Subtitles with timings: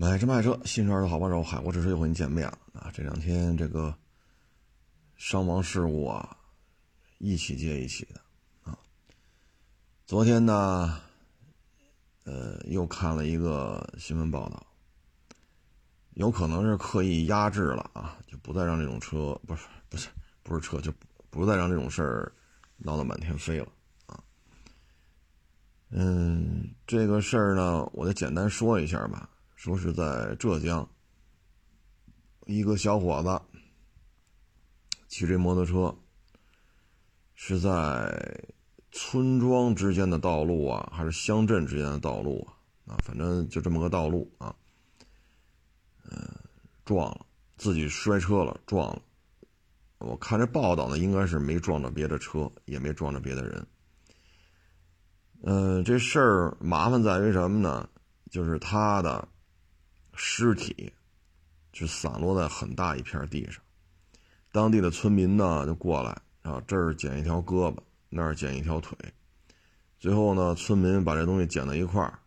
[0.00, 2.88] 买车卖车，新车的好帮手，海阔试车又和您见面了啊！
[2.94, 3.92] 这两天这个
[5.16, 6.36] 伤亡事故啊，
[7.18, 8.20] 一起接一起的
[8.62, 8.78] 啊。
[10.06, 11.00] 昨天呢，
[12.22, 14.64] 呃，又看了一个新闻报道，
[16.10, 20.08] 有可能是刻意压制了啊，就不再让这种车，不是不是
[20.44, 20.92] 不是车，就
[21.28, 22.32] 不再让这种事儿
[22.76, 23.66] 闹得满天飞了
[24.06, 24.22] 啊。
[25.90, 29.28] 嗯，这个事儿呢，我再简单说一下吧。
[29.58, 30.88] 说是在浙江，
[32.46, 33.42] 一个小伙子
[35.08, 35.92] 骑着摩托车，
[37.34, 38.40] 是在
[38.92, 42.46] 村庄之间的道路啊，还是乡镇之间的道路
[42.86, 42.94] 啊？
[42.94, 44.54] 啊，反正就这么个道路啊。
[46.08, 46.16] 嗯，
[46.84, 49.02] 撞了，自己摔车了，撞了。
[49.98, 53.66] 我看这报道呢，应该是没撞着别的车，也没撞着别的人。
[55.42, 57.88] 嗯，这事儿麻烦在于什么呢？
[58.30, 59.28] 就是他的。
[60.20, 60.92] 尸体
[61.72, 63.62] 就散落在很大一片地上，
[64.50, 66.10] 当地的村民呢就过来
[66.42, 67.76] 啊，这儿捡一条胳膊，
[68.08, 68.98] 那儿捡一条腿，
[70.00, 72.18] 最后呢，村民把这东西捡到一块儿，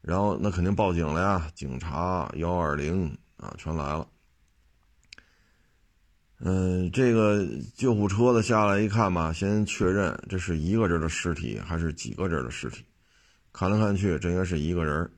[0.00, 4.08] 然后那肯定报警了呀，警察幺二零啊全来了。
[6.38, 12.82] 嗯，这个救护车的下来一看吧，先确认这是一个人的尸体还是几个人的尸体，
[13.52, 15.10] 看来看去，这应该是一个人。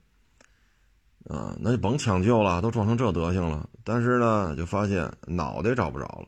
[1.29, 3.69] 啊，那就甭抢救了，都撞成这德行了。
[3.85, 6.27] 但是呢，就发现脑袋找不着了。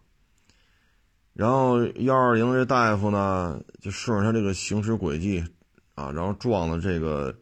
[1.33, 5.45] 然后幺二零这大夫呢，就顺着他这个行驶轨迹，
[5.95, 7.35] 啊，然后撞到这个，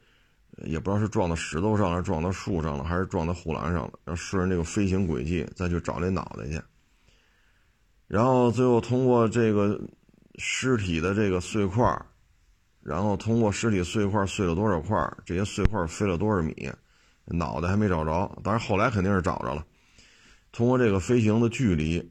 [0.65, 3.93] 也不知道是撞到石头上，还是撞到树上了，还是撞到护栏上了。
[4.05, 6.59] 然后顺着这个飞行轨迹再去找这脑袋去。
[8.09, 9.79] 然后最后通过这个
[10.39, 11.85] 尸体的这个碎块，
[12.81, 16.71] 然后通过尸体碎块碎了多少块，这些碎块飞了多少米。
[17.25, 19.67] 脑袋还没找着，但是后来肯定是找着了。
[20.51, 22.11] 通过这个飞行的距离，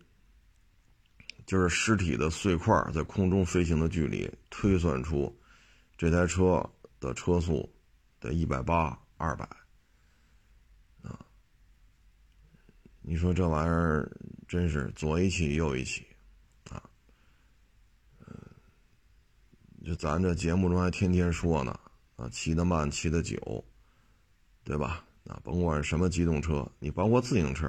[1.46, 5.38] 就是尸体的碎块在空中飞行的距离，推算出
[5.98, 6.68] 这台车
[7.00, 7.72] 的车速
[8.20, 9.46] 得一百八、二百
[11.04, 11.20] 啊！
[13.02, 14.12] 你说这玩意儿
[14.48, 16.08] 真是左一起右一起
[16.70, 16.82] 啊！
[18.20, 18.36] 嗯，
[19.86, 21.80] 就咱这节目中还天天说呢
[22.16, 23.64] 啊，骑得慢，骑得久。
[24.64, 25.06] 对吧？
[25.28, 27.68] 啊，甭管什么机动车，你包括自行车，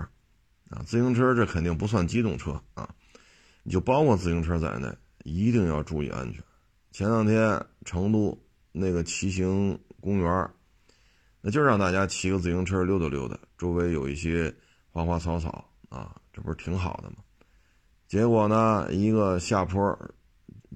[0.70, 2.94] 啊，自行车这肯定不算机动车啊，
[3.62, 4.90] 你就包括自行车在内，
[5.22, 6.42] 一定要注意安全。
[6.90, 8.36] 前两天成都
[8.72, 10.50] 那个骑行公园，
[11.42, 14.54] 那就让大家骑个自行车溜达溜达，周围有一些
[14.90, 17.16] 花花草草啊，这不是挺好的吗？
[18.08, 19.96] 结果呢，一个下坡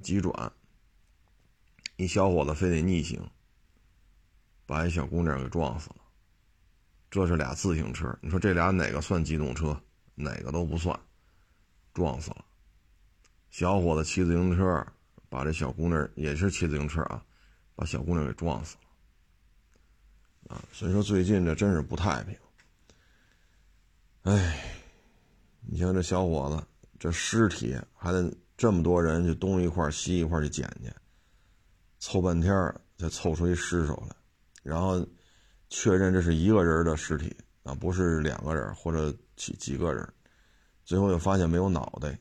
[0.03, 0.53] 急转，
[1.97, 3.21] 一小伙子非得逆行，
[4.67, 5.97] 把一小姑娘给撞死了。
[7.17, 9.75] 这是俩自行车，你说这俩哪个算机动车？
[10.15, 10.99] 哪个都不算，
[11.95, 12.45] 撞死了。
[13.49, 14.87] 小伙子骑自行车，
[15.31, 17.25] 把这小姑娘也是骑自行车啊，
[17.75, 18.77] 把小姑娘给撞死
[20.49, 20.55] 了。
[20.55, 22.37] 啊，所以说最近这真是不太平。
[24.25, 24.63] 哎，
[25.63, 26.67] 你像这小伙子，
[26.99, 30.93] 这尸体还得这么多人就东一块西一块去捡去，
[31.99, 32.53] 凑半天
[32.99, 34.17] 才凑出一尸首来，
[34.63, 35.03] 然后。
[35.69, 40.09] 确认这是一个人的尸体啊，不是两个人或者几几个人。
[40.85, 42.19] 最后又发现没有脑袋。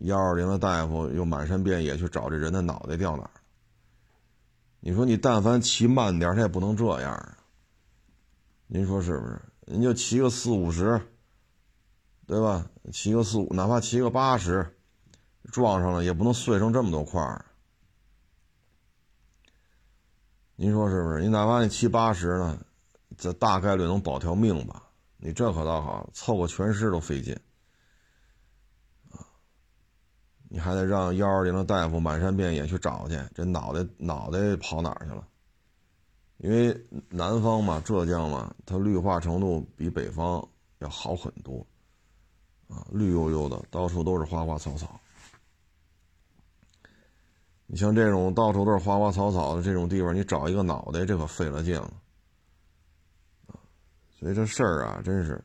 [0.00, 3.40] 幺二零的大夫又满山遍野去找这人的脑袋掉哪儿了。
[4.80, 7.38] 你说你但凡骑慢点，他也不能这样啊。
[8.66, 9.40] 您说是不是？
[9.66, 11.00] 您就骑个四五十，
[12.26, 12.68] 对吧？
[12.92, 14.76] 骑个四五，哪怕骑个八十，
[15.44, 17.45] 撞上了也不能碎成这么多块儿。
[20.58, 21.20] 您说是不是？
[21.20, 22.58] 你哪怕你七八十呢，
[23.18, 24.82] 这大概率能保条命吧？
[25.18, 27.38] 你这可倒好，凑个全尸都费劲
[29.10, 29.20] 啊！
[30.48, 35.28] 你还得让幺二零的大夫满山遍野去找去，这脑袋脑袋跑哪儿去了？
[36.38, 40.46] 因为南方嘛，浙江嘛，它绿化程度比北方
[40.78, 41.66] 要好很多
[42.68, 44.98] 啊，绿油油的，到处都是花花草草。
[47.68, 51.92] 你像这种到处都是花花草草的这种地方，你找一个脑袋，这可费了劲了！
[54.18, 55.42] 所以这事儿啊，真是，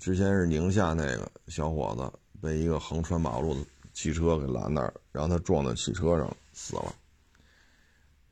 [0.00, 2.10] 之前是宁夏那个小伙子
[2.40, 3.60] 被一个横穿马路的
[3.92, 6.94] 汽车给拦那儿，然后他撞在汽车上死了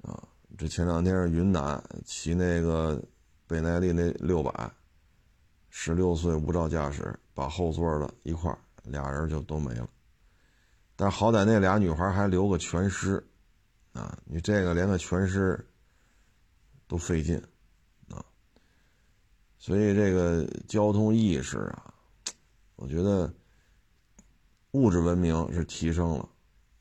[0.02, 0.26] 啊！
[0.56, 3.00] 这前两天是云南骑那个
[3.46, 4.70] 倍耐力那六百，
[5.68, 9.88] 十六岁无照驾驶把后座的一块俩人就都没了。
[11.00, 13.26] 但好歹那俩女孩还留个全尸，
[13.94, 15.66] 啊，你这个连个全尸
[16.86, 17.42] 都费劲，
[18.10, 18.22] 啊，
[19.56, 21.94] 所以这个交通意识啊，
[22.76, 23.32] 我觉得
[24.72, 26.28] 物质文明是提升了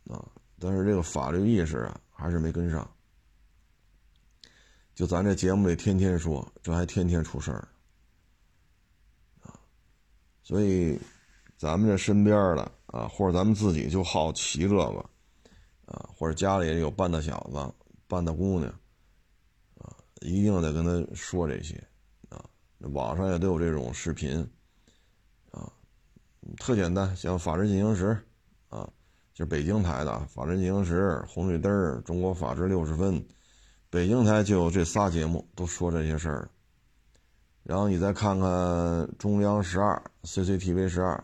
[0.10, 0.28] 啊，
[0.60, 2.86] 但是这个法律意识啊还是没跟上。
[4.94, 7.66] 就咱这节目里天天说，这还天天出事儿
[9.44, 9.58] 啊，
[10.44, 11.00] 所以
[11.56, 14.84] 咱们这身边的啊，或者咱们自己就好骑这个
[15.86, 17.74] 啊，或者家里有半大小子、
[18.08, 18.70] 半大姑娘
[19.78, 21.76] 啊，一定得跟他说这些。
[22.30, 22.44] 啊
[22.94, 24.40] 网上也都有这种视频，
[25.52, 25.70] 啊，
[26.58, 28.18] 特简单，像《法制进行时》，
[28.76, 28.90] 啊，
[29.34, 31.72] 就是北京台的《法制进行时》《红绿灯》
[32.04, 33.16] 《中国法制六十分》，
[33.90, 36.50] 北京台就有这仨节目，都说这些事儿。
[37.64, 41.22] 然后你再看看中央十二 CCTV 十二，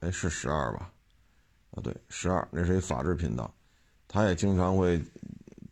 [0.00, 0.92] 哎，是十二吧？
[1.72, 3.52] 啊，对，十二，那是一法制频道，
[4.06, 5.02] 他也经常会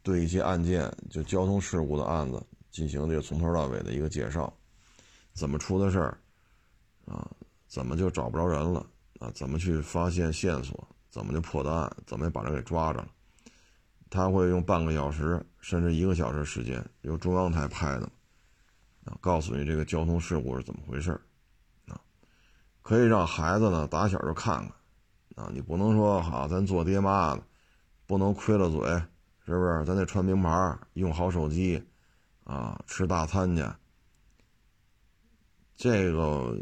[0.02, 4.52] 对一些案件，就交通事故的案子进行这个从头到尾的一个介绍。
[5.32, 6.18] 怎么出的事儿，
[7.06, 7.30] 啊？
[7.68, 8.86] 怎么就找不着人了？
[9.20, 9.30] 啊？
[9.34, 10.88] 怎么去发现线索？
[11.10, 11.90] 怎么就破的案？
[12.06, 13.08] 怎么把人给抓着了？
[14.08, 18.06] 他会用半个小时甚至一个小时时间，由中央台拍的，
[19.04, 21.20] 啊，告诉你这个交通事故是怎么回事儿，
[22.86, 24.58] 可以让孩子呢打小就看
[25.34, 27.42] 看，啊，你不能说好，咱做爹妈的
[28.06, 28.80] 不能亏了嘴，
[29.44, 29.84] 是不是？
[29.84, 31.84] 咱得穿名牌，用好手机，
[32.44, 33.64] 啊，吃大餐去。
[35.74, 36.56] 这个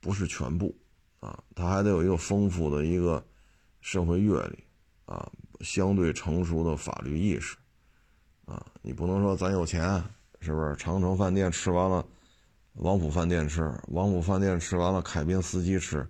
[0.00, 0.76] 不是全部
[1.20, 3.24] 啊，他还得有一个丰富的一个
[3.80, 4.64] 社会阅历
[5.04, 5.30] 啊，
[5.60, 7.56] 相对成熟的法律意识
[8.44, 8.66] 啊。
[8.82, 10.02] 你不能说咱有钱，
[10.40, 10.74] 是不是？
[10.74, 12.04] 长城饭店吃完了，
[12.80, 16.08] 王府饭店吃，王府饭店吃完了，凯宾斯基吃，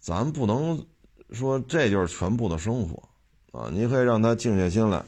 [0.00, 0.84] 咱不能
[1.30, 3.08] 说这就是全部的生活
[3.52, 3.70] 啊。
[3.72, 5.04] 你可以让他静下心来，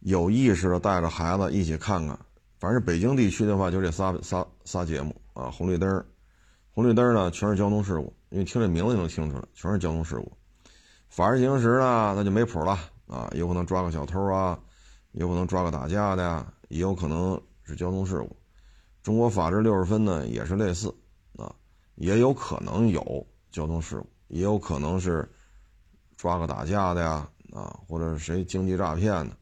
[0.00, 2.18] 有意识的带着孩子一起看看。
[2.58, 6.02] 反正北京地区的话，就这仨仨仨节目啊，红绿灯
[6.70, 10.32] 红绿灯呢全是交通事故，因为听这名字就能听出来，全是交通事故。
[11.10, 14.58] 法制进行时呢，那就没谱了啊，有可能抓个小偷啊，
[15.12, 18.34] 有可能抓个打架的呀，也有可能是交通事故。
[19.02, 20.94] 中国法制六十分呢也是类似
[21.36, 21.54] 啊，
[21.94, 25.30] 也有可能有交通事故，也有可能是
[26.16, 29.36] 抓个打架的呀啊，或者是谁经济诈骗的，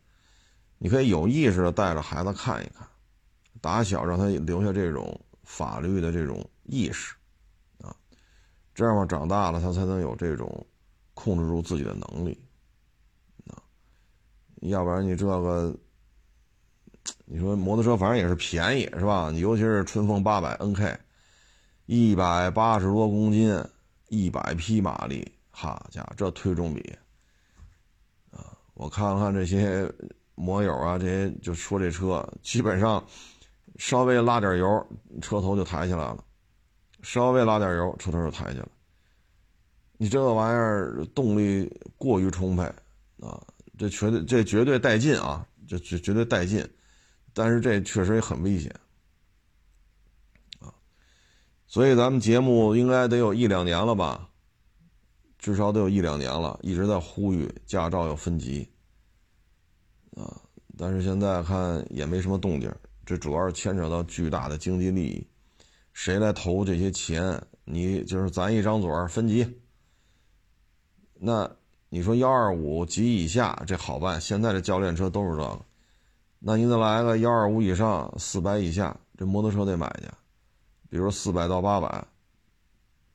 [0.79, 2.87] 你可以有意识的带着孩子看一看。
[3.62, 7.17] 打小让他留下这种法律的这种意识，
[7.81, 7.97] 啊，
[8.75, 10.64] 这样嘛长大了他才能有这种
[11.14, 12.38] 控制住自己的能力，
[13.49, 13.58] 啊，
[14.61, 15.76] 要不然你这个，
[17.26, 19.31] 你说摩托车反正也是便宜是吧？
[19.31, 20.96] 你尤其是春风八百 NK，
[21.84, 23.62] 一百八十多公斤，
[24.08, 26.81] 一百匹马力，好家伙，这推重比，
[28.31, 29.87] 啊，我看了看这些
[30.34, 33.05] 摩友啊，这些就说这车基本上。
[33.79, 34.87] 稍微拉点油，
[35.20, 36.17] 车头就抬起来了；
[37.02, 38.67] 稍微拉点油，车头就抬起来。
[39.99, 42.62] 你这个玩意儿动力过于充沛
[43.20, 43.38] 啊，
[43.76, 46.67] 这绝对这绝对带劲啊，这绝绝对带劲。
[47.38, 48.74] 但是这确实也很危险
[50.58, 50.72] 啊，
[51.66, 54.30] 所以咱们节目应该得有一两年了吧，
[55.38, 58.66] 至少得有一两年了，一直在呼吁驾照要分级
[60.16, 60.40] 啊，
[60.78, 62.74] 但是现在看也没什么动静。
[63.04, 65.26] 这主要是牵扯到巨大的经济利益，
[65.93, 67.46] 谁来投这些钱？
[67.64, 69.60] 你就是咱一张嘴分级。
[71.12, 71.55] 那
[71.90, 75.60] 你说幺二五级以下这好办，现在这教练车都是这个。
[76.48, 80.08] 那你再来个幺二五以上四百以下，这摩托车得买去，
[80.88, 82.06] 比如四百到八百，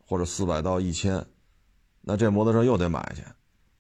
[0.05, 1.25] 或者四百到一千，
[2.01, 3.23] 那这摩托车又得买去。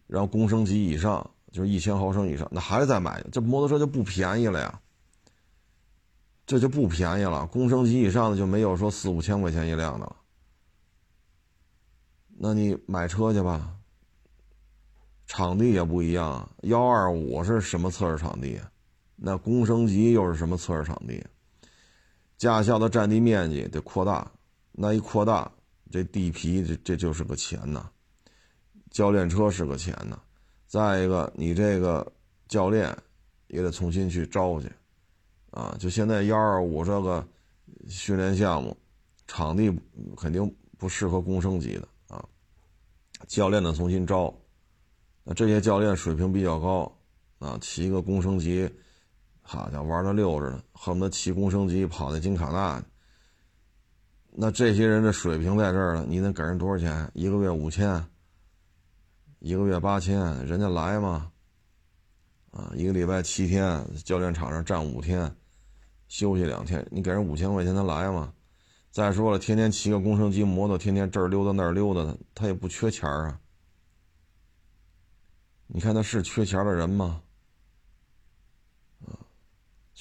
[0.07, 4.79] 然后公升级以上就是一千毫升以上，那还得再买，这摩托车就不便宜了呀。
[6.45, 10.15] 这就不便宜了，公升级以上的就没有说四五千块钱一辆的了。
[12.37, 13.75] 那你买车去吧，
[15.27, 16.49] 场地也不一样。
[16.61, 18.57] 幺二五是什么测试场地？
[19.23, 21.23] 那工升级又是什么测试场地？
[22.39, 24.31] 驾校的占地面积得扩大，
[24.71, 25.51] 那一扩大，
[25.91, 27.87] 这地皮这这就是个钱呐。
[28.89, 30.19] 教练车是个钱呐。
[30.65, 32.11] 再一个，你这个
[32.47, 32.97] 教练
[33.47, 34.71] 也得重新去招去。
[35.51, 37.23] 啊，就现在幺二五这个
[37.87, 38.75] 训练项目，
[39.27, 39.71] 场地
[40.17, 42.25] 肯定不适合工升级的啊。
[43.27, 44.33] 教练得重新招，
[45.23, 46.91] 那这些教练水平比较高
[47.37, 48.67] 啊，骑个工升级，
[49.51, 52.81] 好家伙玩的溜着呢，恨不得骑工升级跑那金卡纳。
[54.29, 57.11] 那这些人的水平在这儿了，你能给人多少钱？
[57.13, 58.01] 一个月五千，
[59.39, 61.29] 一个月八千，人家来吗？
[62.51, 65.29] 啊，一个礼拜七天，教练场上站五天。
[66.07, 68.33] 休息两天，你给人五千块钱他来吗？
[68.89, 73.37] 再说了，天天骑个工升机摩托，天天这儿溜达那儿溜达的，他也不缺钱啊。
[75.67, 77.21] 你看他是缺钱的人吗？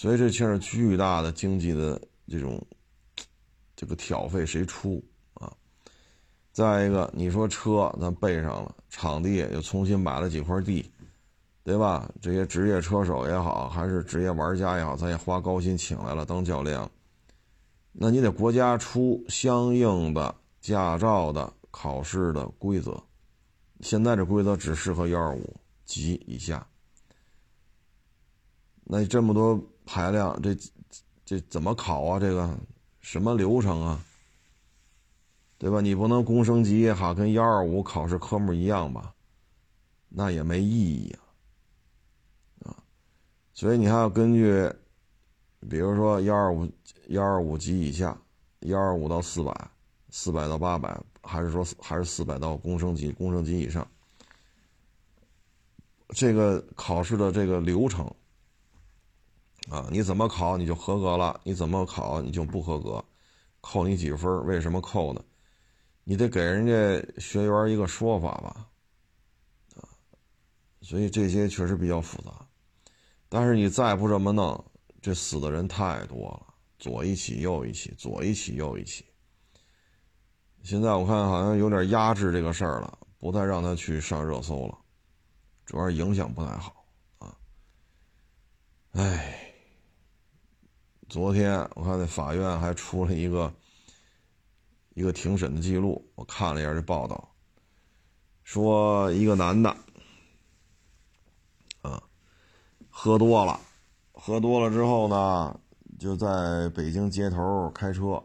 [0.00, 2.58] 所以这牵扯巨大的经济的这种
[3.76, 5.04] 这个挑费谁出
[5.34, 5.52] 啊？
[6.52, 10.90] 再一个，你说车咱备上了，场地又重新买了几块地，
[11.62, 12.10] 对吧？
[12.18, 16.88] 这些职业车手也好，还是职业玩家也好，咱也花高薪请来了当教练，
[17.92, 22.98] 那你得国家出相应的驾照的考试的规则。
[23.80, 25.54] 现在这规则只适合幺二五
[25.84, 26.66] 级以下，
[28.84, 30.56] 那这么多排量，这
[31.24, 32.20] 这怎么考啊？
[32.20, 32.56] 这个
[33.00, 34.04] 什么流程啊？
[35.58, 35.80] 对吧？
[35.80, 39.12] 你不能工升级哈跟幺二五考试科目一样吧？
[40.08, 42.70] 那也没意义啊！
[42.70, 42.76] 啊，
[43.52, 44.72] 所以你还要根据，
[45.68, 46.70] 比如说幺二五
[47.08, 48.16] 幺二五级以下，
[48.60, 49.70] 幺二五到四百，
[50.10, 50.96] 四百到八百。
[51.22, 53.86] 还是说还是四百到工升级，工升级以上，
[56.10, 58.08] 这个考试的这个流程
[59.70, 63.04] 啊，你怎么考你就合格了，你怎么考你就不合格，
[63.60, 64.44] 扣你几分？
[64.44, 65.24] 为什么扣呢？
[66.02, 68.68] 你得给人家学员一个说法吧，
[69.76, 69.86] 啊，
[70.82, 72.32] 所以这些确实比较复杂。
[73.28, 74.64] 但是你再不这么弄，
[75.00, 79.04] 这死的人太多了，左一起右一起，左一起右一起。
[80.64, 84.76] 现在我看好像有点压制这个事儿了，不再让他去上热搜了，
[85.64, 86.84] 主要影响不太好
[87.18, 87.38] 啊。
[88.92, 89.49] 哎，
[91.10, 93.52] 昨天我看那法院还出了一个
[94.94, 97.34] 一个庭审的记录，我看了一下这报道，
[98.44, 99.76] 说一个男的
[101.82, 102.00] 啊
[102.88, 103.58] 喝多了，
[104.12, 105.58] 喝多了之后呢，
[105.98, 108.22] 就在北京街头开车。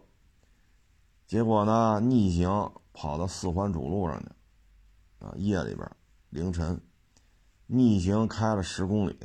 [1.26, 4.30] 结果呢，逆行跑到四环主路上去，
[5.26, 5.90] 啊，夜里边，
[6.30, 6.80] 凌晨，
[7.66, 9.18] 逆行开了十公里，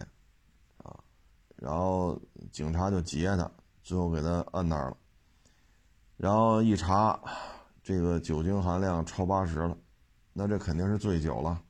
[1.60, 2.18] 然后
[2.50, 3.50] 警察就截他，
[3.82, 4.96] 最后给他摁那儿了，
[6.16, 7.20] 然后一查，
[7.82, 9.76] 这个酒精含量超八十了，
[10.32, 11.62] 那这肯定是醉酒了，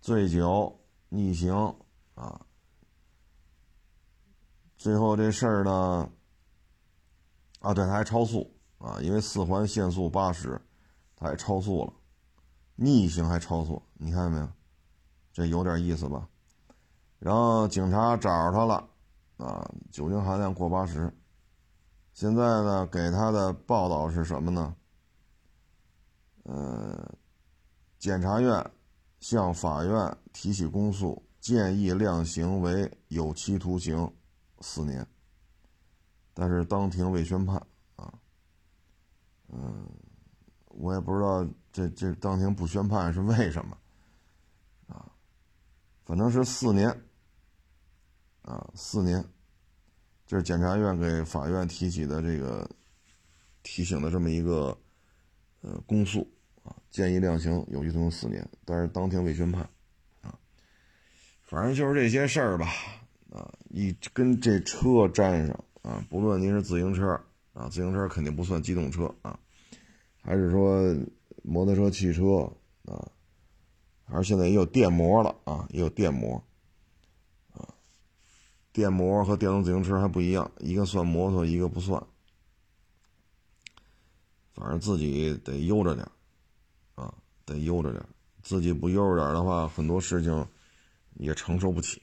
[0.00, 1.74] 醉酒逆行
[2.14, 2.40] 啊，
[4.76, 6.10] 最后这事儿呢，
[7.60, 8.54] 啊，对，他还超速。
[8.78, 10.56] 啊，因为四环限速八十，
[11.16, 11.92] 他还超速了，
[12.76, 14.48] 逆行还超速，你看见没有？
[15.32, 16.28] 这有点意思吧？
[17.18, 18.88] 然后警察找着他了，
[19.38, 21.12] 啊，酒精含量过八十。
[22.12, 24.74] 现在呢，给他的报道是什么呢？
[26.42, 27.14] 呃，
[27.98, 28.70] 检察院
[29.20, 34.12] 向法院提起公诉，建议量刑为有期徒刑
[34.60, 35.06] 四年，
[36.34, 37.56] 但是当庭未宣判
[37.96, 38.12] 啊。
[39.48, 39.86] 嗯，
[40.66, 43.78] 我也不知道这这当庭不宣判是为什么，
[44.88, 45.06] 啊，
[46.04, 46.90] 反正是四年，
[48.48, 49.22] 啊，四年，
[50.26, 52.68] 这是检察院给法院提起的这个
[53.62, 54.76] 提醒的这么一个
[55.60, 56.26] 呃公诉
[56.62, 59.68] 啊，建议量刑有期徒刑四年，但是当庭未宣判，
[60.22, 60.38] 啊，
[61.42, 62.66] 反正就是这些事儿吧，
[63.30, 67.20] 啊，一跟这车沾上啊，不论您是自行车。
[67.54, 69.36] 啊，自行车肯定不算机动车啊，
[70.22, 70.94] 还是说
[71.42, 72.48] 摩托车、汽车
[72.84, 73.10] 啊，
[74.04, 76.40] 还是现在也有电摩了啊，也有电摩，
[78.78, 82.00] 电摩和电动自行车还不一样，一个算摩托，一个不算，
[84.54, 86.08] 反正自己得悠着点
[86.94, 87.12] 啊，
[87.44, 88.00] 得悠着点
[88.44, 90.46] 自己不悠着点的话，很多事情
[91.14, 92.00] 也承受不起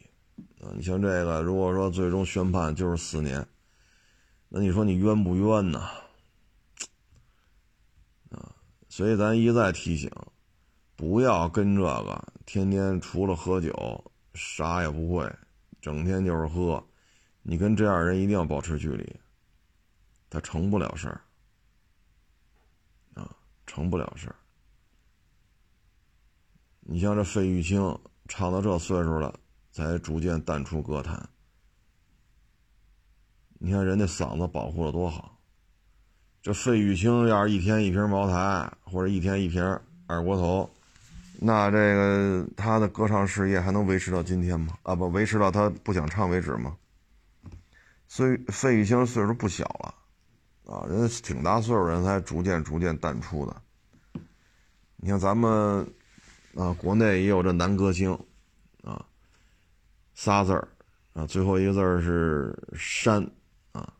[0.59, 0.67] 啊。
[0.75, 3.47] 你像这个，如果说最终宣判就是四年。
[4.49, 5.79] 那你说你冤不冤呢？
[8.31, 8.53] 啊，
[8.89, 10.11] 所以咱一再提醒，
[10.95, 14.03] 不要跟这个天天除了喝酒
[14.33, 15.29] 啥也不会，
[15.85, 16.83] 整天就是喝。
[17.43, 19.19] 你跟这样人一定要保持距离，
[20.31, 21.21] 他成不了事儿
[23.13, 23.35] 啊，
[23.67, 24.35] 成不了事儿。
[26.79, 27.95] 你像这费玉清
[28.27, 29.39] 唱到这岁数了，
[29.71, 31.29] 才逐渐淡出歌坛。
[33.59, 35.37] 你看人家嗓子保护的多好，
[36.41, 39.61] 这费玉清要是一天一瓶茅台，或者一天一瓶
[40.07, 40.67] 二锅头，
[41.39, 44.77] 那这个他的歌唱事业还能维持到今天吗？
[44.83, 46.75] 啊，不维持到他不想唱为止吗？
[48.07, 53.61] 所以费玉清岁数不小了，啊，人家挺大岁数人才逐渐逐渐淡出的。
[54.97, 55.85] 你看咱们
[56.55, 58.17] 啊，国内也有这男歌星，
[58.83, 59.05] 啊，
[60.13, 60.67] 仨字儿，
[61.13, 63.29] 啊，最后一个字儿是山。
[63.73, 63.91] 啊，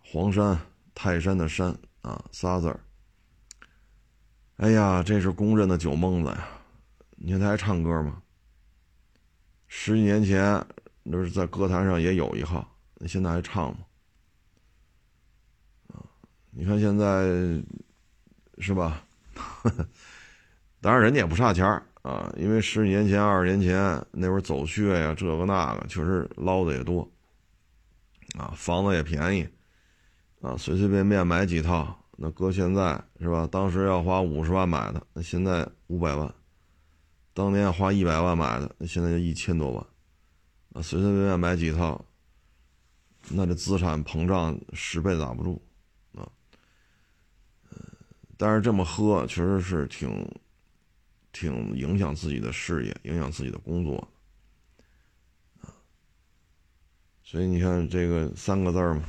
[0.00, 0.58] 黄山、
[0.96, 2.80] 泰山的山啊，仨字儿。
[4.62, 6.48] 哎呀，这是公认的酒蒙子呀！
[7.16, 8.22] 你看他还唱歌吗？
[9.66, 10.64] 十几年前
[11.02, 13.78] 那是在歌坛上也有一号，那现在还唱吗？
[15.88, 15.98] 啊，
[16.52, 17.24] 你看现在
[18.58, 19.02] 是吧？
[20.80, 21.66] 当然人家也不差钱
[22.02, 27.10] 啊，因为十几年前、二十年前那会儿走穴呀，这个那个确实捞的也多
[28.38, 29.48] 啊，房子也便宜
[30.40, 31.98] 啊，随随便便买几套。
[32.18, 33.48] 那搁现在是吧？
[33.50, 36.28] 当时要花五十万买的，那现在五百万；
[37.32, 39.86] 当年花一百万买的，那现在就一千多万。
[40.74, 42.04] 啊，随随便便买几套，
[43.30, 45.60] 那这资产膨胀十倍打不住
[46.14, 46.30] 啊。
[48.36, 50.30] 但是这么喝确实是挺
[51.32, 53.96] 挺影响自己的事业，影响自己的工作
[55.60, 55.72] 啊。
[57.22, 59.02] 所以你看这个三个字嘛。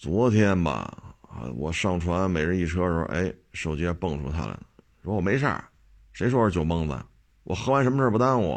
[0.00, 4.62] 昨天吧，啊，我上传每日一车的时候，哎，手机还蹦出他来了，
[5.02, 5.62] 说我没事儿，
[6.14, 6.98] 谁说是酒蒙子？
[7.44, 8.54] 我喝完什么事儿不耽误？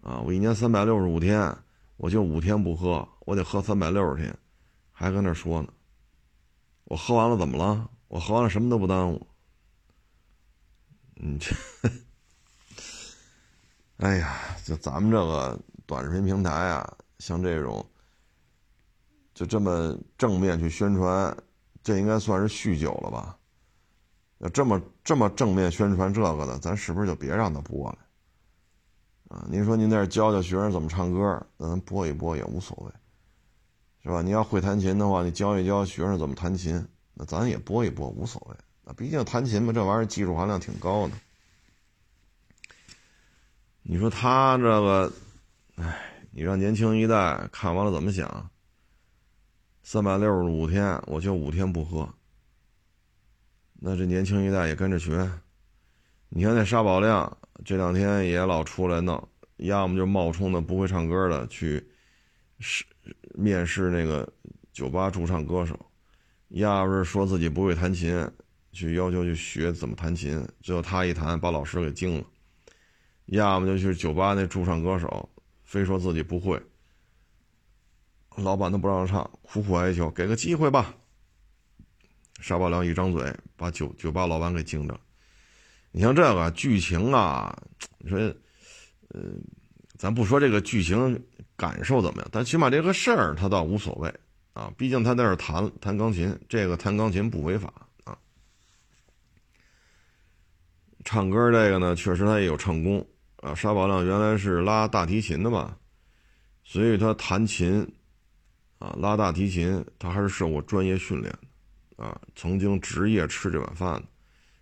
[0.00, 1.54] 啊，我一年三百六十五天，
[1.98, 4.34] 我就五天不喝，我得喝三百六十天，
[4.90, 5.68] 还跟那说呢。
[6.84, 7.86] 我喝完了怎么了？
[8.08, 9.26] 我喝完了什么都不耽误。
[11.12, 11.54] 你，这，
[13.98, 17.86] 哎呀，就咱们这个短视频平台啊，像这种。
[19.38, 21.36] 就这么正面去宣传，
[21.80, 23.38] 这应该算是酗酒了吧？
[24.38, 27.98] 要这么这么正面宣传这个的，咱是不是就别让他播了？
[29.28, 32.92] 啊，您说您在这教教学生怎么唱歌，那咱播一播也无所谓，
[34.02, 34.22] 是吧？
[34.22, 38.56] 你要会弹琴的话，你教一教学生怎么弹琴，那咱也播一播无所谓。
[38.84, 41.14] 那毕竟弹琴嘛，这玩意儿技术含量挺高的。
[43.82, 45.12] 你说他这个，
[45.76, 45.96] 哎，
[46.32, 48.50] 你让年轻一代看完了怎么想？
[49.90, 52.06] 三百六十五天，我就五天不喝。
[53.80, 55.26] 那这年轻一代也跟着学。
[56.28, 61.82] 你看那沙宝亮这两天也老出来闹，要么就冒充的不会唱歌的去
[62.58, 62.84] 试
[63.32, 64.30] 面试那个
[64.74, 65.74] 酒吧驻唱歌手，
[66.48, 68.30] 要不是说自己不会弹琴，
[68.72, 72.24] 去要求去学怎么弹琴，最后他一弹把老师给惊了。
[73.24, 75.30] 要么就去酒吧那驻唱歌手，
[75.64, 76.62] 非说自己不会。
[78.42, 80.94] 老板都不让唱，苦苦哀求，给个机会吧。
[82.40, 84.98] 沙宝亮一张嘴，把酒酒吧老板给惊着。
[85.90, 87.56] 你像这个剧情啊，
[87.98, 88.18] 你说，
[89.08, 89.20] 呃，
[89.96, 91.20] 咱不说这个剧情
[91.56, 94.14] 感受怎么样，但起码这个事儿他倒无所谓
[94.52, 94.72] 啊。
[94.76, 97.72] 毕竟他在那儿弹弹钢琴，这个弹钢琴不违法
[98.04, 98.16] 啊。
[101.04, 103.04] 唱歌这个呢，确实他也有唱功
[103.38, 103.52] 啊。
[103.52, 105.76] 沙宝亮原来是拉大提琴的嘛，
[106.62, 107.84] 所以他弹琴。
[108.78, 111.32] 啊，拉大提琴，他还是受过专业训练
[111.96, 114.08] 的，啊，曾经职业吃这碗饭的，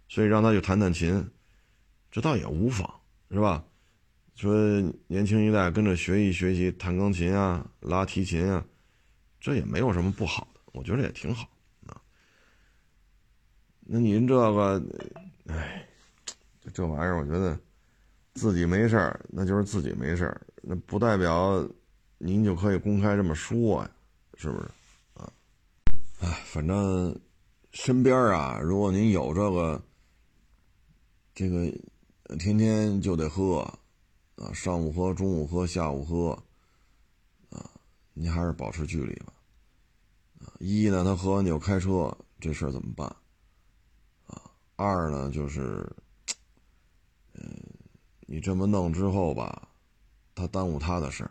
[0.08, 1.30] 所以让他去弹弹琴，
[2.10, 2.88] 这倒也无妨，
[3.30, 3.64] 是吧？
[4.34, 4.54] 说
[5.06, 8.64] 年轻一代跟着学习学习弹钢琴啊，拉提琴啊，
[9.40, 11.48] 这也没有什么不好的，我觉得也挺好
[11.86, 12.00] 啊。
[13.80, 14.82] 那您这个，
[15.46, 15.88] 哎，
[16.74, 17.58] 这玩意儿，我觉得
[18.34, 21.66] 自己没事儿，那就是自己没事儿，那不代表
[22.18, 23.90] 您就可以公开这么说呀。
[24.36, 24.70] 是不是
[25.14, 25.32] 啊？
[26.20, 27.18] 哎，反正
[27.72, 29.82] 身边啊，如果您有这个，
[31.34, 31.72] 这个
[32.38, 33.60] 天天就得喝
[34.36, 36.30] 啊，上午喝，中午喝，下午喝
[37.50, 37.70] 啊，
[38.12, 39.32] 你还是保持距离吧。
[40.58, 43.08] 一呢，他喝完酒开车，这事儿怎么办？
[44.26, 45.90] 啊，二呢，就是，
[47.34, 47.56] 嗯，
[48.26, 49.68] 你这么弄之后吧，
[50.34, 51.30] 他耽误他的事儿，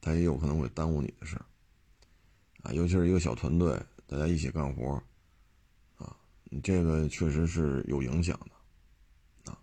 [0.00, 1.44] 他也有可能会耽误你的事儿。
[2.62, 5.02] 啊，尤其是一个小团队，大家一起干活，
[5.96, 6.14] 啊，
[6.62, 9.58] 这个确实是有影响的，啊，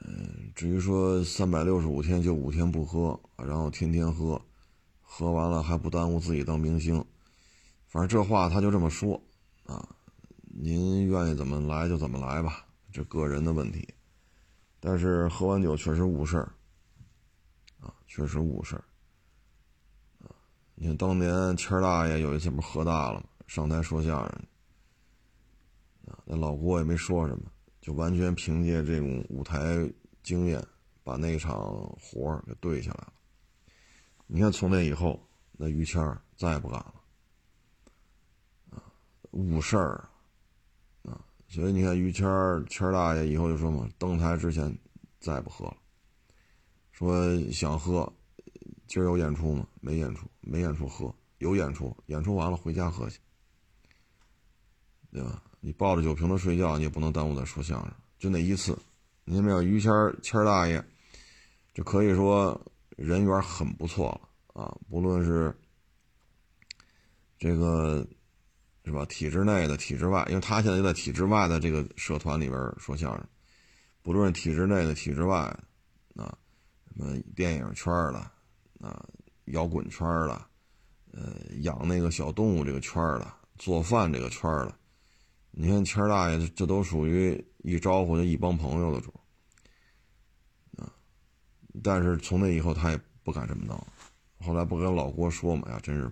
[0.00, 4.40] 嗯，至于说三百六十五天就五天不喝，然后天天喝，
[5.02, 7.04] 喝完了还不耽误自己当明星，
[7.88, 9.22] 反正这话他就这么说，
[9.66, 9.86] 啊，
[10.44, 13.86] 您愿意怎么来就怎么来吧，这个人的问题，
[14.80, 16.54] 但是喝完酒确实误事儿，
[17.80, 18.84] 啊，确实误事儿。
[20.82, 23.26] 你看当年谦儿大爷有一次不喝大了吗？
[23.46, 24.28] 上台说相声，
[26.06, 29.86] 啊，那老郭也没说什么，就完全凭借这种舞台
[30.22, 30.66] 经验，
[31.04, 31.54] 把那场
[32.00, 33.12] 活给对下来了。
[34.26, 35.20] 你看从那以后，
[35.52, 36.94] 那于谦儿再也不敢了，
[38.70, 38.80] 啊，
[39.32, 40.08] 误事儿，
[41.02, 42.24] 啊，所以你看于谦
[42.70, 44.74] 谦儿大爷以后就说嘛，登台之前
[45.18, 45.76] 再不喝了，
[46.90, 48.10] 说想喝。
[48.90, 49.64] 今儿有演出吗？
[49.80, 53.20] 没演出，没演出喝，有演出，演出完了回家喝去，
[55.12, 55.40] 对吧？
[55.60, 57.94] 你抱着酒瓶子睡觉，你也不能耽误他说相声。
[58.18, 58.76] 就那一次，
[59.24, 59.62] 你看没有？
[59.62, 59.92] 于谦
[60.24, 60.84] 谦大爷，
[61.72, 62.60] 就可以说
[62.96, 64.76] 人缘很不错了啊！
[64.90, 65.56] 不论是
[67.38, 68.04] 这个
[68.84, 73.24] 是吧，体制内的、体制外，因为他现在就在体制外的这个社团里边说相声。
[74.02, 75.38] 不论体制内的、体制外，
[76.16, 76.36] 啊，
[76.88, 78.28] 什么电影圈的，
[78.80, 79.04] 啊，
[79.46, 80.46] 摇滚圈的，
[81.12, 84.74] 呃，养那个小动物这个圈的，做饭这个圈的，
[85.50, 89.12] 你看谦大爷，这这都属于一招呼就一帮朋友的主，
[90.78, 90.90] 啊，
[91.82, 93.78] 但是从那以后他也不敢这么弄，
[94.38, 96.10] 后来不跟老郭说嘛，呀，真是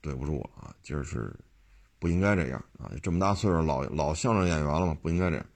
[0.00, 1.34] 对不住了啊，今儿是
[1.98, 5.46] 不应该这样啊，这么大岁数老老相声演员了嘛，不应该这样。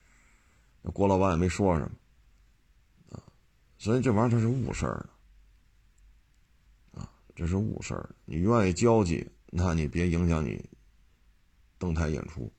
[0.92, 1.90] 郭老板也没说什么，
[3.16, 3.22] 啊，
[3.78, 5.08] 所以这玩意儿它是误事儿，
[7.34, 8.14] 这是误事儿。
[8.24, 10.68] 你愿意交际，那你别影响你
[11.78, 12.52] 登台演出，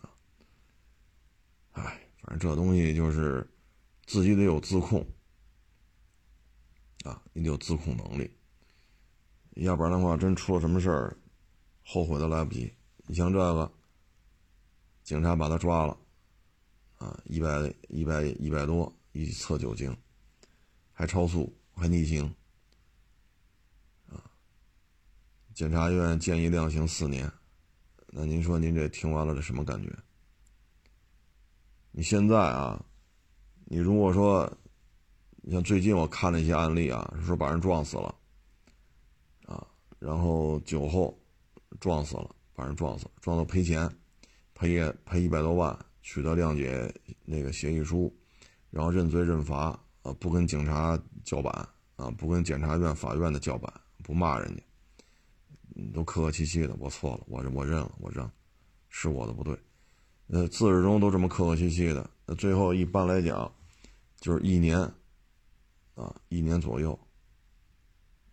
[0.00, 0.10] 啊，
[1.72, 1.82] 哎，
[2.22, 3.48] 反正这东西就是
[4.06, 5.06] 自己得有自控，
[7.04, 8.30] 啊，你得有自控能力，
[9.56, 11.16] 要不然的话，真出了什么事儿，
[11.84, 12.72] 后悔都来不及。
[13.06, 13.72] 你像这个，
[15.02, 15.96] 警察把他抓了。
[16.98, 19.96] 啊，一百一百一百多一测酒精，
[20.92, 22.22] 还超速，还逆行，
[24.10, 24.20] 啊！
[25.60, 27.30] 检察院建议量刑四年，
[28.08, 29.94] 那您说您这听完了这什么感觉？
[31.90, 32.82] 你现在啊，
[33.66, 34.50] 你如果说，
[35.42, 38.14] 你像最近我看了一些案例啊，说把人撞死了，
[39.44, 39.66] 啊，
[39.98, 41.14] 然后酒后
[41.78, 43.86] 撞死了，把人撞死，撞到赔钱，
[44.54, 45.78] 赔也赔一百多万。
[46.00, 46.90] 取得谅解
[47.26, 48.10] 那个协议书，
[48.70, 51.52] 然后认罪认罚啊，不跟警察叫板
[51.96, 53.70] 啊，不跟检察院、法院的叫板，
[54.02, 54.62] 不骂人家，
[55.92, 56.74] 都客客气气的。
[56.78, 58.28] 我错了，我认我认了，我认，
[58.88, 59.58] 是我的不对。
[60.28, 62.08] 呃，自始终都这么客客气气的。
[62.26, 63.50] 那最后一般来讲，
[64.20, 64.78] 就是一年
[65.94, 66.98] 啊，一年左右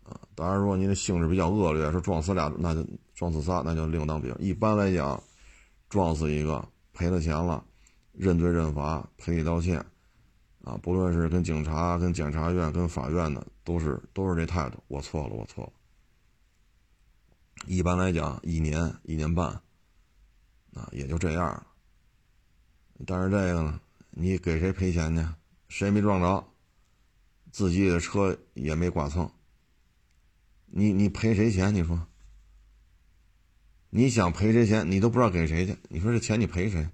[0.04, 0.20] 啊。
[0.36, 4.44] 当然说您的性质比较恶劣，说撞死俩，那就撞死仨，那就另当别论。
[4.44, 5.22] 一般来讲，
[5.90, 6.68] 撞死一个。
[6.94, 7.64] 赔了钱了，
[8.12, 9.78] 认罪认罚，赔礼道歉，
[10.64, 14.80] 啊，不论是跟警察、跟检察院、跟法院的，都是都是这态度。
[14.88, 15.72] 我错了，我错了。
[17.66, 19.50] 一般来讲，一年、一年半，
[20.74, 21.68] 啊，也就这样了。
[23.06, 25.26] 但是这个呢，你给谁赔钱去？
[25.70, 26.48] 谁没撞着？
[27.52, 29.32] 自己的车也没剐蹭。
[30.68, 31.74] 你你赔谁钱？
[31.74, 32.08] 你说？
[33.90, 35.78] 你想赔谁钱，你都不知道给谁去。
[35.90, 36.88] 你说这钱你赔谁？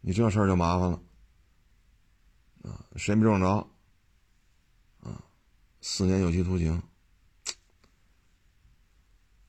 [0.00, 1.02] 你这事儿就麻烦了
[2.62, 2.84] 啊！
[2.96, 3.48] 谁没撞着
[5.00, 5.24] 啊？
[5.80, 6.82] 四年有期徒刑。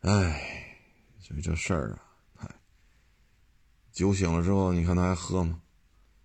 [0.02, 0.78] 哎，
[1.20, 2.00] 所以这事儿啊，
[2.36, 2.50] 嗨，
[3.92, 5.60] 酒醒了之后，你看他还喝吗？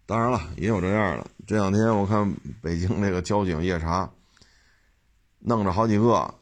[0.07, 1.31] 当然了，也有这样的。
[1.47, 4.11] 这两天我看北京那个交警夜查，
[5.41, 6.35] 弄着好几个，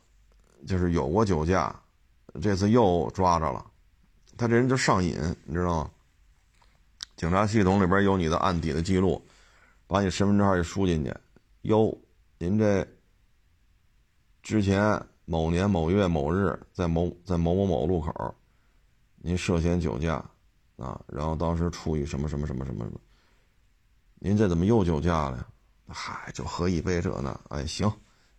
[0.66, 1.74] 就是有过酒驾。
[2.42, 3.64] 这次又抓着了，
[4.36, 5.90] 他这人就上瘾，你知道吗？
[7.16, 9.24] 警察系统里边有你的案底的记录，
[9.86, 11.12] 把你身份证号一输进去，
[11.62, 11.96] 哟，
[12.38, 12.86] 您这
[14.42, 18.34] 之前某年某月某日在某在某某某路口，
[19.16, 20.16] 您涉嫌酒驾
[20.76, 23.00] 啊，然后当时处于什么什么什么什么什么，
[24.18, 25.46] 您这怎么又酒驾了？
[25.86, 27.90] 嗨，就喝一杯这呢，哎，行。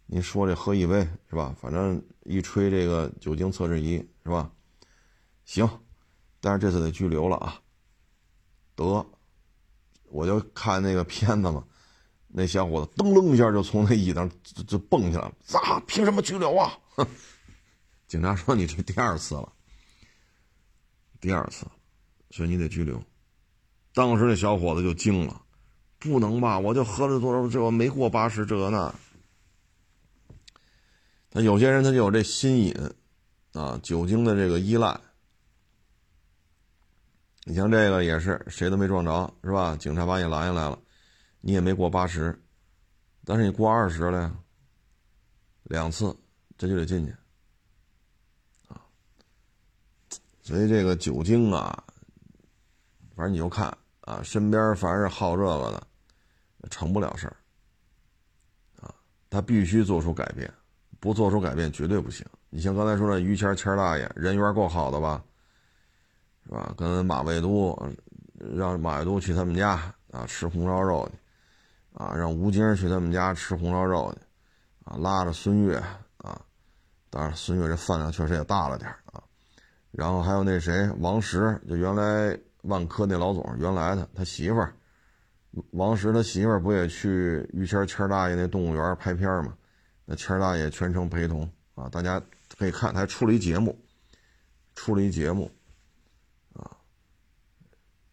[0.07, 1.55] 您说这喝一杯是吧？
[1.59, 4.51] 反正一吹这个酒精测试仪是吧？
[5.45, 5.67] 行，
[6.39, 7.59] 但是这次得拘留了啊。
[8.75, 9.03] 得，
[10.09, 11.65] 我就看那个片子嘛，
[12.37, 15.79] 那小伙子噔楞一下就从那椅子上就就蹦起来了，咋？
[15.87, 16.77] 凭什么拘留啊？
[18.09, 19.53] 警察说你这第二次了，
[21.21, 21.65] 第二次，
[22.31, 23.01] 所以你得拘留。
[23.93, 25.41] 当时那小伙子就惊了，
[25.97, 26.59] 不能吧？
[26.59, 27.47] 我就喝了多少？
[27.47, 28.93] 这我没过八十，这呢？
[31.31, 32.75] 那有些人他就有这心瘾，
[33.53, 34.99] 啊，酒精的这个依赖。
[37.45, 39.77] 你像这个也是，谁都没撞着，是吧？
[39.77, 40.77] 警察把你拦下来了，
[41.47, 42.35] 你也没过八十，
[43.23, 44.35] 但是你过二十了呀，
[45.65, 46.17] 两次
[46.57, 47.15] 这就得进去，
[48.67, 48.81] 啊。
[50.41, 51.83] 所以这个酒精啊，
[53.15, 53.67] 反正你就看
[54.01, 57.37] 啊，身边凡是好这个的，成不了事儿，
[58.81, 58.91] 啊，
[59.29, 60.51] 他必须做出改变。
[60.99, 62.25] 不做出改变绝对不行。
[62.49, 65.23] 你像刚才说的于谦谦大爷，人缘够好的吧？
[66.43, 66.73] 是吧？
[66.75, 67.77] 跟马未都
[68.39, 71.19] 让马未都去他们家啊吃红烧肉去，
[71.95, 74.21] 啊让吴京去他们家吃红烧肉去，
[74.83, 75.77] 啊拉着孙越
[76.17, 76.39] 啊
[77.09, 79.23] 当然孙越这饭量确实也大了点啊。
[79.91, 84.73] 然后还有那谁王石，就原来万科那老总，原来的他媳妇儿
[85.71, 89.55] 王石他媳妇儿不也去于谦谦大爷那动物园拍片吗？
[90.03, 92.21] 那谦大爷全程陪同啊，大家
[92.57, 93.79] 可以看，他还出了一节目，
[94.75, 95.49] 出了一节目。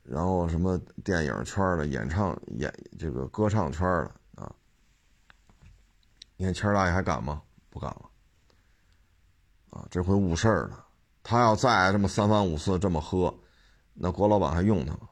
[0.02, 4.54] 然后什么电影圈的、演唱演这个歌唱圈的啊，
[6.36, 7.42] 你看谦大爷还敢吗？
[7.70, 8.10] 不敢了
[9.70, 9.86] 啊！
[9.90, 10.86] 这回误事儿了。
[11.22, 13.32] 他要再这么三番五次这么喝，
[13.94, 15.08] 那郭老板还用他吗？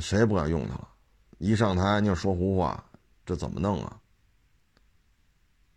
[0.00, 0.88] 谁也不敢用他了。
[1.38, 2.82] 一上台你就说胡话，
[3.24, 4.00] 这怎么弄啊？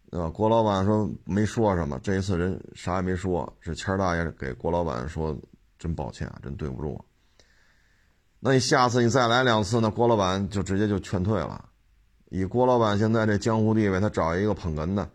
[0.09, 0.29] 对吧？
[0.29, 5.38] 郭老板说没说什么，这一次人啥也没说，是谦大爷给郭老板说
[5.80, 7.04] 真抱歉啊，真对不住。
[8.39, 11.70] 那你下次你再来两次，那郭老板就直接就劝退了。
[12.30, 15.10] 以郭老板现在这江湖地位，他找一个捧哏的。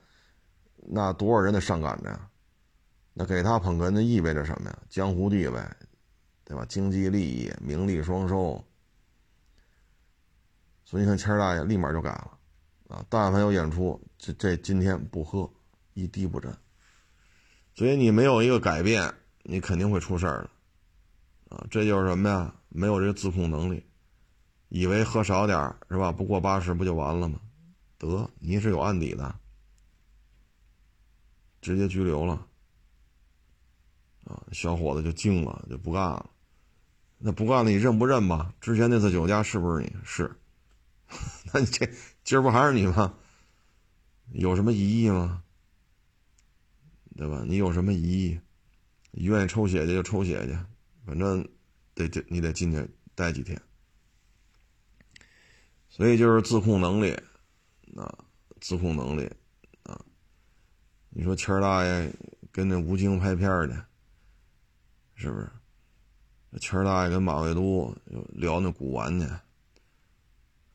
[0.77, 2.29] 那多少人得上赶着呀？
[3.13, 4.79] 那给他捧哏的意味着什么呀？
[4.89, 5.63] 江湖地位，
[6.45, 6.67] 对吧？
[6.69, 8.63] 经济利益、名利双收。
[10.85, 12.39] 所以你看，谦大爷立马就改了
[12.89, 13.05] 啊！
[13.09, 15.51] 但凡有演出，这这今天不喝，
[15.95, 16.55] 一滴不沾。
[17.75, 20.51] 所以你没有一个改变，你肯定会出事儿的
[21.55, 21.67] 啊！
[21.71, 22.55] 这就是什么呀？
[22.69, 23.85] 没有这个自控能力，
[24.69, 26.11] 以为喝少点是吧？
[26.11, 27.41] 不过八十不就完了吗？
[27.97, 29.35] 得，你是有案底的。
[31.61, 32.47] 直接拘留了，
[34.25, 36.29] 啊，小伙子就惊了，就不干了。
[37.17, 38.53] 那不干了，你认不认吧？
[38.61, 39.91] 之前那次酒驾是不是你？
[40.05, 40.31] 是。
[41.53, 41.89] 那你这
[42.25, 43.15] 今儿不还是你吗？
[44.33, 45.43] 有什么疑义吗？
[47.17, 47.45] 对吧？
[47.47, 48.41] 你有什么疑义？
[49.13, 50.59] 你愿意抽血去就抽血去，
[51.07, 51.47] 反正
[51.95, 53.61] 得这你得进去待几天。
[55.89, 57.13] 所以就是自控能力，
[57.97, 58.25] 啊，
[58.61, 59.31] 自控能力
[59.85, 60.01] 啊。
[61.11, 62.13] 你说谦大爷
[62.51, 63.75] 跟那吴京拍片去，
[65.15, 65.51] 是不是？
[66.61, 67.93] 谦大爷跟马未都
[68.29, 69.27] 聊那古玩去，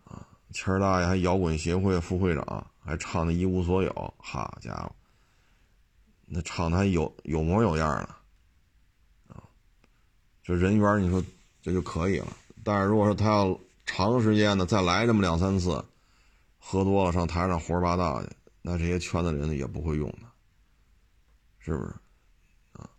[0.04, 4.94] 啊，谦大爷还摇滚协会副会长，还唱的一无所有，好家伙，
[6.26, 8.16] 那唱的还有有模有样的，
[10.50, 11.24] 这人缘你说
[11.62, 12.36] 这就可以了。
[12.64, 15.86] 但是如果说他要长时间的再来这么两三次，
[16.58, 18.30] 喝多了上台上胡说八道去，
[18.64, 20.22] 那这些圈子人也不会用的。
[21.60, 21.94] 是不是
[22.72, 22.90] 啊？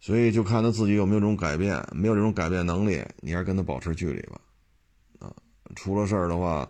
[0.00, 4.40] 所以就看他自己有没有这种改变，没有这种改变能力，你还是跟他保持距离吧。
[5.18, 5.30] 啊，
[5.76, 6.66] 出了事儿的话，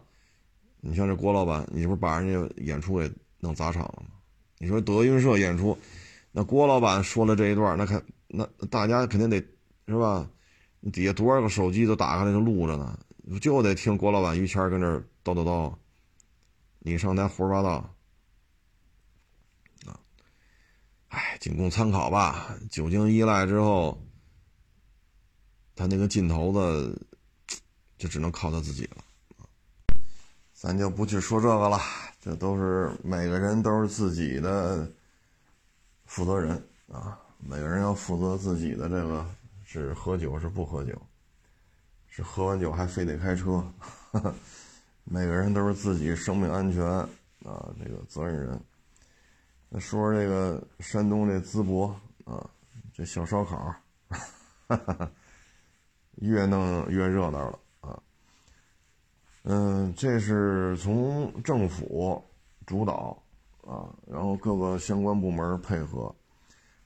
[0.81, 4.09] 你像这郭老板，你不是把人家演出给弄砸场了吗？
[4.59, 5.79] 你说德云社演出，
[6.33, 9.41] 那郭老板说了这一段，那看那大家肯定得
[9.89, 10.31] 是吧？
[10.81, 12.97] 你底下多少个手机都打开了就录着呢，
[13.41, 15.75] 就得听郭老板于谦跟这叨叨叨，
[16.79, 17.95] 你上台胡说八道。
[21.09, 22.55] 哎，仅供参考吧。
[22.71, 23.99] 酒精依赖之后，
[25.75, 27.07] 他那个劲头子，
[27.97, 29.03] 就只能靠他自己了。
[30.53, 31.81] 咱就不去说这个了，
[32.21, 34.87] 这都是每个人都是自己的
[36.05, 37.19] 负责人啊。
[37.39, 39.25] 每个人要负责自己的这个
[39.71, 40.99] 是喝酒是不喝酒，
[42.07, 43.63] 是喝完酒还非得开车。
[45.05, 48.59] 每个人都是自己生命安全啊这个责任人。
[49.69, 51.89] 那说这个山东这淄博
[52.25, 52.49] 啊，
[52.95, 53.75] 这小烧烤，
[56.17, 58.03] 越弄越热闹了啊。
[59.43, 62.25] 嗯，这是从政府
[62.65, 63.23] 主导
[63.67, 66.15] 啊，然后各个相关部门配合，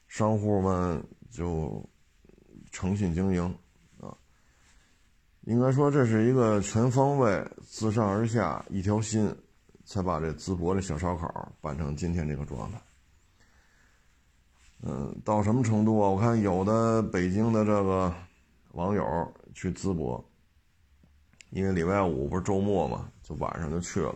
[0.09, 1.89] 商户们就
[2.73, 3.45] 诚信经营
[4.01, 4.13] 啊。
[5.43, 9.33] 应该说这是一个全方位、自上而下一条心。
[9.85, 12.81] 才把这淄博的小烧烤办成今天这个状态。
[14.83, 16.09] 嗯，到什么程度啊？
[16.09, 18.15] 我看有的北京的这个
[18.71, 19.05] 网友
[19.53, 20.25] 去淄博，
[21.51, 24.15] 因为礼拜五不是周末嘛，就晚上就去了。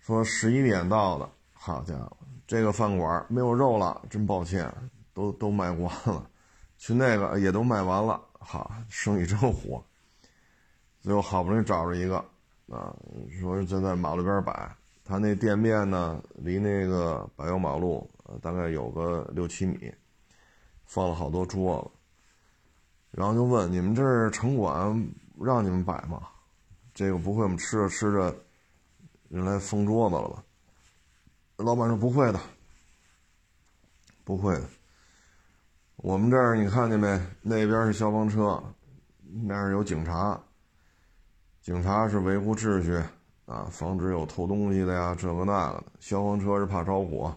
[0.00, 2.16] 说十一点到的，好家伙，
[2.48, 4.70] 这个饭馆没有肉了，真抱歉，
[5.14, 6.28] 都都卖光了。
[6.86, 9.82] 去那个也都卖完了，哈，生意真火。
[11.00, 12.24] 最后好不容易找着一个。
[12.70, 12.94] 啊，
[13.40, 14.72] 说就在马路边摆，
[15.04, 18.08] 他那店面呢，离那个柏油马路
[18.40, 19.92] 大概有个六七米，
[20.84, 26.28] 放了好多桌子，然后就问你们这儿城管让你们摆吗？
[26.94, 28.32] 这个不会我们吃着吃着
[29.28, 30.44] 人来封桌子了吧？
[31.56, 32.40] 老板说不会的，
[34.24, 34.68] 不会的，
[35.96, 37.20] 我们这儿你看见没？
[37.42, 38.62] 那边是消防车，
[39.44, 40.40] 那儿有警察。
[41.62, 43.02] 警察是维护秩序，
[43.46, 45.84] 啊，防止有偷东西的呀，这个那个的。
[45.98, 47.36] 消防车是怕着火。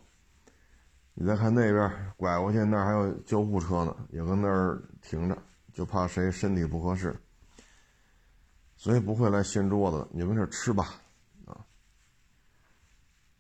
[1.14, 5.38] 你再看那边拐过去，那儿还有救护车呢，也搁那儿停着，
[5.74, 7.16] 就怕谁身体不合适，
[8.76, 10.08] 所以不会来掀桌子。
[10.12, 10.96] 你们这吃吧，
[11.46, 11.58] 啊，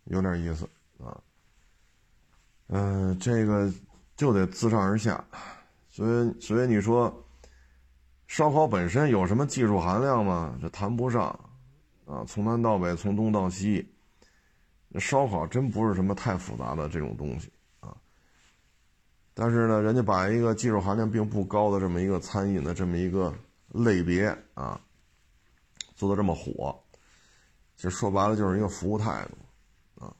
[0.05, 1.21] 有点意思啊。
[2.67, 3.71] 嗯，这个
[4.19, 5.23] 就得自上而下，
[5.88, 7.25] 所以所以你说
[8.27, 10.60] 烧烤本身有什么技术含量吗？
[10.62, 11.27] 这谈不上
[12.05, 12.25] 啊。
[12.27, 13.89] 从南到北，从东到西，
[14.95, 17.49] 烧烤真不是什么太复杂的这种东西。
[17.79, 17.95] 啊
[19.34, 23.34] 但是呢，人家把一个技术含量并不高的这么一个餐饮的这么一个
[23.69, 24.82] 类别啊，
[25.95, 26.77] 做的这么火，
[27.77, 30.13] 其实说白了就是一个服务态度啊。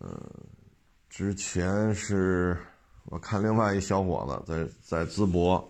[0.00, 0.10] 嗯，
[1.16, 2.54] 之前是
[3.06, 5.66] 我看另外一小伙子在在淄博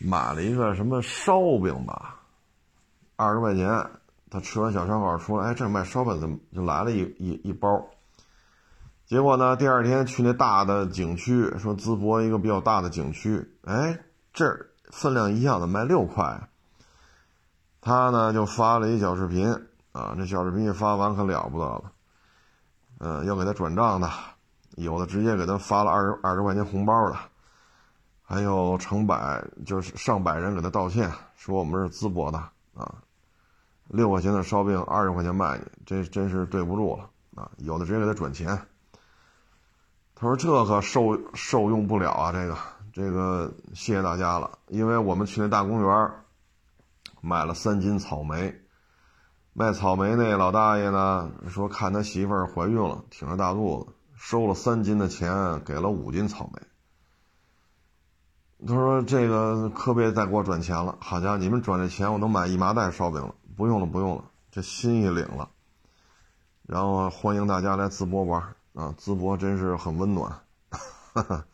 [0.00, 2.20] 买了一个什么烧饼吧，
[3.14, 3.70] 二十块钱，
[4.28, 7.88] 他吃完小烧烤出来，哎，这卖烧饼怎么就来了一一一包？
[9.06, 9.56] 结果呢？
[9.56, 13.96] 第二天去那大的景区，说淄博一个比较大的景区，哎，
[14.32, 16.48] 这儿分量一样的卖六块。
[17.80, 19.54] 他呢就发了一小视频
[19.92, 21.92] 啊，这小视频一发完可了不得了，
[22.98, 24.10] 嗯，要给他转账的，
[24.76, 27.16] 有的直接给他发了二十二十块钱红包的，
[28.22, 32.38] 还有成百就是上百人给他道歉，说我们是淄博的
[32.74, 32.94] 啊，
[33.88, 38.58] 六块钱的烧饼二十块钱卖你，这真是对不住了啊，有的直接给他转钱。
[40.14, 42.56] 他说：“这可受受用不了啊，这个
[42.92, 44.56] 这个，谢谢大家了。
[44.68, 46.10] 因为我们去那大公园
[47.20, 48.54] 买了三斤草莓，
[49.52, 53.92] 卖草莓那老大爷呢说看他媳妇儿怀孕了，挺着大肚子，
[54.24, 56.62] 收了三斤的钱，给了五斤草莓。
[58.64, 63.34] 他说这个可别再给我转钱了，好家伙，你们转这钱，我能买一麻袋烧饼了。
[63.56, 65.50] 不用了，不用了，这心意领了。
[66.62, 70.30] 然后欢迎大家来淄博玩。”啊，淄博真是很温暖，
[70.70, 71.44] 哈 哈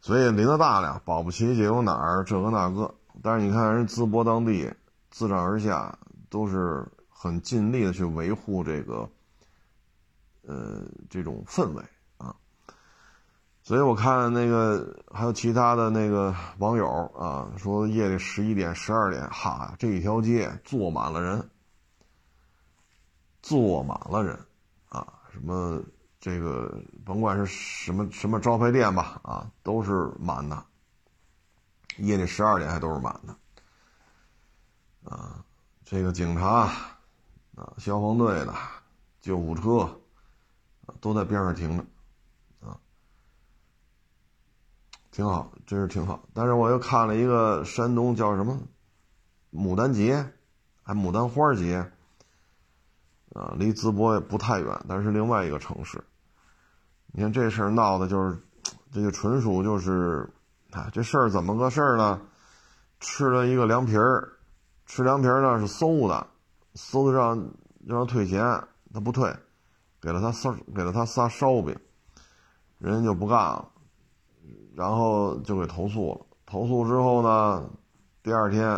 [0.00, 2.94] 所以林子大了，保不齐就有哪儿这个那个。
[3.22, 4.72] 但是你看人淄博当地
[5.10, 5.98] 自上而下
[6.30, 9.10] 都是很尽力的去维护这个，
[10.46, 11.82] 呃，这种氛围
[12.18, 12.34] 啊。
[13.62, 21.50] 所以我看那个还有其他的那个网友啊，说夜里十一点、十二点，哈，这一条街坐满了人，
[23.42, 24.38] 坐满了人
[24.88, 25.82] 啊，什么。
[26.24, 30.64] 这个甭管是什么什么招牌店吧，啊，都是满的。
[31.96, 35.44] 夜里十二点还都是满的，啊，
[35.84, 36.48] 这个警察
[37.56, 38.54] 啊，消防队的
[39.20, 40.00] 救护车
[41.02, 41.84] 都在边上停着，
[42.66, 42.78] 啊，
[45.10, 46.22] 挺好，真是挺好。
[46.32, 48.58] 但是我又看了一个山东叫什么
[49.52, 50.32] 牡丹节，
[50.82, 51.92] 还牡丹花节，
[53.34, 56.02] 啊，离淄博也不太远，但是另外一个城市。
[57.08, 58.38] 你看这事儿闹的，就是，
[58.92, 60.30] 这就纯属就是，
[60.70, 62.22] 啊，这事儿怎么个事儿呢？
[63.00, 64.38] 吃了一个凉皮儿，
[64.86, 66.28] 吃凉皮儿呢是馊的，
[66.74, 67.50] 馊的让
[67.84, 68.40] 让他退钱，
[68.94, 69.36] 他不退，
[70.02, 71.74] 给了他仨给了他仨烧饼，
[72.78, 73.68] 人家就不干了，
[74.74, 76.26] 然后就给投诉了。
[76.44, 77.70] 投诉之后呢，
[78.22, 78.68] 第二天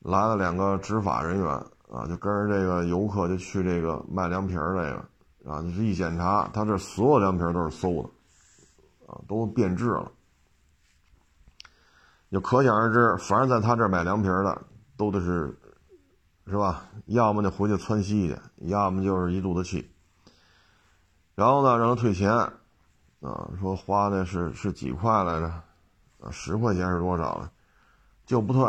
[0.00, 1.48] 来了两个执法人员
[1.90, 5.04] 啊，就跟着这个游客就去这个卖凉皮儿这个。
[5.46, 5.62] 啊！
[5.64, 8.10] 你是一检查，他这所有凉皮儿都是馊的，
[9.06, 10.12] 啊，都变质了。
[12.30, 14.60] 就可想而知，凡是在他这儿买凉皮儿的，
[14.94, 15.58] 都得是，
[16.48, 16.84] 是吧？
[17.06, 18.38] 要么就回去窜稀去，
[18.68, 19.90] 要么就是一肚子气。
[21.38, 25.46] 然后呢，让他退钱，啊，说花的是是几块来着？
[26.18, 27.48] 啊，十块钱是多少了？
[28.26, 28.64] 就不退，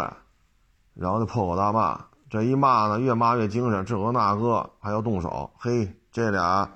[0.93, 1.99] 然后就破口大骂。
[2.29, 5.91] 这一骂呢，越骂越精神，这个那个还要动手，嘿。
[6.11, 6.69] 这俩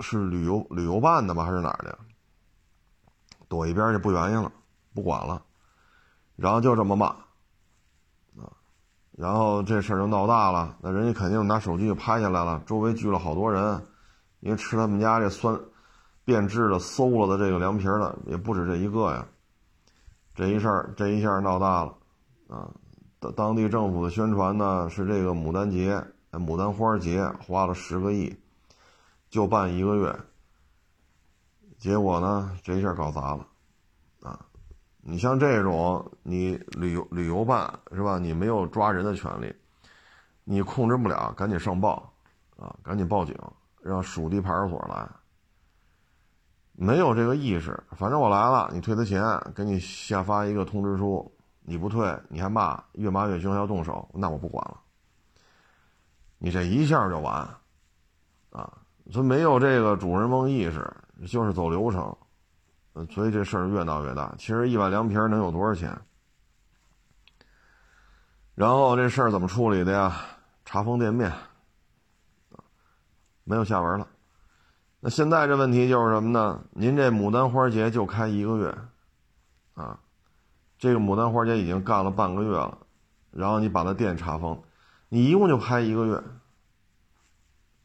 [0.00, 1.42] 是旅游旅游办的吗？
[1.46, 1.98] 还是哪儿的？
[3.48, 4.52] 躲一边去不原因了，
[4.92, 5.42] 不管了，
[6.36, 8.52] 然后就这么骂啊，
[9.12, 10.76] 然后这事儿就闹大了。
[10.82, 13.82] 那人家肯定拿手机就拍下来了，周围聚了好多人，
[14.40, 15.58] 因为吃他们家这酸
[16.24, 19.26] 变质的馊了的这个凉皮的也不止这一个呀。
[20.34, 21.94] 这一事儿这一下闹大了
[22.48, 22.70] 啊！
[23.18, 26.04] 当当地政府的宣传呢是这个牡丹节。
[26.32, 28.32] 牡丹花节花了十个亿，
[29.30, 30.16] 就办一个月，
[31.76, 33.44] 结果呢，这一下搞砸了，
[34.22, 34.38] 啊！
[35.00, 38.20] 你像这种，你旅游旅游办是吧？
[38.20, 39.52] 你没有抓人的权利，
[40.44, 42.12] 你控制不了，赶紧上报，
[42.56, 43.34] 啊，赶紧报警，
[43.82, 45.08] 让属地派出所来。
[46.72, 49.22] 没有这个意识，反正我来了，你退他钱，
[49.54, 54.80] 给你下发一个通知书，你不退，你还骂，越骂越凶，要动手，那我不管了。
[56.38, 57.46] 你这一下就完，
[58.50, 58.72] 啊，
[59.10, 60.90] 所以没有这个主人翁意识，
[61.26, 62.16] 就是走流程，
[63.10, 64.34] 所以这事儿越闹越大。
[64.38, 65.94] 其实一碗凉皮能有多少钱？
[68.54, 70.16] 然后这事儿怎么处理的呀？
[70.64, 71.30] 查封店面，
[73.50, 74.06] 没有下文了。
[75.00, 76.62] 那现在这问题就是什么呢？
[76.70, 78.78] 您这牡丹花节就开一个月，
[79.74, 79.98] 啊，
[80.78, 82.78] 这个牡丹花节已经干了半个月了，
[83.32, 84.62] 然后你把那店查封，
[85.08, 86.22] 你一共就开一个月，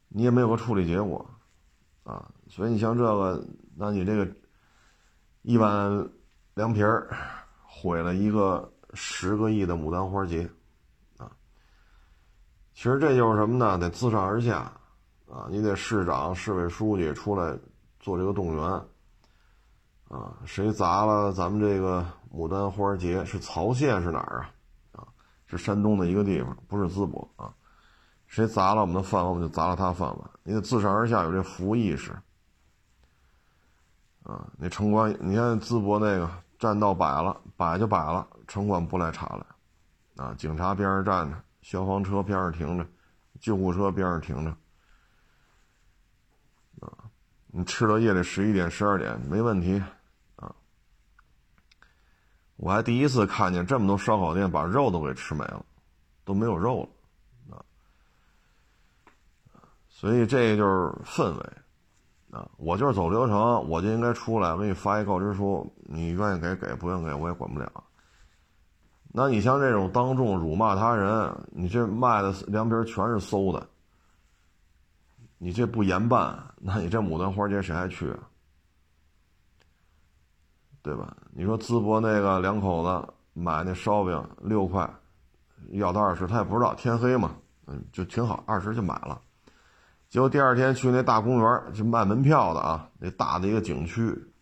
[0.09, 1.25] 你也没有个处理结果，
[2.03, 3.43] 啊，所以你像这个，
[3.75, 4.31] 那你这个
[5.41, 6.07] 一碗
[6.53, 7.09] 凉皮儿
[7.63, 10.47] 毁了一个十个亿的牡丹花节，
[11.17, 11.31] 啊，
[12.75, 13.79] 其实这就是什么呢？
[13.79, 14.71] 得自上而下。
[15.29, 17.57] 啊，你得市长、市委书记出来
[17.99, 18.81] 做这个动员。
[20.07, 23.25] 啊，谁砸了咱们这个牡丹花节？
[23.25, 24.45] 是曹县是哪儿
[24.91, 25.01] 啊？
[25.01, 25.07] 啊，
[25.47, 27.51] 是山东的一个地方，不是淄博啊。
[28.27, 30.29] 谁砸了我们的饭碗，我们就砸了他饭碗。
[30.43, 32.11] 你得自上而下有这服务意识。
[34.23, 39.45] 啊，那城管，你看淄博那个占道摆了，摆就摆了，城管不来查了。
[40.17, 42.85] 啊，警察边上站着，消防车边上停着，
[43.39, 44.55] 救护车边上停着。
[47.57, 49.81] 你吃到夜里十一点、十二点没问题，
[50.35, 50.53] 啊！
[52.57, 55.65] 我还第一次看见这么多烧烤店把肉都给吃没了，
[56.25, 56.85] 都没有肉
[57.47, 57.63] 了，啊！
[59.87, 62.45] 所以这就是氛围，啊！
[62.57, 67.71] 我就是走流程，我就应该出来，我给你发一告知书，你愿意给给，不愿意给我也管不了。
[69.13, 73.65] 那你像这种当众辱骂他人，你这卖的凉皮全是馊的。
[75.45, 78.17] 你这不严办，那你这牡丹花节谁还去啊？
[80.81, 81.15] 对吧？
[81.35, 84.91] 你说淄博那个两口子买那烧饼六块，
[85.69, 87.35] 要到二十，他也不知道天黑嘛，
[87.67, 89.21] 嗯，就挺好，二十就买了。
[90.09, 94.01] 结果第二天去那大公园，就卖门票的啊，那大的一个景区，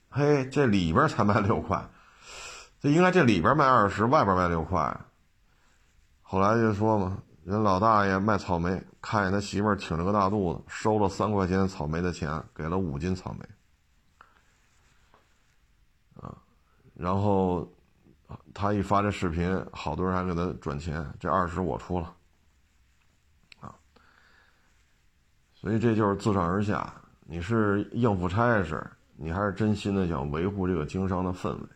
[0.09, 1.85] 嘿，这里边才卖六块，
[2.79, 4.97] 这应该这里边卖二十，外边卖六块。
[6.21, 7.17] 后来就说嘛。
[7.43, 13.45] 人老大爷卖草莓，看见他媳妇儿挺着个大肚子，收了三块钱草莓的钱，给了五斤草莓。
[16.21, 16.33] 啊，
[16.93, 17.69] 然后
[18.53, 22.15] 他一发这视频，好多人还给他转钱，这二十我出了。
[23.59, 23.75] 啊，
[25.53, 26.93] 所以这就是自上而下，
[27.25, 31.67] 你是应付差事，你还是真心的想维护这个经商的氛围。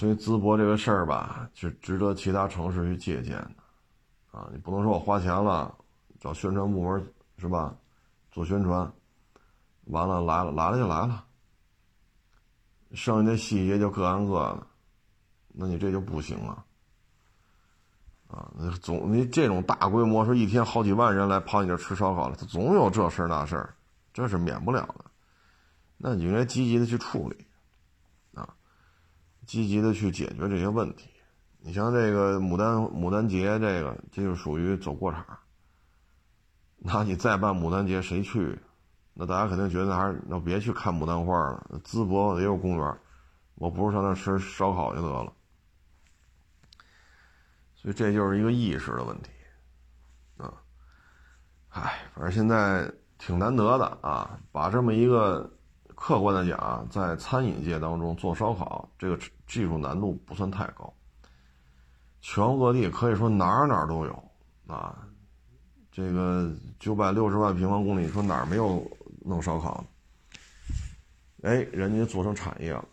[0.00, 5.76] 所以淄博这个事儿吧，是值得其他城市去借鉴的，啊，你不能说我花钱了，
[6.18, 7.76] 找宣传部门是吧，
[8.32, 8.90] 做宣传，
[9.88, 11.22] 完了来了来了就来了，
[12.94, 14.66] 剩下的细节就各安各的，
[15.48, 16.64] 那你这就不行了，
[18.28, 23.74] 啊，那总你这种大规模说一天好几万人来跑你这吃烧烤了，他总有这事儿那事儿，
[24.14, 25.04] 这是免不了的，
[25.98, 27.46] 那你应该积极的去处理。
[29.50, 31.10] 积极的去解决这些问题，
[31.58, 35.26] 你像这个牡丹牡丹节，这个这就属于走过场。
[36.76, 38.56] 那你再办牡丹节，谁去？
[39.12, 41.80] 那大家肯定觉得还是那别去看牡丹花了。
[41.84, 42.98] 淄博也有公园，
[43.56, 45.32] 我不如上那吃烧烤就得了。
[47.74, 49.30] 所以这就是一个意识的问题，
[50.36, 50.54] 啊，
[51.70, 52.88] 唉，反正现在
[53.18, 55.52] 挺难得的啊，把这么一个。
[56.00, 60.90] 客观的讲，在餐饮界当中做烧烤，这个技术难度不算太高。
[62.22, 64.24] 全国各地可以说哪儿哪儿都有
[64.66, 65.06] 啊，
[65.92, 68.82] 这个九百六十万平方公里，说哪儿没有
[69.20, 69.84] 弄烧烤？
[71.42, 72.84] 哎，人家做成产业了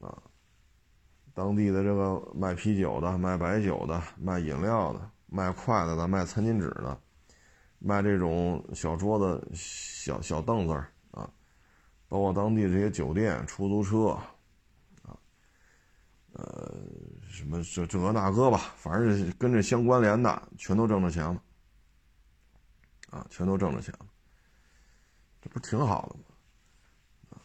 [0.00, 0.18] 啊！
[1.34, 6.98] 当地的这个卖啤酒的、卖白酒的、卖饮料的、卖筷子的、卖餐巾纸的、
[7.78, 10.90] 卖这种小桌子、小小凳子儿。
[12.06, 14.10] 包括当地这些酒店、出租车，
[15.02, 15.18] 啊，
[16.32, 16.72] 呃，
[17.28, 21.42] 什么这这个那个吧，反正是跟这相关联的，全都挣着钱了，
[23.10, 24.06] 啊，全都挣着钱了，
[25.42, 27.40] 这不挺好的吗？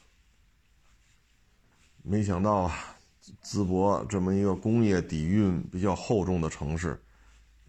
[2.04, 2.96] 没想到啊，
[3.44, 7.02] 淄博这么一个工业底蕴比较厚重的城市，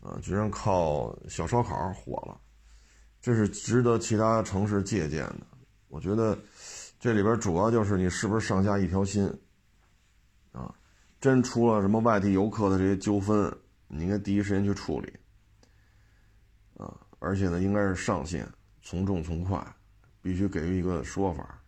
[0.03, 2.39] 啊，居然靠小烧烤火了，
[3.23, 5.47] 这是值得其他城市借鉴的。
[5.89, 6.39] 我觉得。
[7.01, 9.27] 这里边主要就是你是不是上下一条心，
[10.53, 10.75] 啊，
[11.19, 13.51] 真出了什么外地游客的这些纠纷，
[13.89, 15.11] 你应该第一时间去处理，
[16.77, 18.47] 啊，而且呢，应该是上线，
[18.83, 19.67] 从重从快，
[20.21, 21.59] 必须给予一个说法，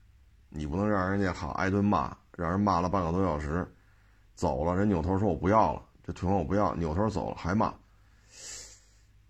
[0.50, 3.66] 你不能让人家好挨顿骂，让人骂了半个多小时，
[4.34, 7.72] 走了，人扭头说我不要了，这退款我不要，扭头走了还骂，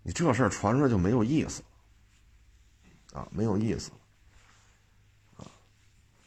[0.01, 1.63] 你这事儿传出来就没有意思
[3.13, 3.89] 啊，没有意思。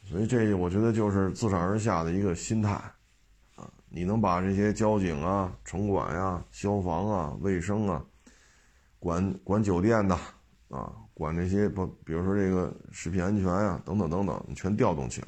[0.09, 2.71] 所以这我觉得就是自上而下的一个心态
[3.55, 3.69] 啊。
[3.89, 8.03] 你能把这些交警啊、城管呀、消防啊、卫生啊，
[8.99, 10.15] 管管酒店的
[10.69, 15.27] 啊，管这些不，比如说这个食品安全呀，等等等等，你全调动起来。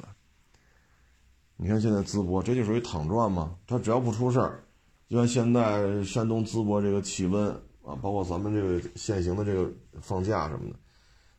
[1.56, 3.54] 你看现在淄博，这就属于躺赚嘛。
[3.66, 4.64] 他只要不出事儿，
[5.08, 7.50] 就像现在山东淄博这个气温
[7.82, 9.70] 啊，包括咱们这个现行的这个
[10.00, 10.76] 放假什么的，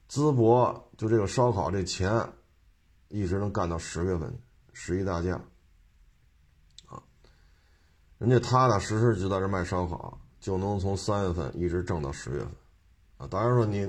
[0.07, 2.11] 淄博就这个烧烤这钱，
[3.11, 4.33] 一直能干到十月份，
[4.73, 5.39] 十一大假
[6.87, 7.01] 啊。
[8.17, 12.49] 人家踏踏实实就在这卖烧烤，就能从三月份一直挣到十月份
[13.17, 13.27] 啊。
[13.29, 13.87] 当然说你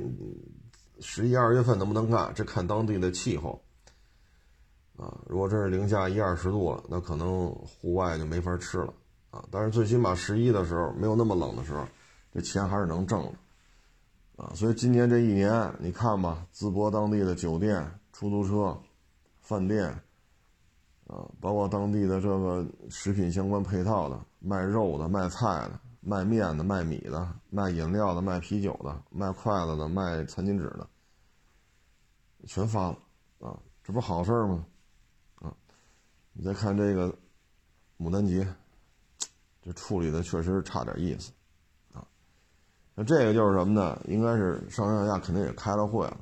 [1.00, 3.62] 十一二月份能不能干，这看当地的气候。
[4.98, 8.92] 啊，如果这是零下一二十度了，那可能户外就没法吃了
[9.30, 9.42] 啊。
[9.50, 11.84] 但是最起码十一的时候没有那么冷的时候，
[12.32, 14.52] 这钱还是能挣的啊。
[14.54, 18.78] 所以今年这一年，你看吧，淄博当地的酒店、出租车、
[19.52, 19.86] 饭店
[21.06, 30.88] 啊，包括当地的这个食品相关配套的，卖肉的、卖菜的、卖面的、卖米的、卖饮料的、卖啤酒的、卖筷子的、卖餐巾纸的，
[32.46, 32.98] 全发了
[33.40, 34.64] 啊，这不好事吗？
[35.34, 35.54] 啊
[36.32, 37.14] 你再看这个
[37.98, 38.46] 牡丹节，
[39.60, 41.30] 这处理的确实差点意思，
[41.92, 42.02] 啊，
[42.94, 44.00] 那这个就是什么呢？
[44.06, 46.18] 应该是上上下下肯定也开了会了，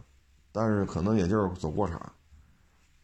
[0.51, 2.13] 但是可能也就是走过场，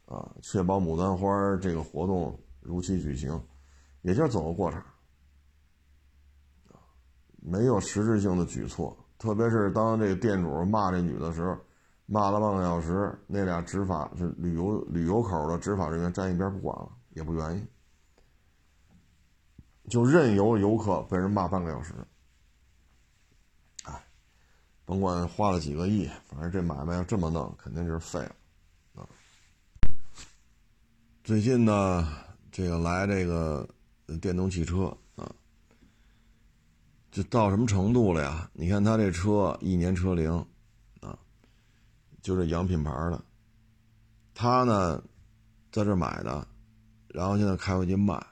[0.06, 1.28] 啊，确保牡丹花
[1.58, 3.40] 这个活动如期举行，
[4.02, 4.82] 也就是走个过场，
[7.42, 8.96] 没有实质性的举措。
[9.18, 11.56] 特别是当这个店主骂这女的时候，
[12.06, 16.90] 骂了半个小时，那俩执法是旅游旅游口的执法人员站一边不管了。
[17.16, 17.66] 也不愿意，
[19.88, 21.94] 就任由游客被人骂半个小时。
[24.84, 28.34] 甭管花了几个亿，反正这买卖要这么弄，肯定就是废了。
[31.26, 32.06] 最近呢，
[32.52, 33.68] 这个来这个
[34.20, 35.28] 电动汽车啊，
[37.10, 38.48] 就到什么程度了呀？
[38.52, 40.32] 你看他这车一年车龄
[41.00, 41.18] 啊，
[42.22, 43.20] 就这洋品牌的，
[44.34, 45.02] 他呢
[45.72, 46.46] 在这买的。
[47.08, 48.24] 然后现在开回去卖，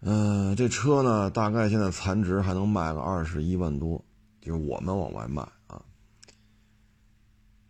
[0.00, 4.04] 嗯，这车呢，大概现在残值还能卖个二十一万多，
[4.42, 5.82] 就是我们往外卖啊。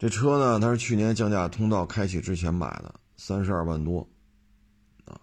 [0.01, 2.93] 这车呢，它是去年降价通道开启之前买的，
[3.23, 4.09] 三十二万多，
[5.05, 5.21] 啊，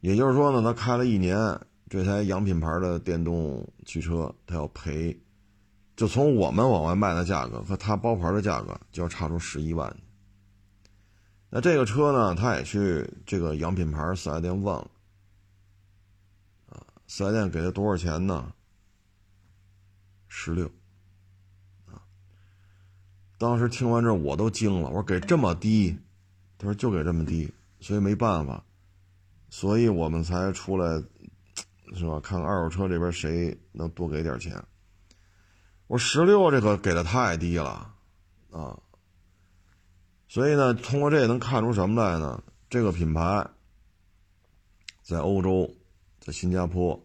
[0.00, 1.36] 也就是说呢，他开了一年，
[1.90, 5.14] 这台洋品牌的电动汽车，他要赔，
[5.96, 9.94] 就从我们往外卖的价格和他包牌的价格，就要差出十一万。
[11.50, 12.34] 那这个车呢？
[12.34, 14.90] 他也去这个洋品牌四 S 店问了，
[16.70, 18.50] 啊，四 S 店给他多少钱呢？
[20.26, 20.66] 十六，
[21.84, 22.00] 啊，
[23.36, 25.98] 当时听完这我都惊了，我说给这么低，
[26.58, 28.64] 他说就给这么低，所以没办法，
[29.50, 31.02] 所以我们才出来，
[31.94, 32.20] 是吧？
[32.20, 34.62] 看看二手车这边谁能多给点钱。
[35.86, 37.94] 我说十六这个给的太低了，
[38.50, 38.78] 啊。
[40.28, 42.42] 所以呢，通过这能看出什么来呢？
[42.68, 43.46] 这个品牌
[45.02, 45.72] 在欧洲、
[46.18, 47.00] 在新加坡、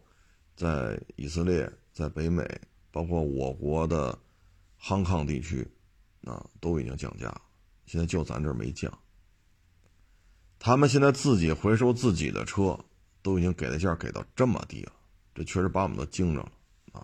[0.56, 2.43] 在以色列、在北美，
[2.91, 4.18] 包括我国的
[4.82, 5.70] 康康地区，
[6.24, 7.30] 啊，都已经降价。
[7.86, 8.91] 现在就咱这儿没降。
[10.60, 12.78] 他们现在自己回收自己的车，
[13.22, 14.91] 都已经给的价给到这么低了，
[15.34, 16.51] 这确实把我们都惊着了
[16.91, 17.01] 啊！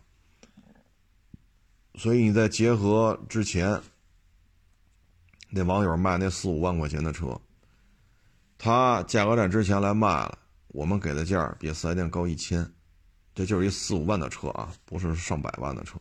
[1.95, 3.81] 所以你再结合之前。
[5.47, 7.39] 那网友卖那四五万块钱的车，
[8.57, 10.37] 他价格战之前来卖了，
[10.69, 12.69] 我们给的价比四 S 店高一千，
[13.33, 15.97] 这就是一四五万的车啊，不是上百万的车。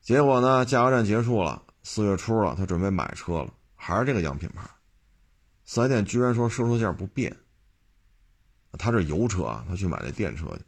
[0.00, 4.62] 结果呢，价格战结束了，四月初了，他准备买车了，还是这个洋品牌，
[5.72, 7.36] 四 S 店居然说收车价不变。
[8.72, 10.64] 他这油车啊，他去买那电车去。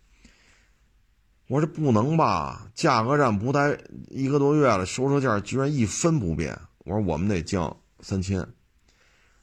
[1.48, 3.76] 我说这不能吧，价格战不待
[4.10, 6.56] 一个多月了，收车价居然一分不变。
[6.84, 8.46] 我说我们得降三千，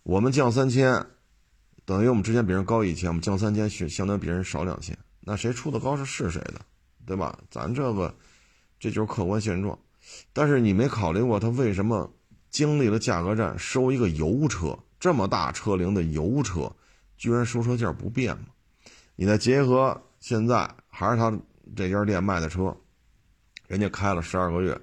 [0.03, 1.05] 我们降三千，
[1.83, 4.97] 等于我们之前比人高一千，我们降三千，相相当于比人少两千。
[5.19, 6.61] 那谁出的高是是谁的，
[7.05, 7.37] 对吧？
[7.51, 8.15] 咱这个
[8.79, 9.77] 这就是客观现状。
[10.31, 12.09] 但是你没考虑过他为什么
[12.49, 16.71] 经历了价格战，收一个油车这么大车龄的油车，
[17.17, 18.47] 居然收车价不变吗？
[19.15, 21.31] 你再结合现在还是他
[21.75, 22.75] 这家店卖的车，
[23.67, 24.79] 人家开了十二个月。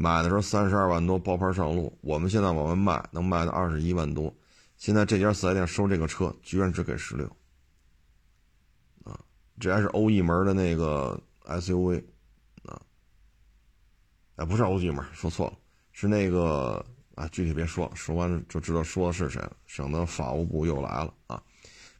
[0.00, 4.32] 买的时候三十二万多包牌上路，我们现在往外卖能卖到二十一万多，
[4.76, 7.26] 现在这家四 S 店收这个车居然只给十六，
[9.02, 9.18] 啊，
[9.58, 12.00] 这还是欧翼门的那个 SUV
[14.36, 15.58] 哎，不是欧几门，说错了，
[15.90, 16.86] 是那个
[17.18, 21.42] 啊，具体别说，说完了就知道说的是谁了，省得法务部又来了啊。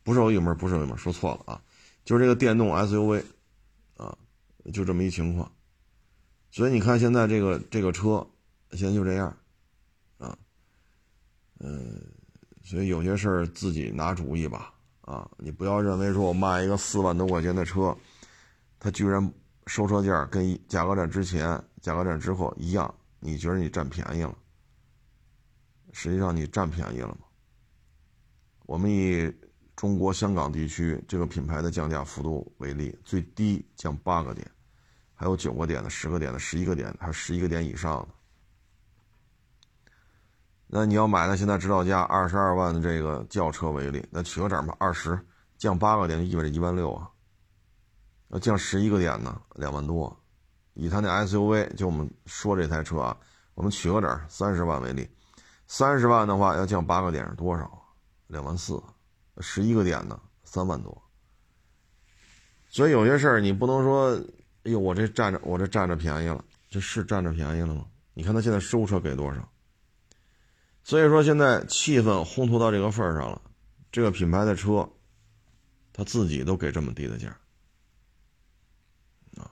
[0.04, 1.60] 不是欧几门，不是欧几门，说错了啊，
[2.04, 3.22] 就是这个电动 SUV，
[3.96, 4.16] 啊，
[4.72, 5.50] 就这么一情况。
[6.50, 8.24] 所以你看现在这个这个车，
[8.72, 9.36] 现在就这样，
[10.18, 10.38] 啊，
[11.58, 12.00] 嗯，
[12.62, 17.96] 所以有些事儿自己拿主意吧，啊，你不要认为说我卖一个四万多块钱的车，
[18.78, 19.32] 他居然。
[19.70, 24.34] 收车价跟价格战之前、价格战之后一样，你觉得你占便宜了？
[26.01, 27.26] 实际上你占便宜了吗？
[28.66, 29.34] 我们以
[29.74, 34.49] 中国香港地区这个品牌的降价幅度为例，最低降八个点，
[35.12, 38.09] 还有九个点的、十个点的、十一个点，还有十一个点以上的。
[40.68, 45.18] 那你要买的现在指导价二十二万的这个轿车为例，那取个整吧，二十
[45.57, 47.11] 降八个点就意味着一万六啊。
[48.28, 50.16] 要降十一个点呢，两万多。
[50.74, 53.18] 以他那 SUV，就我们说这台车啊，
[53.55, 55.09] 我们取个整，三十万为例，
[55.68, 57.70] 三十万的话要降八个点是多少？
[58.26, 58.82] 两万四。
[59.40, 61.02] 十一个点呢，三万多。
[62.68, 64.16] 所以有些事儿你不能说，
[64.64, 67.86] 哎呦，我这占着我这占着便宜了，这是占着便宜了吗？
[68.14, 69.48] 你看他现在收车给多少？
[70.82, 73.40] 所以说现在气氛烘托到这个份儿上了，
[73.92, 74.88] 这个品牌的车，
[75.92, 77.28] 他自己都给这么低的价。
[79.36, 79.50] 啊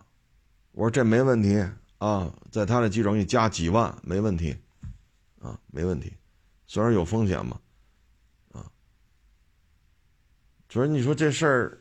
[0.72, 1.64] 我说这没问题
[1.98, 4.56] 啊，在他的基础上你加几万没问题，
[5.40, 6.12] 啊，没问题，
[6.66, 7.60] 虽然有风险嘛，
[8.52, 8.70] 啊，
[10.68, 11.78] 主要你说这事儿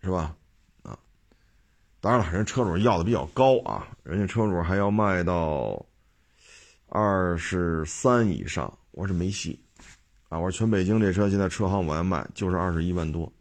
[0.00, 0.36] 是吧？
[0.82, 0.98] 啊，
[2.00, 5.84] 当然了，人车主要的比较高啊，人家车主还要卖到
[6.88, 9.58] 二十三以上，我说没戏，
[10.28, 13.32] 啊，我说全北京这车现在车行往外卖就是二十一万多，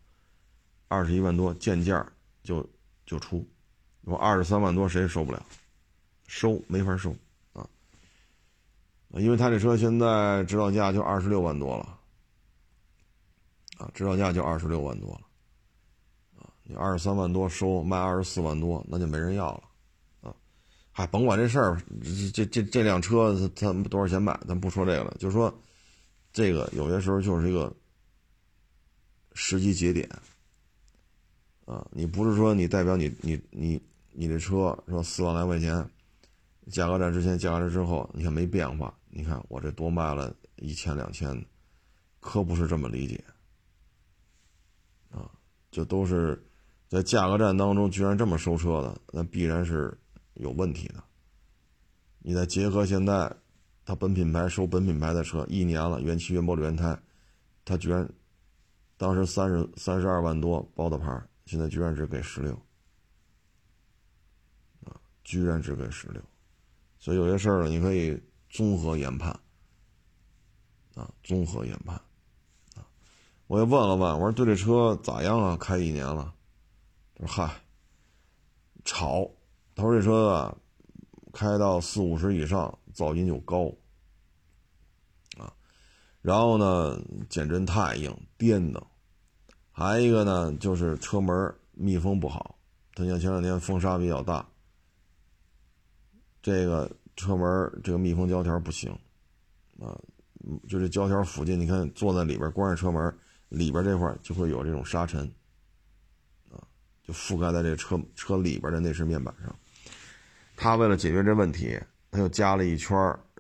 [0.88, 2.06] 二十一万多见价
[2.44, 2.68] 就
[3.06, 3.48] 就出。
[4.02, 5.46] 我二十三万多，谁也收不了，
[6.28, 7.16] 收没法收！
[9.14, 11.98] 因为他这车现在指导价就二十六万多了，
[13.78, 15.22] 啊，指导价就二十六万多了，
[16.40, 19.64] 啊，你二十三万多收卖二十四万多，那就没人要了，
[20.30, 20.36] 啊，
[20.92, 25.54] 嗨，甭管这事儿，这这这这辆车它它多少钱买，咱不说这个了，就说
[26.32, 27.74] 这个有些时候就是一个
[29.34, 30.10] 时机节点，
[31.66, 33.82] 啊，你不是说你代表你你你。
[34.16, 35.90] 你这车说四万来块钱，
[36.72, 38.94] 价格战之前、价格战之后，你看没变化。
[39.16, 41.46] 你看我这多卖了一千两千，
[42.20, 43.24] 可不是这么理解
[45.12, 45.30] 啊！
[45.70, 46.44] 就都是
[46.88, 49.96] 在价格战当中居然这么收车的，那必然是
[50.34, 51.04] 有问题的。
[52.20, 53.32] 你再结合现在，
[53.86, 57.00] 他本品牌收本品牌的车一年了，原漆、原玻璃、原胎，
[57.64, 58.10] 他居然
[58.98, 62.60] 当时三十三十二万多包的牌，现在居然只给十六。
[65.24, 66.22] 居然只给十六，
[67.00, 68.22] 所以有些事儿呢，你可以
[68.54, 69.32] 综合研判，
[70.94, 71.96] 啊，综合研判，
[72.76, 72.86] 啊，
[73.48, 75.58] 我也问了问，我说对这车咋样啊？
[75.58, 76.32] 开一年了，
[77.16, 77.64] 他说嗨，
[78.86, 79.28] 吵，
[79.74, 80.56] 他说这车啊，
[81.34, 83.74] 开到四五十以上噪音就高，
[85.40, 85.52] 啊，
[86.22, 88.86] 然后呢，减震太硬，颠的，
[89.72, 92.56] 还一个呢就是车门密封不好，
[92.94, 94.48] 他像前两天风沙比较大。
[96.44, 98.92] 这个车门这个密封胶条不行，
[99.80, 99.94] 啊，
[100.68, 103.16] 就这胶条附近，你看坐在里边关上车门，
[103.50, 105.32] 里边这块就会有这种沙尘，
[106.50, 106.58] 啊，
[107.04, 109.56] 就覆盖在这车车里边的内饰面板上。
[110.56, 111.80] 他为了解决这问题，
[112.12, 112.98] 他又加了一圈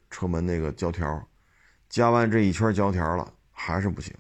[0.10, 1.28] 车门那个胶条，
[1.90, 4.16] 加完这一圈胶条了，还是不行，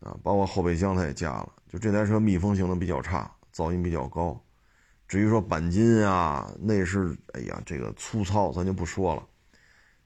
[0.00, 4.43] 啊，包括后备箱他也加了，就这台车密封性能比较差，噪音比较高。
[5.14, 9.24] 至于说钣金啊，内饰，哎呀，这个粗糙，咱就不说了。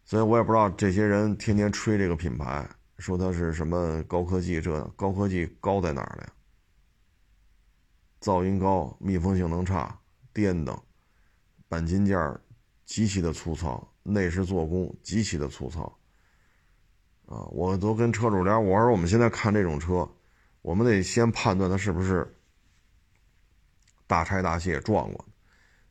[0.04, 6.32] 所以我也不知道这些人天天吹这个品牌，说它是什么高科技，这高科技高在哪儿了呀？
[8.20, 9.98] 噪音高，密封性能差，
[10.34, 10.78] 颠的，
[11.70, 12.38] 钣金件
[12.84, 15.84] 极其的粗糙，内饰做工极其的粗糙。
[17.24, 20.06] 啊，我都跟车主聊，我说我们现在看这种车，
[20.61, 22.30] 我们得先判断它是不是。
[24.09, 25.24] 大拆大卸撞过，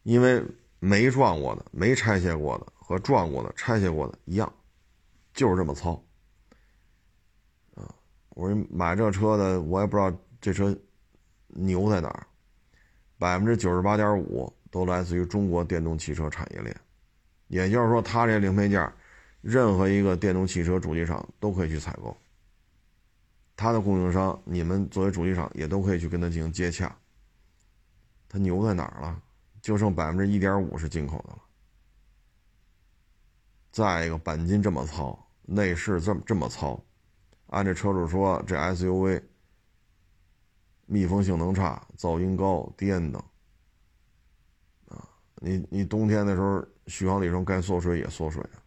[0.04, 0.44] 因为
[0.80, 4.52] 没撞过的、没拆卸过的和撞过的、拆卸过的一样，
[5.34, 5.94] 就是这么糙。
[7.76, 7.96] 啊，
[8.30, 10.12] 我说买这车的，我也不知道
[10.42, 10.76] 这车
[11.48, 12.28] 牛在哪儿，
[13.20, 16.76] 百分之九十八点五都来自于中国电动汽车产业链，
[17.48, 18.92] 也就是说，它这零配件，
[19.42, 22.18] 任何一个电动汽车主机厂都可以去采购，
[23.56, 26.96] 它的供应商，你们作为主机厂也都可以去跟他进行接洽。
[28.30, 29.22] 它牛在哪儿了？
[29.62, 31.42] 就剩百分之一点五是进口的了。
[33.72, 36.82] 再一个，钣金这么糙，内饰这么这么糙，
[37.48, 39.22] 按这车主说，这 SUV
[40.86, 43.20] 密封性能差，噪音高，颠的。
[44.88, 48.58] 啊，你你冬天的时候续航里程该缩水也缩水啊。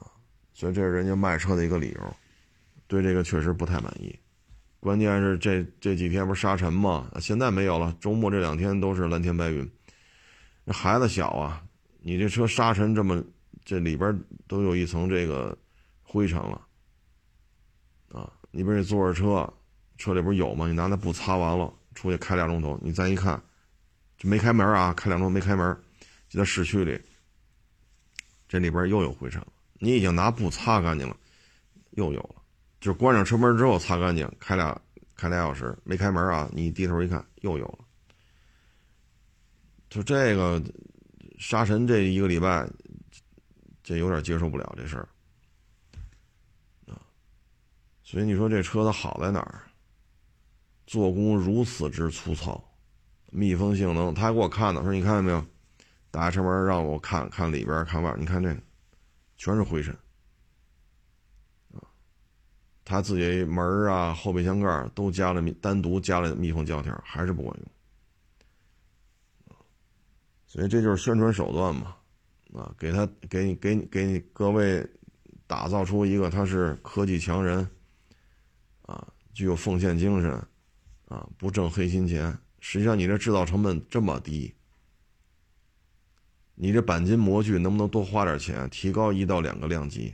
[0.00, 0.12] 啊，
[0.52, 2.16] 所以这是人家卖车的一个理由，
[2.86, 4.18] 对这个确实不太满意。
[4.80, 7.10] 关键是这这几天不是沙尘吗？
[7.20, 9.70] 现在没有了，周末这两天都是蓝天白云。
[10.64, 11.62] 那孩子小啊，
[12.00, 13.22] 你这车沙尘这么，
[13.62, 14.18] 这里边
[14.48, 15.56] 都有一层这个
[16.02, 16.66] 灰尘了
[18.12, 18.32] 啊！
[18.50, 19.52] 你不是坐着车，
[19.98, 20.66] 车里不是有吗？
[20.66, 23.40] 你拿那布擦完了，出去开两钟头，你再一看，
[24.16, 25.76] 就没开门啊，开两钟没开门，
[26.30, 26.98] 就在市区里，
[28.48, 29.48] 这里边又有灰尘了。
[29.74, 31.14] 你已经拿布擦干净了，
[31.90, 32.39] 又有了。
[32.80, 34.80] 就关上车门之后擦干净，开俩
[35.14, 36.48] 开俩小时没开门啊！
[36.52, 37.78] 你低头一看又有了。
[39.88, 40.62] 就这个
[41.38, 42.66] 沙尘这一个礼拜，
[43.82, 45.08] 这有点接受不了这事儿
[46.86, 46.96] 啊。
[48.02, 49.62] 所以你说这车它好在哪儿？
[50.86, 52.62] 做工如此之粗糙，
[53.30, 55.44] 密封性能，他还给我看呢，说你看见没有？
[56.10, 58.60] 打开车门让我看看里边看外，你看这个
[59.36, 59.96] 全是灰尘。
[62.84, 67.66] 他自己门啊、后备箱盖都加了密，单独加了密封胶条，还是不管用。
[70.46, 71.94] 所以这就是宣传手段嘛，
[72.54, 74.84] 啊，给他给你给你给你各位
[75.46, 77.68] 打造出一个他是科技强人，
[78.82, 80.32] 啊，具有奉献精神，
[81.06, 82.36] 啊，不挣黑心钱。
[82.58, 84.52] 实际上你这制造成本这么低，
[86.56, 90.12] 你这钣金模具能不能多花点钱，提高一到两个量级？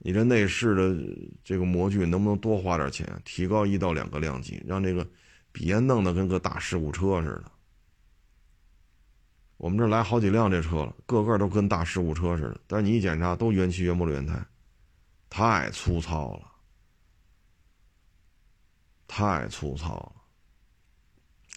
[0.00, 0.96] 你这内饰的
[1.42, 5.06] 这个模具能不能多花点钱，提高一到两个量级，让这个
[5.50, 7.50] 别弄得跟个大事故车似的。
[9.56, 14.40] 我们这来好几辆这车了，个个都跟大事故车似的，但是你一检查都原漆原玻璃原胎，
[15.28, 16.42] 太粗糙了，
[19.08, 20.12] 太粗糙了。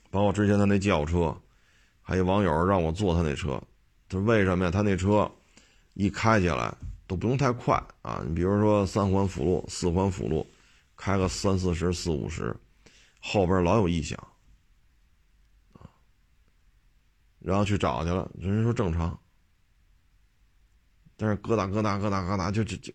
[0.09, 1.39] 包括之前他那轿车，
[2.01, 3.61] 还有网友让我坐他那车，
[4.09, 4.71] 他说为什么呀？
[4.71, 5.31] 他那车
[5.93, 6.75] 一开起来。
[7.11, 8.23] 都不用太快啊！
[8.25, 10.47] 你比如说三环辅路、四环辅路，
[10.95, 12.55] 开个三四十、四五十，
[13.19, 14.17] 后边老有异响
[15.73, 15.83] 啊。
[17.39, 19.19] 然后去找去了，人家说正常，
[21.17, 22.93] 但是咯哒咯哒咯哒咯哒，就就就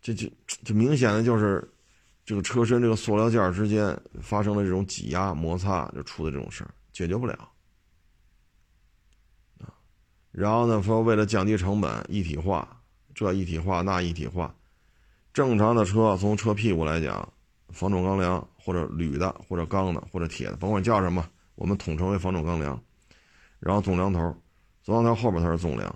[0.00, 0.26] 这就
[0.64, 1.70] 就明显的就是
[2.24, 7.50] 这个车身这个塑料件之间发生了这种挤压摩擦，就出的这种事儿，解决不了。
[10.30, 12.76] 然后呢，说为了降低成本，一体化。
[13.18, 14.54] 这一体化那一体化，
[15.32, 17.28] 正常的车从车屁股来讲，
[17.70, 22.80] 防撞钢梁或者铝的或者钢的或者铁的，甭管叫什么，我们统称为防撞钢梁。
[23.58, 24.20] 然后纵梁头，
[24.84, 25.92] 纵梁头后边它是纵梁，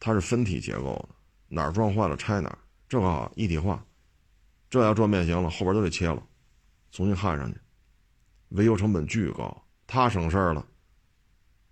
[0.00, 1.14] 它是分体结构的，
[1.46, 2.58] 哪儿撞坏了拆哪儿。
[2.88, 3.80] 这个好一体化，
[4.68, 6.20] 这要撞变形了，后边都得切了，
[6.90, 7.56] 重新焊上去，
[8.48, 9.62] 维修成本巨高。
[9.86, 10.66] 他省事儿了，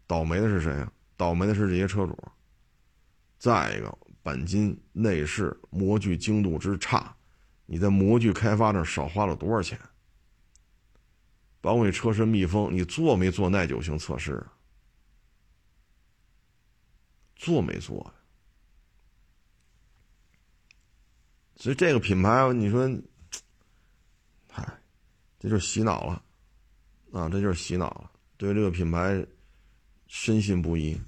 [0.06, 0.92] 倒霉的是谁呀？
[1.16, 2.16] 倒霉的是这些车主。
[3.40, 3.98] 再一个。
[4.24, 7.14] 钣金内饰模具精度之差，
[7.66, 9.78] 你在模具开发上少花了多少钱？
[11.60, 14.44] 包括你车身密封，你做没做耐久性测试？
[17.36, 18.12] 做没做？
[21.56, 22.90] 所以这个品牌，你说，
[24.50, 24.66] 嗨，
[25.38, 26.22] 这就是洗脑了
[27.12, 27.28] 啊！
[27.28, 29.26] 这就是洗脑了，对这个品牌
[30.06, 30.98] 深信不疑！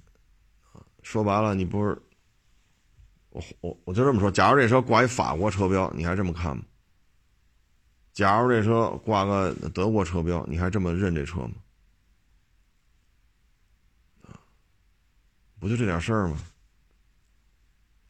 [1.03, 2.01] 说白了，你不是。
[3.37, 6.63] 我我我就这么说，假如这车挂一法国车标，你还这么看吗？
[8.15, 11.53] 假如这车挂个德国车标，你还这么认这车吗？
[15.59, 16.39] 不就这点事儿吗？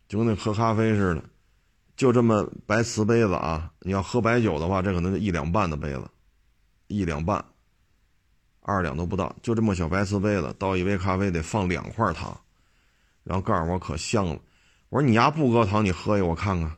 [0.07, 1.25] 就跟那喝咖啡似的，
[1.97, 3.73] 就这么白瓷杯子啊！
[3.81, 6.09] 你要喝白酒的话，这可能就一两半的杯子，
[6.87, 7.45] 一两半，
[8.61, 12.41] 二两都不到，就这么小白瓷杯子，倒一杯咖啡得放两块糖，
[13.25, 14.39] 然后告诉我可香了。
[14.89, 16.77] 我说你丫不搁糖，你喝一我看看。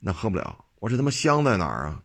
[0.00, 0.64] 那喝不了。
[0.80, 2.02] 我说他妈香在哪儿啊？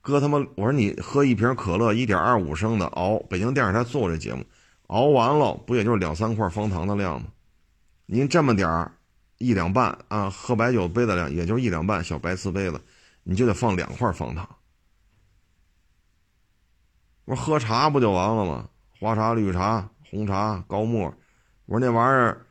[0.00, 0.38] 搁他妈！
[0.56, 4.44] 我说你喝一瓶可乐，一点二五升的熬，北京电视台做这节目，
[4.88, 7.28] 熬完了不也就是两三块方糖的量吗？
[8.06, 8.92] 您这么点儿，
[9.38, 12.80] 一两半啊，喝白酒杯子量也就一两半小白瓷杯子，
[13.22, 14.46] 你就得放两块方糖。
[17.24, 18.68] 我说喝茶不就完了吗？
[18.98, 21.04] 花茶、绿茶、红茶、高沫。
[21.66, 22.44] 我说那玩意儿。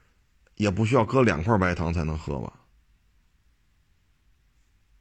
[0.55, 2.53] 也不需要搁两块白糖才能喝吧？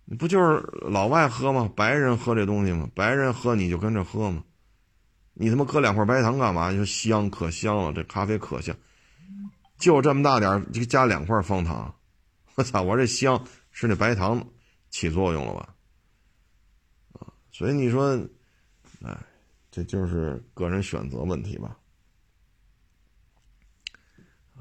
[0.05, 1.71] 你不就是老外喝吗？
[1.75, 2.89] 白人喝这东西吗？
[2.95, 4.45] 白人喝你就跟着喝吗？
[5.35, 6.71] 你他妈搁两块白糖干嘛？
[6.73, 8.77] 就香可香了，这咖啡可香，
[9.79, 11.95] 就这么大点儿就加两块方糖，
[12.57, 12.83] 我操！
[12.83, 14.47] 我这香是那白糖
[14.91, 15.75] 起作用了吧？
[17.15, 18.15] 啊，所以你说，
[19.03, 19.17] 哎，
[19.71, 21.79] 这就是个人选择问题吧？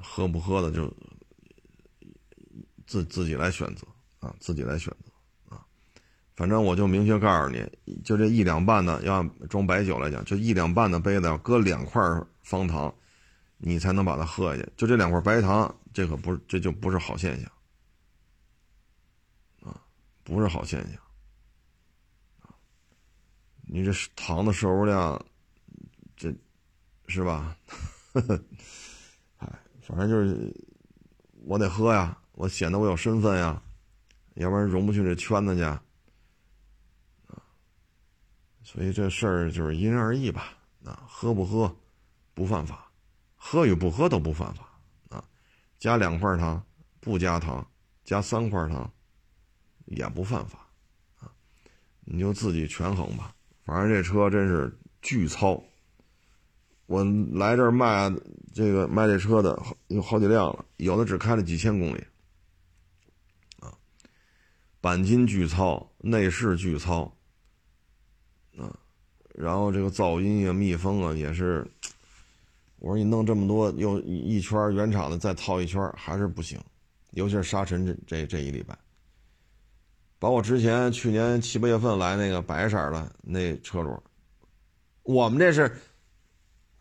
[0.01, 0.91] 喝不喝的就
[2.85, 3.87] 自自己来选择
[4.19, 5.65] 啊，自己来选择啊。
[6.35, 7.65] 反正我就明确告诉你，
[8.03, 12.01] 就这一两半的，要装白酒来讲，就一两半的杯子要搁两块
[12.41, 12.93] 方糖，
[13.57, 14.69] 你才能把它喝下去。
[14.75, 17.51] 就这两块白糖，这可不是，这就不是好现象
[19.61, 19.81] 啊，
[20.23, 20.99] 不是好现象
[23.73, 25.25] 你这糖的摄入量，
[26.17, 26.33] 这
[27.07, 27.55] 是吧？
[28.11, 28.43] 呵 呵
[29.81, 30.53] 反正就是
[31.43, 33.61] 我得喝呀，我显得我有身份呀，
[34.35, 35.79] 要不然融不进这圈子去。
[38.63, 40.53] 所以这事儿就是因人而异吧，
[40.85, 41.75] 啊，喝不喝
[42.33, 42.89] 不犯法，
[43.35, 44.63] 喝与不喝都不犯法，
[45.09, 45.23] 啊，
[45.77, 46.63] 加两块糖
[47.01, 47.67] 不加糖，
[48.05, 48.89] 加三块糖
[49.85, 50.59] 也不犯法，
[51.19, 51.29] 啊，
[52.05, 53.35] 你就自己权衡吧。
[53.65, 55.61] 反正这车真是巨糙，
[56.91, 58.11] 我来这儿卖
[58.53, 62.05] 这个卖这车的有好几辆了，有的只开了几千公里，
[63.61, 63.71] 啊，
[64.81, 67.03] 钣金巨糙，内饰巨糙。
[68.57, 68.77] 啊，
[69.33, 71.65] 然后这个噪音啊、密封啊也是，
[72.79, 76.59] 我说你弄这么多又一圈原厂的再套一圈还是不行，
[77.11, 78.77] 尤其是沙尘这这这一礼拜，
[80.19, 84.03] 把我之前去年七八月份来那个白色的那车主，
[85.03, 85.73] 我们这是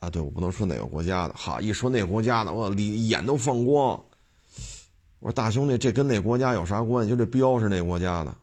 [0.01, 4.03] 啊，对我不能说哪个国家的，好，一说那个国家的，我里眼都放光。
[5.19, 7.11] 我说大兄弟，这跟那国家有啥关系？
[7.11, 8.35] 就这标是那国家的。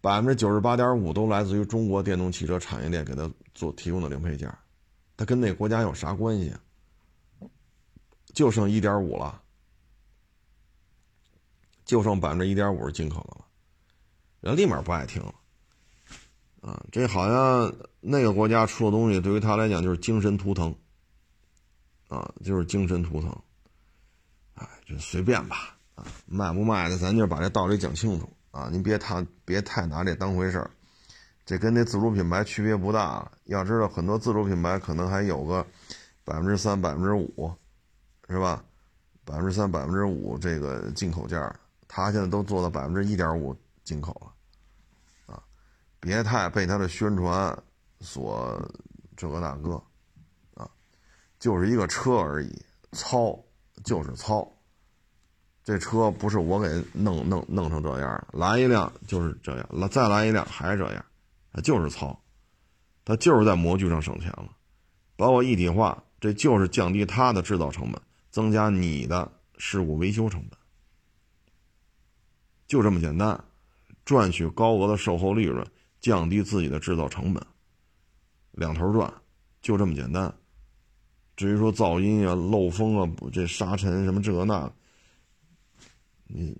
[0.00, 4.48] 百分之九十八点五都来自于中国电动汽车产业链给他做提供的零配件，
[5.16, 6.54] 他跟那国家有啥关系？
[8.32, 9.42] 就剩一点五了，
[11.84, 13.44] 就剩百分之一点五是进口的了，
[14.42, 15.34] 人立马不爱听了。
[16.66, 20.74] 啊，这好像那个国家出的东西对于他来讲就是精神图腾，
[22.08, 23.30] 啊，就是精神图腾。
[24.54, 28.28] 哎，就随便吧，啊，卖不卖的，咱就把这道理讲清楚。
[28.50, 30.70] 啊，您别太别太拿这当回事儿，
[31.44, 33.30] 这跟那自主品牌区别不大。
[33.44, 35.64] 要知道，很多自主品牌可能还有个
[36.24, 37.54] 百分之三、百分之五，
[38.28, 38.64] 是吧？
[39.24, 43.54] 百分之三、百分之五这个进口件儿，他现在都做到百分之一点五
[43.84, 44.32] 进口了。
[46.06, 47.62] 别太被他的宣传
[48.00, 48.56] 所
[49.16, 49.82] 这个那个，
[50.54, 50.70] 啊，
[51.40, 53.38] 就是一个车而已，糙
[53.84, 54.48] 就是糙。
[55.64, 61.04] 这车不是我给弄弄弄成这样的来一辆就是这样，来再来一辆还是这样，
[61.52, 62.22] 他就是糙，
[63.04, 64.48] 他就是在模具上省钱了，
[65.16, 68.00] 包括一体化，这就是降低它的制造成本，
[68.30, 70.56] 增加你的事故维修成本，
[72.68, 73.42] 就这么简单，
[74.04, 75.66] 赚取高额的售后利润，
[76.06, 77.44] 降低自己的制造成本，
[78.52, 79.12] 两头赚，
[79.60, 80.32] 就这么简单。
[81.34, 84.72] 至于说噪音啊、漏风啊、这沙尘什么这那。
[86.28, 86.56] 你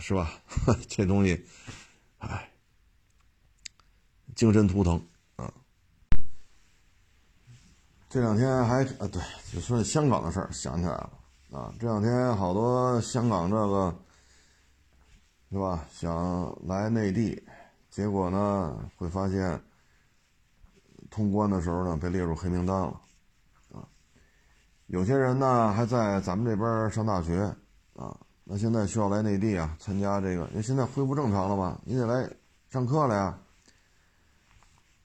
[0.00, 0.32] 是吧？
[0.88, 1.44] 这东西，
[2.20, 2.50] 哎，
[4.34, 4.98] 精神图腾
[5.36, 5.52] 啊！
[8.08, 9.22] 这两天还啊，对，
[9.52, 11.10] 就说香港的事儿，想起来了
[11.50, 11.74] 啊。
[11.78, 13.94] 这两天好多香港这个
[15.50, 15.86] 是吧？
[15.92, 17.42] 想来内地，
[17.92, 19.62] 结果呢，会发现
[21.10, 22.98] 通关的时候呢，被列入黑名单了
[23.70, 23.86] 啊。
[24.86, 27.54] 有些人呢，还在咱们这边上大学
[27.94, 28.18] 啊。
[28.44, 31.78] 那现在需要来内地啊，参加这个，因为现在恢复正常了吧？
[31.84, 32.34] 你得来
[32.70, 33.38] 上课了呀，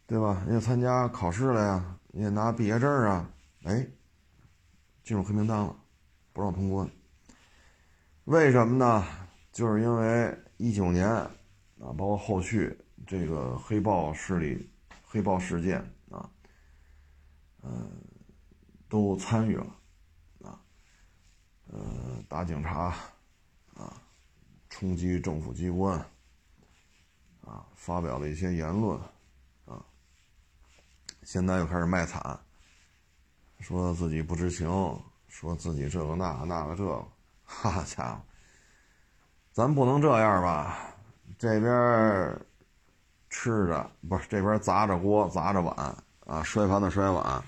[0.06, 0.42] 对吧？
[0.48, 3.30] 你得参加考试了呀，你得拿毕业证啊，
[3.66, 3.86] 哎，
[5.04, 5.76] 进入黑名单了，
[6.32, 6.90] 不让通关。
[8.24, 9.06] 为什么呢？
[9.52, 11.30] 就是因为一九年
[11.80, 14.70] 啊，包括后续这个黑豹势力、
[15.04, 16.30] 黑豹事件啊，
[17.62, 17.90] 嗯，
[18.90, 19.76] 都参与了
[20.44, 20.60] 啊，
[21.68, 22.96] 呃，打警察。
[23.78, 23.94] 啊，
[24.72, 26.00] 冲击政府机关，
[27.46, 29.00] 啊，发表了一些言论，
[29.66, 29.86] 啊，
[31.22, 32.40] 现在又开始卖惨，
[33.60, 34.68] 说自己不知情，
[35.28, 37.08] 说自己这个那那个这个，
[37.46, 38.22] 哈哈家伙，
[39.52, 40.87] 咱不能这样吧？
[41.38, 42.40] 这边
[43.30, 47.44] 吃着不是这边砸着锅砸着碗啊，摔盘子摔碗，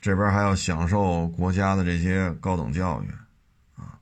[0.00, 3.10] 这边还要享受国家的这些高等教育
[3.76, 3.98] 啊。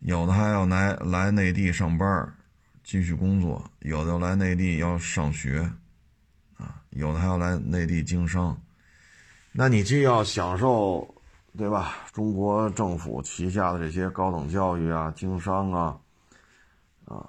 [0.00, 2.34] 有的还要来来内地上班
[2.82, 5.70] 继续工作；有的来内地要上学，
[6.56, 8.58] 啊，有的还要来内地经商。
[9.52, 11.14] 那你既要享受，
[11.56, 11.96] 对吧？
[12.12, 15.98] 中国政府旗下的这些高等教育啊、经商啊，
[17.04, 17.28] 啊，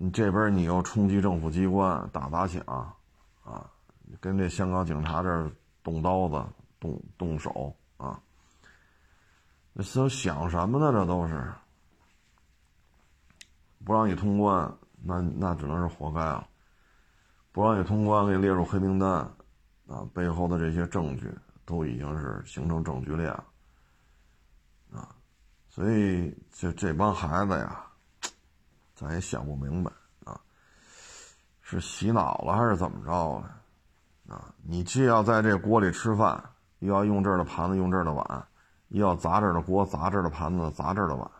[0.00, 2.62] 你这边你又冲击政府机关、打砸抢，
[3.42, 3.68] 啊，
[4.20, 5.50] 跟这香港警察这儿
[5.82, 6.40] 动刀子、
[6.78, 8.22] 动动手啊，
[9.72, 10.92] 那都想什么呢？
[10.92, 11.52] 这都是
[13.84, 14.72] 不让你通关，
[15.02, 16.48] 那那只能是活该了。
[17.50, 19.10] 不让你通关，给你列入黑名单，
[19.88, 21.28] 啊，背后的这些证据
[21.64, 23.32] 都已经是形成证据链，
[24.92, 25.12] 啊，
[25.68, 27.84] 所以这这帮孩子呀，
[28.98, 29.92] 咱也想不明白
[30.24, 30.40] 啊，
[31.62, 34.34] 是洗脑了还是怎么着了？
[34.34, 36.42] 啊，你既要在这锅里吃饭，
[36.80, 38.48] 又要用这儿的盘子用这儿的碗，
[38.88, 41.30] 又要砸这儿的锅砸这儿的盘子砸这儿的碗，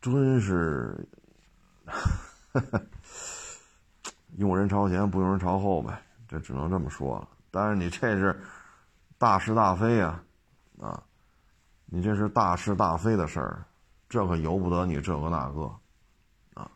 [0.00, 1.08] 真是。
[4.38, 7.28] 用人朝前，不用人朝后呗，这只能这么说了。
[7.50, 8.38] 但是你这是
[9.18, 10.20] 大是大非呀，
[10.80, 11.00] 啊，
[11.86, 13.64] 你这是大是大非的事儿，
[14.08, 15.74] 这可由不得你这个那个，
[16.54, 16.70] 啊，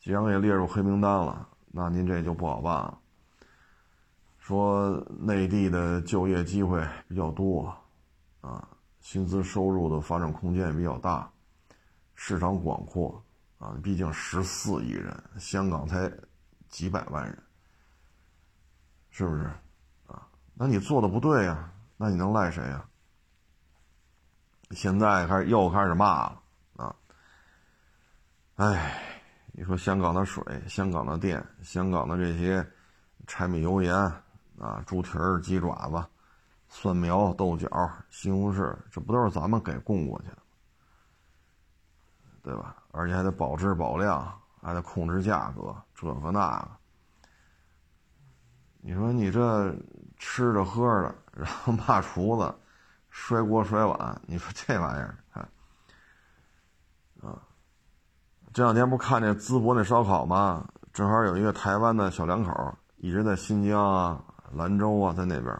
[0.00, 2.98] 既然给列入黑名单了，那您这就不好办了。
[4.38, 7.74] 说内地的就业机会比较多，
[8.40, 8.68] 啊，
[9.00, 11.30] 薪资收入的发展空间也比较大，
[12.14, 13.22] 市场广阔，
[13.58, 16.10] 啊，毕竟十四亿人，香港才。
[16.68, 17.42] 几百万人，
[19.08, 19.44] 是不是
[20.08, 20.26] 啊？
[20.52, 22.84] 那你做的不对呀，那你能赖谁呀？
[24.72, 26.42] 现在开始又开始骂了！
[28.56, 29.02] 哎，
[29.52, 32.66] 你说香港的水、香港的电、香港的这些
[33.26, 33.94] 柴米油盐
[34.58, 36.04] 啊、猪蹄儿、鸡爪子、
[36.68, 37.68] 蒜苗、豆角、
[38.10, 40.38] 西红柿，这不都是咱们给供过去的，
[42.42, 42.76] 对吧？
[42.92, 44.32] 而且还得保质保量。
[44.62, 46.68] 还得控制价格，这个那个。
[48.80, 49.72] 你说你这
[50.16, 52.52] 吃着喝着， 然后骂厨子，
[53.08, 55.16] 摔锅摔碗，你说这玩意儿，
[57.22, 57.40] 啊，
[58.56, 60.66] 这两天不看那淄博那烧烤吗？
[60.94, 65.54] 正好有一个台湾的小两口，一直在新疆啊、兰州啊，在那边。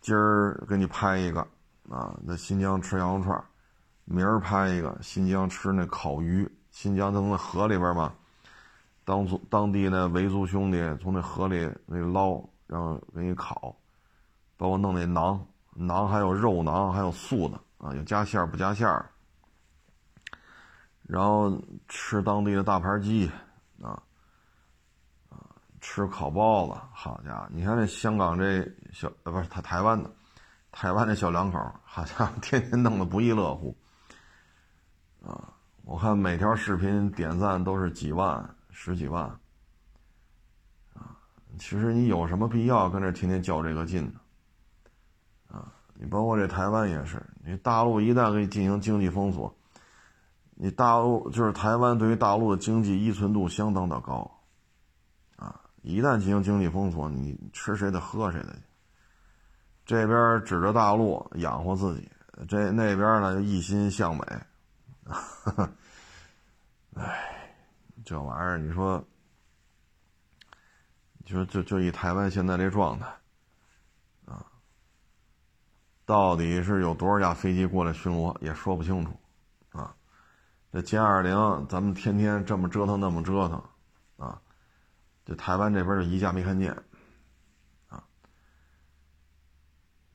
[0.00, 1.40] 今儿给你拍一个
[1.90, 3.44] 啊，在新疆吃羊肉串，
[4.04, 6.48] 明儿拍一个新疆吃那烤鱼。
[6.70, 8.12] 新疆从那河里边嘛，
[9.04, 13.74] 当族当地那维族兄弟从那河里那捞，然后给你烤，
[14.56, 15.36] 包括弄那馕，
[15.76, 19.10] 馕还有肉馕，还有素的啊，有加馅儿不加馅儿。
[21.08, 23.28] 然后吃当地的大盘鸡，
[23.82, 23.96] 啊，
[25.30, 25.40] 啊，
[25.80, 26.78] 吃烤包子。
[26.92, 30.10] 好家伙，你看那香港这小呃不是他台湾的，
[30.70, 33.74] 台湾那小两口，好家伙，天天弄得不亦乐乎，
[35.24, 35.54] 啊。
[35.84, 39.24] 我看每条视频点赞都是几万、十几万，
[40.92, 41.16] 啊，
[41.58, 44.20] 其实你有什么必要跟这天天较这个劲呢？
[45.50, 49.57] 啊，你包括这台湾也是，你大陆一旦给你进行经济封锁，
[50.60, 54.28] 你大陆就是台湾对于大陆的经济依存度相当的高，
[55.36, 58.58] 啊，一旦进行经济封锁，你吃谁的喝谁的去，
[59.86, 62.10] 这边指着大陆养活自己，
[62.48, 64.22] 这那边呢就一心向美。
[66.96, 67.54] 哎，
[68.04, 69.04] 这玩意儿，你说，
[71.18, 73.06] 你说，就就以台湾现在这状态，
[74.24, 74.44] 啊，
[76.04, 79.12] 到底是有多少架飞机过来巡逻，也说不清楚，
[80.72, 83.62] 这歼二零，咱们天天这么折腾，那么折腾，
[84.16, 84.40] 啊，
[85.24, 86.72] 这台湾这边就一架没看见，
[87.88, 88.04] 啊，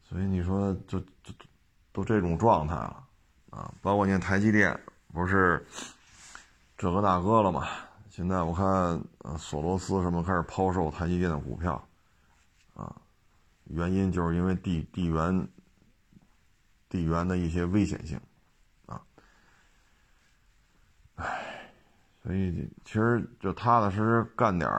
[0.04, 1.34] 所以你说，就就
[1.92, 3.04] 都这种状态了。
[3.50, 4.80] 啊，包括你看台积电
[5.14, 5.64] 不是
[6.76, 7.68] 这个大哥了嘛？
[8.10, 8.66] 现在我看，
[9.20, 11.88] 呃，索罗斯什么开始抛售台积电的股票，
[12.74, 12.96] 啊，
[13.66, 15.48] 原因就是因为地地缘
[16.90, 18.20] 地缘的一些危险性，
[21.24, 21.72] 唉，
[22.22, 24.70] 所以其实就踏踏实实干点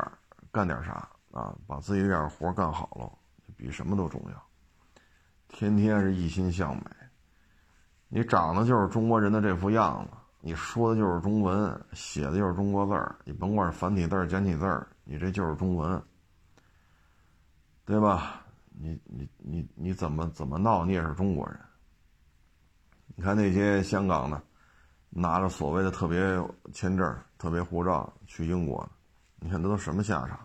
[0.52, 3.10] 干点啥啊，把自己这点活干好了，
[3.56, 4.42] 比什么都重要。
[5.48, 6.82] 天天是一心向美。
[8.08, 16.00] 你长得就是中国人的这副样子，你说的就是中文，写的就是中国字儿，你甭管繁体字儿、简体字儿，你这就是中文，
[17.84, 18.42] 对吧？
[18.76, 21.58] 你你你你怎么怎么闹，你也是中国人。
[23.16, 24.42] 你看那些香港的，
[25.16, 26.18] 拿着所谓的特别
[26.72, 28.86] 签证、特别护照去英国，
[29.38, 30.38] 你看这都什么下场？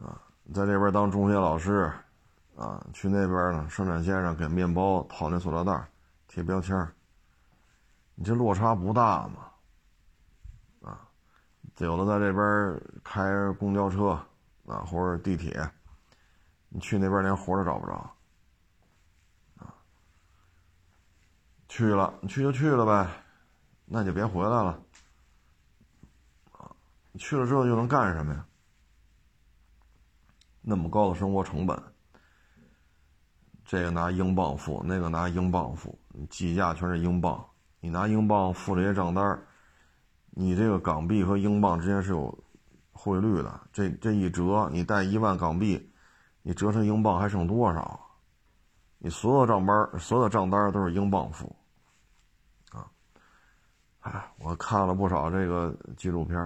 [0.00, 0.22] 啊，
[0.54, 1.92] 在这边当中学老师。
[2.56, 5.86] 啊，去那边呢，生产线上给面包套那塑料袋，
[6.26, 6.74] 贴标签
[8.14, 9.50] 你这落差不大吗？
[10.80, 11.06] 啊，
[11.76, 14.18] 有的在这边开公交车，
[14.64, 15.70] 啊，或者地铁，
[16.70, 18.10] 你去那边连活都找不着，
[21.76, 23.06] 去了，去就去了呗，
[23.84, 24.80] 那就别回来了，
[26.52, 26.72] 啊，
[27.18, 28.46] 去了之后又能干什么呀？
[30.62, 31.78] 那么高的生活成本，
[33.62, 35.98] 这个拿英镑付，那个拿英镑付，
[36.30, 37.46] 计价全是英镑，
[37.80, 39.38] 你拿英镑付这些账单
[40.30, 42.42] 你这个港币和英镑之间是有。
[42.98, 45.92] 汇率的这这一折，你带一万港币，
[46.40, 48.00] 你折成英镑还剩多少？
[48.96, 51.54] 你所有账单所有的账单都是英镑付，
[54.38, 56.38] 我看了不少这个纪录片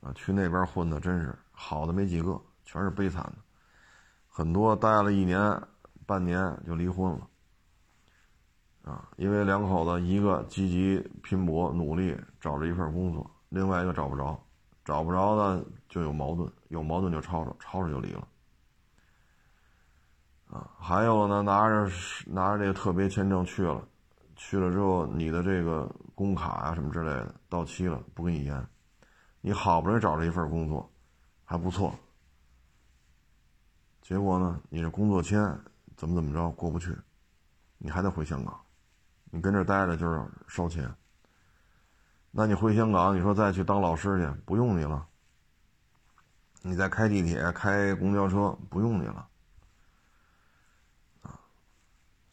[0.00, 3.34] 啊，去那边混的真是好的没几个，全是悲惨的，
[4.28, 5.62] 很多待了一年
[6.06, 7.26] 半年就离婚了，
[8.84, 14.38] 啊，因为两口子一个积极拼搏努力找着一份工作，另外一个找不着。
[14.84, 18.28] 找不着的就有矛盾，有矛盾就吵吵，吵吵就离了。
[20.50, 21.90] 啊，还有呢，拿着
[22.26, 23.82] 拿着这个特别签证去了，
[24.36, 28.66] 去了之后你的这个工卡啊什么之类的到期了，不给你延。
[29.40, 30.90] 你好不容易找了一份工作，
[31.44, 31.94] 还不错。
[34.00, 35.40] 结果呢，你这工作签
[35.96, 36.96] 怎么怎么着过不去，
[37.78, 38.60] 你还得回香港，
[39.30, 40.92] 你跟这待着就是烧钱。
[42.30, 45.06] 那你回香港，你说再去当老师去，不用你了。
[46.62, 49.28] 你再开地铁、开公交车，不用你了。
[51.22, 51.38] 啊，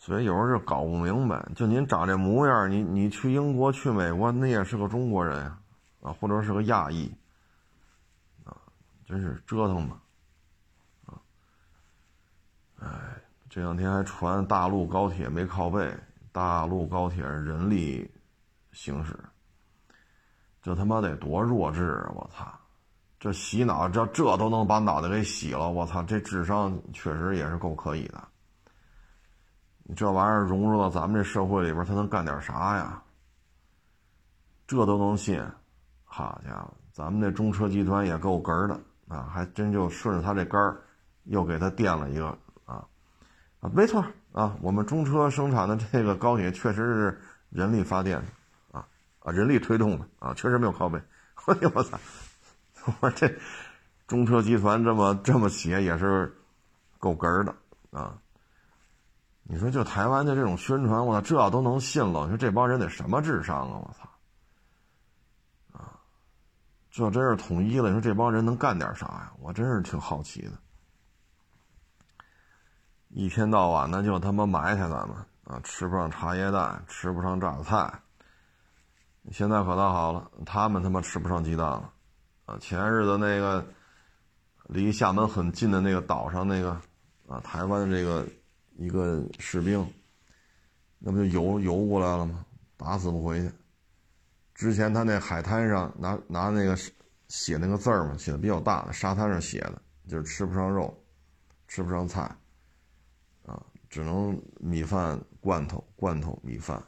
[0.04, 5.60] 所以有时候就搞不明白，就您长这模样，你你去英国、去美国，那也是个中国人呀，
[6.02, 7.14] 啊，或者是个亚裔，
[8.44, 8.58] 啊，
[9.06, 10.02] 真是折腾吧，
[11.06, 11.22] 啊，
[12.80, 12.90] 哎，
[13.48, 15.96] 这两天还传大陆高铁没靠背，
[16.32, 18.10] 大陆高铁人力
[18.72, 19.16] 行驶。
[20.64, 22.12] 这他妈得多弱智啊！
[22.16, 22.52] 我操，
[23.20, 25.70] 这洗脑这这都能把脑袋给洗了！
[25.70, 28.31] 我操，这智商确实也是够可以的。
[29.96, 33.02] 这玩意儿融入到咱们这社会里边，他能干点啥呀？
[34.68, 35.44] 这都能信？
[36.06, 39.30] 好家伙，咱们这中车集团也够哏儿的啊！
[39.34, 40.82] 还真就顺着他这杆儿，
[41.24, 42.28] 又给他垫了一个
[42.66, 42.86] 啊
[43.60, 43.70] 啊！
[43.74, 48.80] 没错啊，我们中车生产的这个高铁确实是人力发电的。
[48.80, 48.88] 啊
[49.20, 51.02] 啊，人力推动的啊，确实没有靠背。
[51.48, 51.98] 哎呦我操！
[53.00, 53.34] 我这
[54.08, 56.34] 中车集团这么这么写也是
[56.98, 57.56] 够哏儿的
[57.92, 58.18] 啊！
[59.52, 62.22] 你说就台湾的这种宣传，我操，这都能信了？
[62.24, 63.82] 你说这帮人得什么智商啊？
[63.86, 65.78] 我操！
[65.78, 66.00] 啊，
[66.90, 67.90] 这真是统一了。
[67.90, 69.34] 你说这帮人能干点啥呀？
[69.42, 70.52] 我真是挺好奇的。
[73.10, 77.92] 一天到晚的就他妈埋汰咱们啊，吃不上茶叶蛋，吃不上榨菜。
[79.34, 81.92] 现在可倒好了，他们他妈吃不上鸡蛋了，
[82.46, 82.58] 啊！
[82.62, 83.68] 前日子那个
[84.68, 86.72] 离厦门很近的那个岛上那个
[87.28, 88.26] 啊，台湾的这个
[88.78, 89.86] 一个士兵，
[91.00, 92.46] 那不就游游过来了吗？
[92.78, 93.52] 打死不回去。
[94.56, 96.78] 之前他那海滩上拿拿那个
[97.28, 100.96] 写那个字儿嘛，写的比较大的，沙滩上写的，就是吃不上肉，
[101.68, 102.22] 吃不上菜，
[103.46, 106.82] 啊，只能米饭罐头罐头米饭。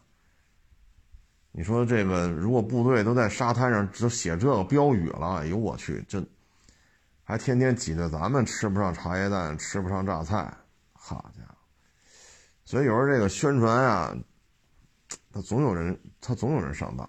[1.51, 6.23] 你说这个，如果部队都在沙滩上就写这个标语了，哎呦我去，这
[7.23, 10.51] 还天天挤兑咱们吃不上茶叶蛋，吃不上榨菜，
[12.73, 14.17] 所以有时候这个宣传呀，
[15.31, 17.07] 他总有人，他总有人上当，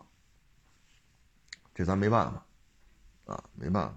[1.74, 3.94] 这咱没办法啊，没办法。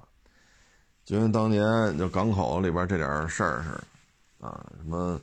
[1.04, 3.72] 就跟当年就港口里边这点事儿似
[4.40, 5.20] 的，啊，什么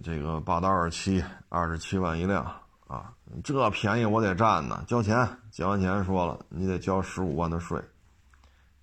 [0.00, 2.44] 这个霸道二七，二十七万一辆。
[2.86, 3.12] 啊，
[3.42, 7.82] 这便宜我得占呢，交钱，交完钱说了，你得交十五万的税，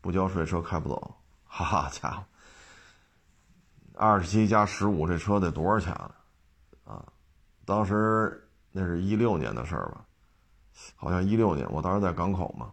[0.01, 1.15] 不交税车开不走。
[1.45, 2.25] 哈家伙，
[3.93, 6.11] 二十七加十五，这车得多少钱啊？
[6.85, 7.03] 啊
[7.65, 10.05] 当时那是一六年的事儿吧，
[10.95, 12.71] 好像一六年，我当时在港口嘛，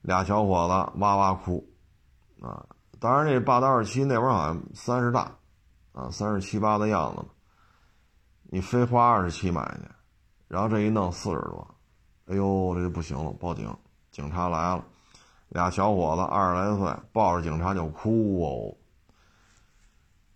[0.00, 1.66] 俩小伙子哇哇哭，
[2.40, 2.64] 啊，
[3.00, 5.34] 当然这霸道二七那会儿好像三十大，
[5.92, 7.24] 啊，三十七八的样子，
[8.44, 9.88] 你非花二十七买去。
[10.46, 11.74] 然后这一弄四十多，
[12.26, 13.74] 哎呦，这就不行了，报警，
[14.10, 14.84] 警察来了，
[15.48, 18.76] 俩小伙子二十来岁，抱着警察就哭哦。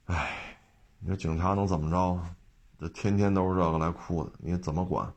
[0.06, 0.58] 哎，
[0.98, 2.18] 你说警察能怎么着？
[2.78, 5.12] 这天天都是这个来哭的，你怎么管？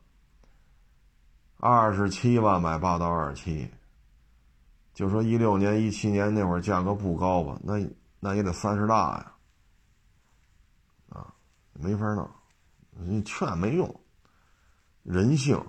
[1.57, 3.69] 二十七万买霸道二七，
[4.93, 7.59] 就说一六年、一七年那会儿价格不高吧？
[7.61, 7.85] 那
[8.19, 9.33] 那也得三十大呀，
[11.09, 11.33] 啊，
[11.73, 12.29] 没法弄，
[12.91, 14.01] 你劝没用。
[15.03, 15.61] 人性，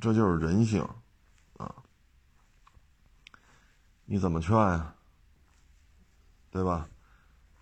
[0.00, 0.82] 这就是人性，
[1.58, 1.74] 啊！
[4.04, 4.94] 你怎么劝呀？
[6.50, 6.88] 对吧？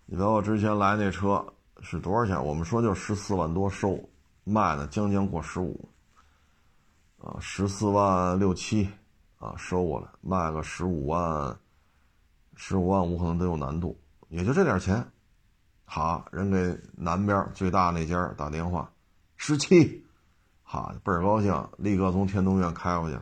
[0.05, 1.53] 你包括之前来那车
[1.83, 2.43] 是多少钱？
[2.43, 3.99] 我们说就是十四万多收，
[4.45, 5.87] 卖的将将过十五，
[7.19, 8.89] 啊，十四万六七，
[9.37, 11.59] 啊，收过来卖个十五万，
[12.55, 13.99] 十五万五可能都有难度，
[14.29, 15.05] 也就这点钱。
[15.85, 18.89] 好，人给南边最大那家打电话，
[19.35, 20.03] 十七，
[20.63, 23.19] 好，倍儿高兴，立刻从天通苑开过去。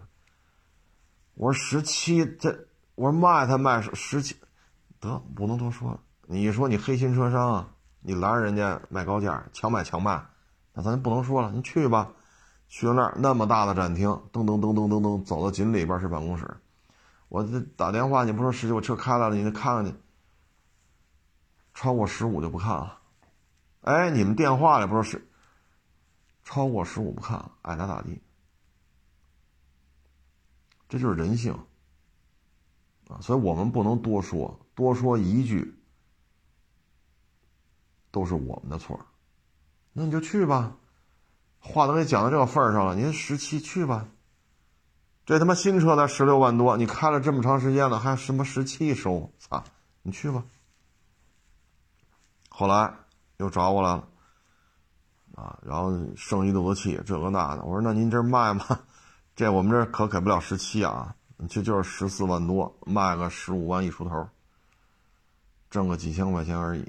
[1.34, 4.36] 我说十七，这我说卖他卖十七，
[5.00, 6.00] 得不能多说了。
[6.28, 10.24] 你说你黑心车商啊，你拦着人家卖高价，强买强卖，
[10.74, 11.52] 那咱就不能说了。
[11.52, 12.12] 你去吧，
[12.68, 16.58] 去了那儿那么大的展厅，噔噔噔噔噔噔，走到紧里边是办公室。
[17.30, 19.94] 我这打电话，你不说十七，我车开来了，你得看看去。
[21.74, 23.00] 超过十五就不看了，
[23.82, 25.26] 哎，你们电话里不说是
[26.44, 28.22] 超过十五不看了，爱咋咋地，
[30.90, 31.58] 这就是人性
[33.08, 33.22] 啊！
[33.22, 35.81] 所以我们不能多说，多说一句
[38.12, 39.00] 都是我们的错。
[39.94, 40.76] 那你就去吧，
[41.60, 44.08] 话都给讲到这个份儿上了，您十七去吧。
[45.26, 49.32] 这他妈新车才十六万多，你开了这么长时间了，还什么十七收？
[49.38, 49.64] 操，
[50.02, 50.44] 你去吧。
[52.50, 52.94] 后来
[53.38, 54.08] 又找我来了，
[55.36, 57.64] 啊，然后生一肚子气，这个那的。
[57.64, 58.66] 我说：“那您这卖吗？
[59.36, 61.16] 这我们这可给不了十七啊，
[61.48, 64.28] 就就是十四万多，卖个十五万一出头，
[65.70, 66.86] 挣个几千块钱而已。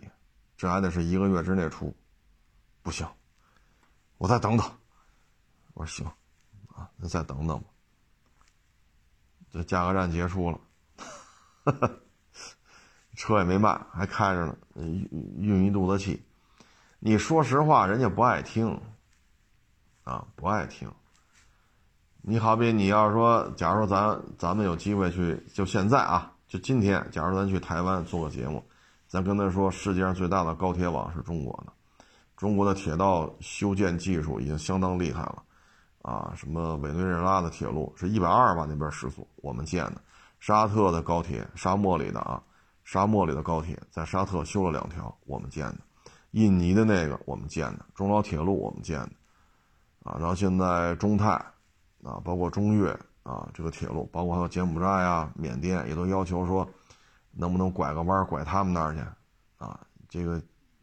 [0.62, 1.92] 这还得是一个月之内出，
[2.84, 3.04] 不行，
[4.18, 4.64] 我再等等。”
[5.74, 6.12] 我说：“行，
[6.76, 7.66] 啊，那再等等吧。”
[9.50, 10.60] 这价格战结束了。
[11.64, 11.90] 哈 哈
[13.16, 16.24] 车也没卖，还开着呢，运一肚子气。
[17.00, 18.80] 你说实话，人家不爱听，
[20.04, 20.88] 啊，不爱听。
[22.20, 28.64] 你好比你要说，假如说咱咱们有机会去，就现在啊，就今天，假如咱去台湾做个节目，
[29.12, 31.72] 咱跟他说，世界上最大的高铁网是中国的，
[32.34, 35.42] 中国的铁道修建技术已经相当厉害了，
[36.00, 40.00] 啊，什么委内瑞拉的铁路是一百二吧那边时速，我们建的，
[40.40, 42.42] 沙特的高铁，沙漠里的啊。
[42.84, 45.76] 沙漠里的高铁在沙特修了两条，我们建的；
[46.30, 49.10] 印尼的那个我们建的，中老铁路我们建的，
[50.04, 51.32] 啊，然后现在中泰，
[52.02, 52.90] 啊，包括中越
[53.24, 56.66] 啊，这个铁路，包括还有柬埔寨啊、缅甸，也都要求说，
[57.32, 59.00] 能不能拐个弯拐他们那儿去，
[59.58, 60.42] 啊，这个，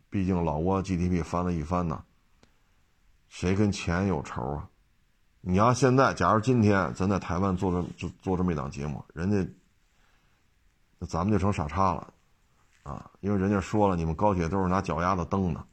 [0.09, 2.03] 毕竟老挝 GDP 翻了一番呢，
[3.27, 4.69] 谁跟钱有仇啊？
[5.41, 9.47] 你要现在，假如今天咱在台湾做这做做这么一档节目，人家。
[11.01, 12.13] 那咱们就成傻叉了，
[12.83, 13.09] 啊！
[13.21, 15.63] 因为人家说了，你们高铁都是拿脚丫子蹬的，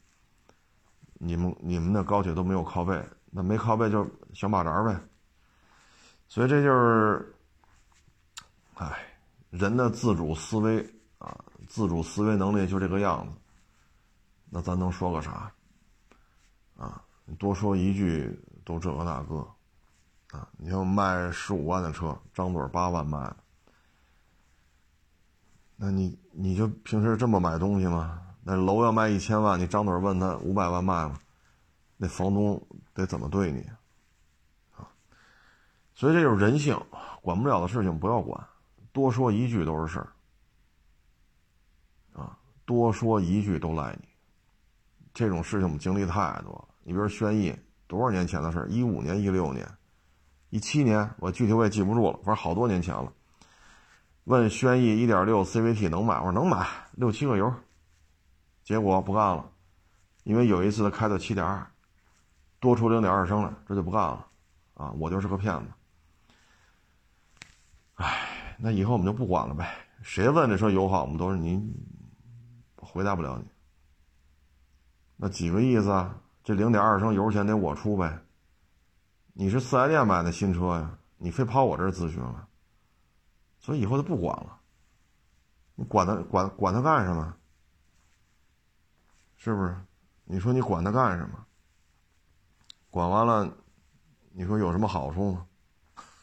[1.15, 4.97] 你们你们那高铁都没有靠背，那没靠背就小马扎呗。
[6.29, 7.35] 所以这就是，
[8.75, 9.06] 哎，
[9.57, 10.79] 人的自主思维
[11.17, 13.33] 啊，自主思维能力就这个样子。
[14.49, 15.51] 那咱能说个啥？
[16.77, 17.03] 啊，
[17.39, 19.35] 多说一句都这个那个，
[20.31, 23.35] 啊，你像卖十五万的车，张嘴八万卖。
[25.75, 28.21] 那你你就平时这么买东西吗？
[28.43, 31.19] 那楼要卖一千万，你张嘴问他五百万卖吗？
[31.97, 32.61] 那房东
[32.93, 33.61] 得怎么对你
[34.75, 34.87] 啊？
[35.93, 36.79] 所以这就是人性，
[37.21, 38.47] 管不了的事情不要管，
[38.97, 40.07] 多说一句都是事儿
[42.19, 44.07] 啊，多说一句都赖你。
[45.13, 46.67] 这种事情我们经历太多了。
[46.81, 47.55] 你比如轩逸，
[47.85, 48.67] 多少年前的事儿？
[48.67, 49.69] 一五年、一六年、
[50.49, 53.13] 一七年，我具体我也记不住了，反正好多年前了。
[54.23, 56.15] 问轩逸一点六 CVT 能买？
[56.15, 57.53] 我说能买，六七个油。
[58.63, 59.47] 结果不干了，
[60.23, 61.71] 因为有一次他开到七点二，
[62.59, 64.25] 多出零点二升来，这就不干了。
[64.73, 65.67] 啊，我就是个骗子。
[67.93, 69.85] 哎，那以后我们就不管了呗。
[70.01, 71.73] 谁问这车油耗，我们都是您
[72.75, 73.45] 回答不了你。
[75.15, 76.19] 那几个意思啊？
[76.43, 78.19] 这零点二升油钱得我出呗。
[79.33, 82.47] 你是四 S 店买的新车呀，你非跑我这儿咨询了。
[83.59, 84.59] 所以以后就不管了，
[85.75, 87.35] 你管他管管他干什么？
[89.35, 89.75] 是不是？
[90.23, 91.45] 你说你管他干什么？
[92.89, 93.53] 管完了，
[94.31, 95.47] 你说有什么好处吗？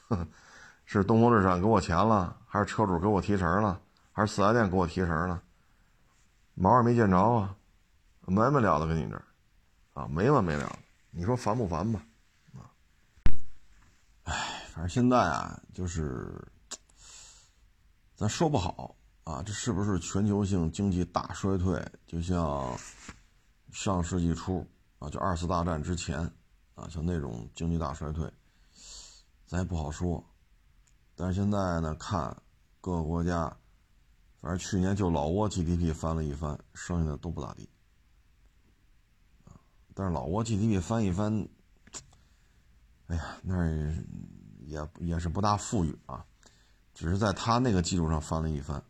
[1.01, 3.81] 是东风日产给我钱了，还是车主给我提成了，
[4.13, 5.43] 还是四 S 店给我提成了？
[6.55, 7.57] 毛也没见着啊，
[8.27, 9.25] 没完没了的跟你这儿，
[9.95, 10.79] 啊，没完没了。
[11.11, 12.03] 你说烦不烦吧？
[12.55, 12.71] 啊，
[14.25, 16.33] 哎，反正现在啊，就是。
[18.17, 18.95] 咱说不好
[19.25, 21.85] 啊，这是不是全球性经济大衰退？
[22.07, 22.73] 就像
[23.73, 24.65] 上世纪初
[25.01, 26.21] 啊，就二次大战之前
[26.77, 28.33] 啊，像那种经济大衰退，
[29.47, 30.25] 咱也不好说。
[31.17, 32.37] 但是现在呢，看
[32.81, 33.57] 各个国家
[34.41, 37.69] 反正去年就老挝 GDP 翻了一番，剩下的都不咋地。
[39.95, 41.49] 但是老挝 GDP 翻一翻，
[43.07, 43.65] 哎呀，那
[44.67, 46.27] 也也是不大富裕啊，
[46.93, 48.83] 只是在他那个基础上翻了一番。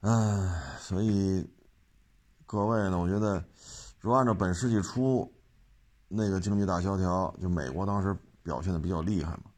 [0.00, 1.48] 唉，所以
[2.44, 3.44] 各位呢，我觉得，
[4.00, 5.32] 如果按照本世纪初
[6.08, 9.51] 那个经济大萧条，就美国当时表现的比较厉害嘛，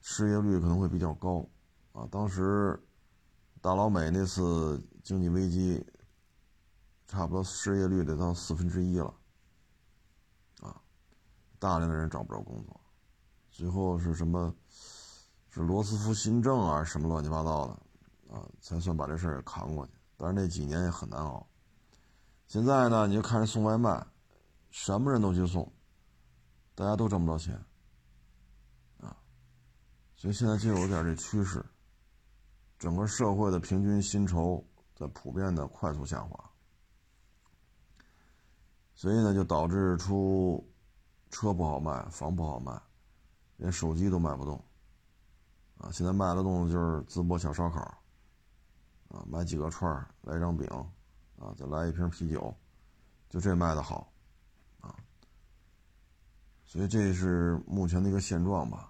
[0.00, 1.46] 失业率可能会比较高
[1.92, 2.06] 啊。
[2.10, 2.78] 当时
[3.60, 5.84] 大老美那次经济危机。
[7.06, 9.12] 差不多失业率得到四分之一了，
[10.60, 10.80] 啊，
[11.58, 12.80] 大量的人找不着工作，
[13.50, 14.54] 最后是什么？
[15.48, 19.92] 是罗斯福新政啊，什么乱七八糟的，啊，才算把这事儿扛过去。
[20.16, 21.44] 但是那几年也很难熬。
[22.46, 24.06] 现在呢，你就看人送外卖，
[24.70, 25.68] 什么人都去送，
[26.76, 27.60] 大家都挣不着钱，
[30.20, 31.64] 所以现在就有点这趋势，
[32.78, 34.62] 整个社会的平均薪酬
[34.94, 36.50] 在普遍的快速下滑。
[38.94, 40.70] 所以呢，就导致出
[41.30, 42.78] 车不好卖，房不好卖，
[43.56, 44.62] 连手机都卖不动。
[45.78, 47.80] 啊，现在卖得动的就是淄博小烧烤，
[49.08, 50.68] 啊，买几个串，来张饼，
[51.38, 52.54] 啊，再来一瓶啤酒，
[53.30, 54.12] 就这卖的好，
[54.80, 54.94] 啊，
[56.66, 58.89] 所以这是目前的一个现状吧。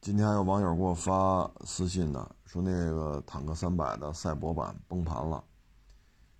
[0.00, 5.42] 今天还有网友给我发私信呢，说那个坦克三百的赛博版崩盘了。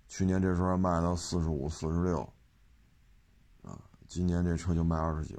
[0.07, 2.21] 去年这时候卖到四十五、四十六，
[3.61, 3.77] 啊，
[4.07, 5.37] 今年这车就卖二十九。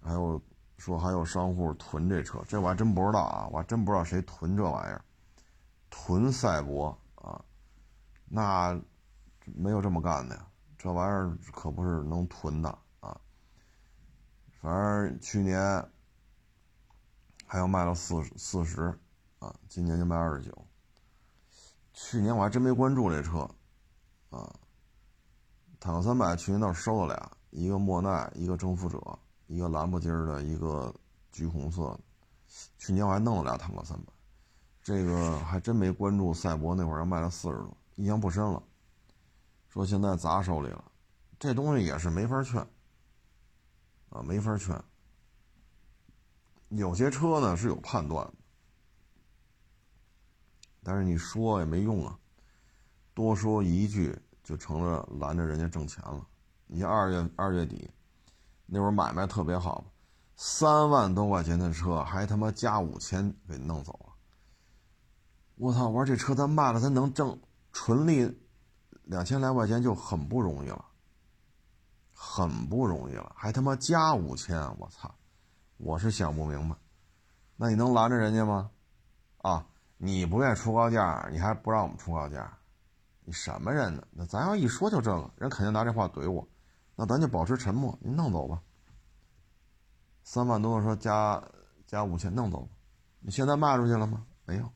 [0.00, 0.40] 还有
[0.76, 5.04] 说还有商户囤这车，这我还真不知道啊，我还真不知道谁囤这玩意儿，
[5.90, 7.44] 囤赛博啊，
[8.28, 8.80] 那
[9.44, 10.46] 没有这么干的呀，
[10.78, 13.20] 这玩意儿可不是能囤的啊。
[14.60, 15.84] 反正去年
[17.50, 18.82] 还要卖到四四十，
[19.38, 20.66] 啊，今年就卖二十九。
[21.94, 23.38] 去年我还真没关注这车，
[24.28, 24.54] 啊，
[25.80, 30.94] 坦克三百去年倒是收了俩，一个莫奈，一个征服者，一个蓝不筋儿的，一个
[31.32, 31.98] 橘红色。
[32.76, 34.12] 去年我还弄了俩坦克三百，
[34.82, 38.62] 这个还真没关注赛博那会儿要卖了四十多，印象不深了。
[39.70, 40.84] 说现在砸手里了，
[41.38, 42.60] 这东西也是没法劝，
[44.10, 44.78] 啊，没法劝。
[46.68, 48.30] 有些车呢是有判断。
[50.82, 52.18] 但是你说也没用啊，
[53.14, 56.26] 多说一句就成了拦着人家挣钱了。
[56.66, 57.90] 你像二月二月底，
[58.64, 59.84] 那会儿买卖特别好，
[60.36, 64.14] 三万多块钱的车还他妈加五千给弄走了。
[65.56, 65.88] 我操！
[65.88, 67.38] 我说这车他卖了，他能挣
[67.72, 68.40] 纯利
[69.02, 70.84] 两千来块钱就很不容易了，
[72.12, 74.56] 很不容易了，还他妈加五千！
[74.78, 75.12] 我操！
[75.78, 76.76] 我是想不明白，
[77.56, 78.70] 那你能拦着人家吗？
[79.38, 79.66] 啊？
[79.96, 82.56] 你不愿意出高价，你还不让我们出高价，
[83.24, 84.06] 你什么人呢？
[84.12, 86.46] 那咱要一说就这个，人肯定拿这话怼我，
[86.94, 88.62] 那咱就保持沉默，你弄走吧。
[90.22, 91.42] 三万多的说加
[91.86, 92.68] 加五千，弄走。
[93.18, 94.24] 你现在卖出去了吗？
[94.44, 94.70] 没有。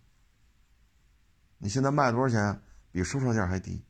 [1.59, 2.61] 你现在卖多少钱？
[2.91, 3.85] 比收车价还低，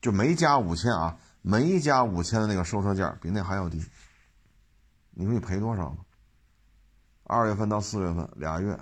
[0.00, 3.84] 就没加五千啊，没加五千的那个收车价比那还要低。
[5.10, 5.96] 你说你赔多少？
[7.26, 8.78] 二月份到四月份俩月。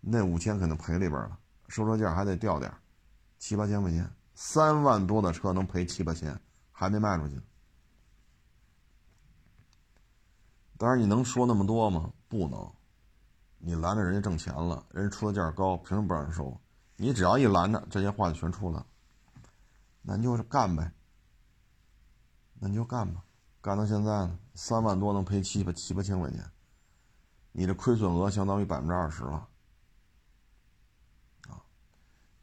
[0.00, 1.38] 那五千肯定赔里边了，
[1.68, 2.72] 收车价还得掉点
[3.38, 4.10] 七八千块钱。
[4.34, 6.36] 三万多的车能赔七八千，
[6.72, 7.40] 还没卖出去。
[10.76, 12.12] 当然，你能说那么多吗？
[12.28, 12.72] 不能。
[13.58, 16.60] 你拦着人家挣钱了，人家出的价高，凭什么不让人收？
[16.96, 18.84] 你只要一拦着，这些话就全出来。
[20.00, 20.90] 那你就干呗。
[22.54, 23.22] 那你就干吧，
[23.60, 26.50] 干到现在呢，三万多能赔七八七八千块钱，
[27.52, 29.48] 你的亏损额相当于百分之二十了。
[31.48, 31.62] 啊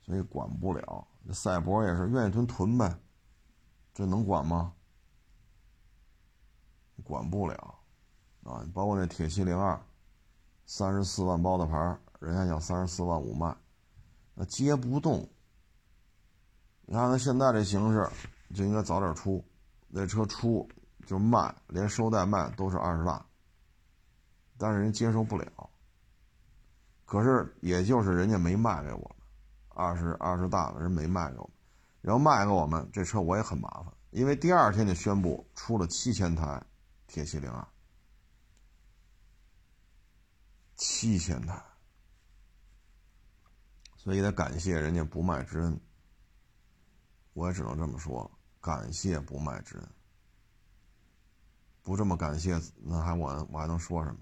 [0.01, 2.99] 所以管不了，这赛博也是愿意囤囤呗，
[3.93, 4.73] 这能管吗？
[7.03, 7.75] 管不了，
[8.43, 9.79] 啊，包括那铁七零二，
[10.65, 13.55] 三十四万包的牌，人家要三十四万五卖，
[14.33, 15.29] 那接不动。
[16.87, 18.09] 你看看现在这形势，
[18.55, 19.45] 就应该早点出，
[19.87, 20.67] 那车出
[21.05, 23.23] 就卖，连收带卖都是二十大，
[24.59, 25.69] 但是人接受不了。
[27.05, 29.15] 可是也就是人家没卖给我们。
[29.69, 31.51] 二十二十大的人没卖给我们，
[32.01, 36.61] 然后卖给我们这车我也很麻烦，因为第二天就宣布出了七千台
[37.07, 37.65] 铁七零二，
[40.75, 41.63] 七千台，
[43.95, 45.79] 所以得感谢人家不卖之恩，
[47.31, 48.29] 我也只能这么说，
[48.59, 49.89] 感谢不卖之恩，
[51.83, 54.19] 不这么感谢那还我我还能说什么？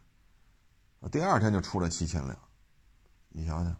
[1.12, 2.38] 第二天就出了七千辆，
[3.30, 3.72] 你想想。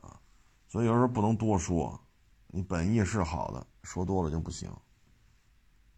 [0.00, 0.20] 啊
[0.68, 2.00] 所以有时候不能多说，
[2.48, 4.74] 你本意是好的，说多了就不行。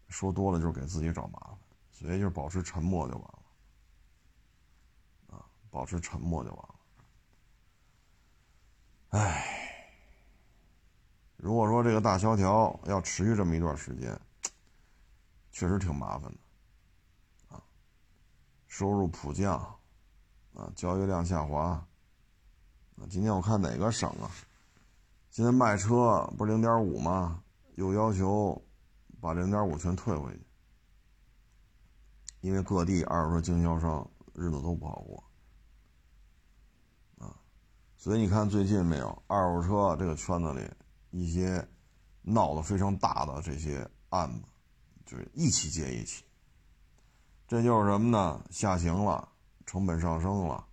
[0.09, 1.57] 说多了就是给自己找麻烦，
[1.91, 3.43] 所以就是保持沉默就完了。
[5.35, 6.75] 啊，保持沉默就完了。
[9.09, 9.91] 唉，
[11.35, 14.17] 如果说这个大萧条要持续这么一段时间，
[15.51, 16.37] 确实挺麻烦的。
[18.77, 19.57] 收入普降，
[20.53, 21.63] 啊，交易量下滑。
[21.63, 24.29] 啊，今天我看哪个省啊？
[25.31, 27.43] 现在卖车不是零点五吗？
[27.73, 28.61] 又要求。
[29.19, 30.45] 把零点五全退回去，
[32.41, 35.23] 因为各地二手车经销商日子都不好过，
[37.17, 37.35] 啊，
[37.97, 40.69] 所以你看最近没有二手车这个圈子里
[41.09, 41.67] 一些
[42.21, 44.43] 闹得非常大的这些案子，
[45.03, 46.23] 就是一起接一起，
[47.47, 48.43] 这就是什么呢？
[48.49, 49.29] 下行了，
[49.65, 50.67] 成本上升了，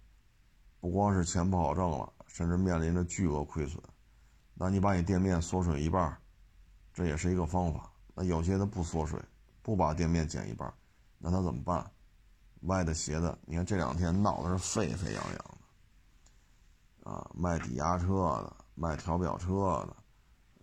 [0.80, 3.80] 不光是钱不好挣了，甚至面临着巨额亏损，
[4.54, 6.18] 那你把你店面缩水一半，
[6.92, 7.92] 这也是一个方法。
[8.12, 9.20] 那有些他不缩水，
[9.62, 10.74] 不把店面减一半，
[11.18, 11.88] 那他怎么办？
[12.62, 18.06] 歪的斜的，你看这两天闹的是沸沸扬扬的，啊，卖抵押车
[18.42, 19.96] 的，卖调表车的，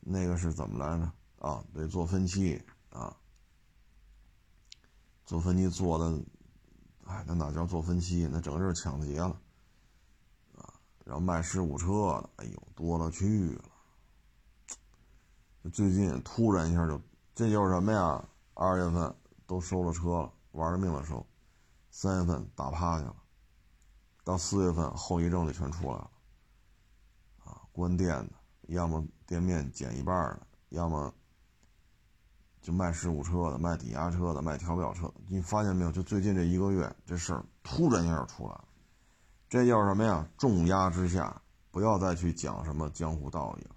[0.01, 1.11] 那个是怎么来着？
[1.47, 3.15] 啊，得，做分期啊，
[5.31, 6.21] 做分期做的，
[7.05, 8.27] 哎，那哪叫做分期？
[8.29, 9.41] 那整个就是抢劫了，
[11.05, 13.63] 然后卖事故车的，哎呦，多了去了，
[15.71, 17.01] 最近突然一下就。
[17.33, 18.27] 这就是什么呀？
[18.55, 19.15] 二月份
[19.47, 21.25] 都收了车了，玩命的收，
[21.91, 23.15] 三月份打趴下了，
[24.25, 26.11] 到四月份后遗症就全出来了，
[27.45, 28.33] 啊，关店的，
[28.63, 31.13] 要么店面减一半的，要么
[32.61, 35.11] 就卖事故车的、卖抵押车的、卖调表车。
[35.27, 35.91] 你发现没有？
[35.91, 38.67] 就最近这一个月，这事儿突然一下出来了。
[39.49, 40.29] 这叫什么呀？
[40.37, 43.75] 重压之下，不要再去讲什么江湖道义了，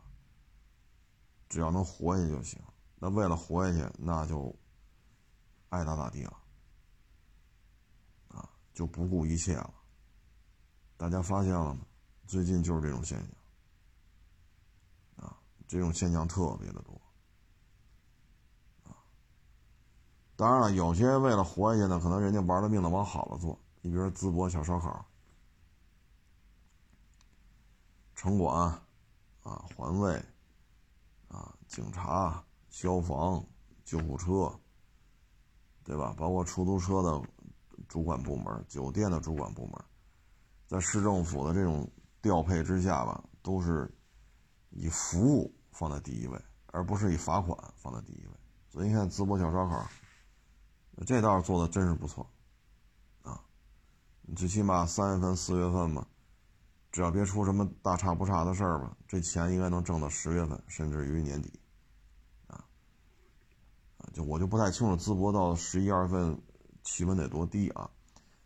[1.48, 2.61] 只要能活下去就行。
[2.97, 4.55] 那为了活下去，那就
[5.70, 6.36] 爱咋咋地了，
[8.28, 9.74] 啊，就不顾一切了。
[10.97, 11.81] 大家发现了吗？
[12.27, 13.28] 最近就是这种现象，
[15.27, 15.36] 啊，
[15.66, 16.98] 这种现象特别的多，
[18.85, 18.97] 啊，
[20.36, 23.59] 当然了，有些为了活下去呢，可能人家玩了命的往好了做。
[23.81, 25.05] 你比如淄博小烧烤，
[28.15, 28.69] 城管，
[29.43, 30.15] 啊，环卫，
[31.28, 32.43] 啊，警察。
[32.70, 33.40] 消防、
[33.85, 34.52] 救护车，
[35.85, 36.12] 对吧？
[36.19, 37.23] 包括出租车的
[37.86, 39.74] 主管部门、酒店的主管部门，
[40.66, 41.89] 在市政府的这种
[42.20, 43.89] 调配之下吧，都是
[44.70, 46.36] 以服务放在第一位，
[46.73, 48.32] 而不是以罚款放在第一位。
[48.69, 49.86] 所以你看，淄博小烧烤，
[51.07, 52.31] 这倒是做的真是不错
[53.23, 53.41] 啊！
[54.37, 56.07] 最起码三月份、四月份嘛，
[56.93, 61.61] 只要别出什么大差不差的事儿吧，这钱应该能挣到十月份，甚至于年底。
[62.47, 62.65] 啊
[64.12, 66.41] 就我就不太清楚，淄博到十一二月份
[66.85, 67.91] 气温得多低啊？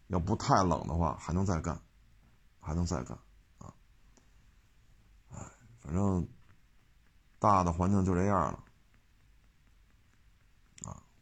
[0.07, 1.79] 要不太冷的话，还能再干，
[2.61, 3.19] 还能再干
[3.59, 3.75] 啊！
[5.31, 5.39] 哎，
[5.83, 6.27] 反正
[7.39, 8.65] 大的环境就这样了！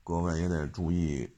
[0.07, 1.29] 各位也得注意，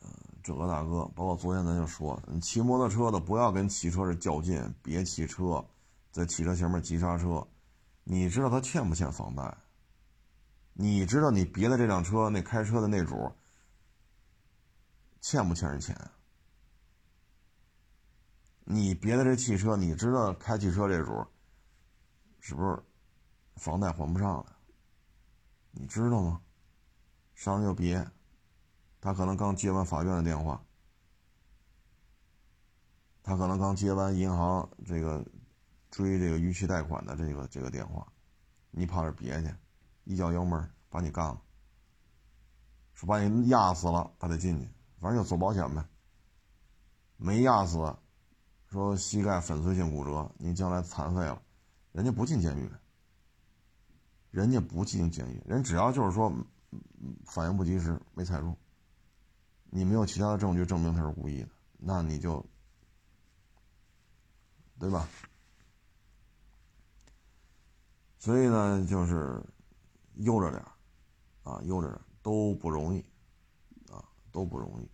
[0.00, 0.08] 嗯，
[0.44, 5.66] 这个大哥，包括昨天咱就说，你骑摩托车的不要跟骑车是较劲，别骑车
[6.12, 7.44] 在汽车前面急刹车，
[8.04, 9.58] 你知道他欠不欠房贷？
[10.74, 13.32] 你知道你别的这辆车那开车的那主
[15.20, 15.98] 欠不欠人钱？
[18.62, 21.26] 你别的这汽车，你知道开汽车这主
[22.38, 22.80] 是不是
[23.56, 24.56] 房贷还不上了？
[25.72, 26.40] 你知道吗？
[27.36, 28.10] 上就别，
[29.00, 30.64] 他可能刚接完法院的电话，
[33.22, 35.24] 他可能刚接完银行这个
[35.90, 38.10] 追这个逾期贷款的这个这个电话，
[38.70, 39.54] 你跑这别去。
[40.04, 41.42] 一脚油门把你干了，
[42.94, 44.68] 说把你压死了，他得进去，
[44.98, 45.84] 反正就走保险呗。
[47.18, 47.96] 没压死，
[48.70, 51.42] 说膝盖粉碎性骨折，你将来残废了，
[51.92, 52.70] 人家不进监狱，
[54.30, 56.32] 人家不进监狱，人只要就是说
[57.24, 58.56] 反应不及时没踩住，
[59.70, 61.48] 你没有其他的证据证明他是故意的，
[61.78, 62.44] 那你就
[64.78, 65.08] 对吧？
[68.18, 69.42] 所以呢，就是。
[70.20, 70.64] 悠着点
[71.42, 73.04] 啊，悠着点都不容易，
[73.92, 74.02] 啊，
[74.32, 74.88] 都不容易。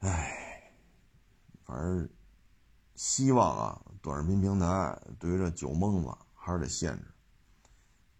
[0.00, 0.70] 唉，
[1.64, 2.06] 反正
[2.96, 7.09] 希望啊，短视频平台对于这酒蒙子还是得限制。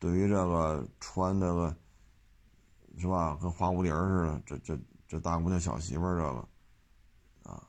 [0.01, 1.77] 对于这个穿这个
[2.99, 6.49] 是吧，跟花蝴蝶似的，这这这大姑娘小媳妇儿这个
[7.51, 7.63] 啊，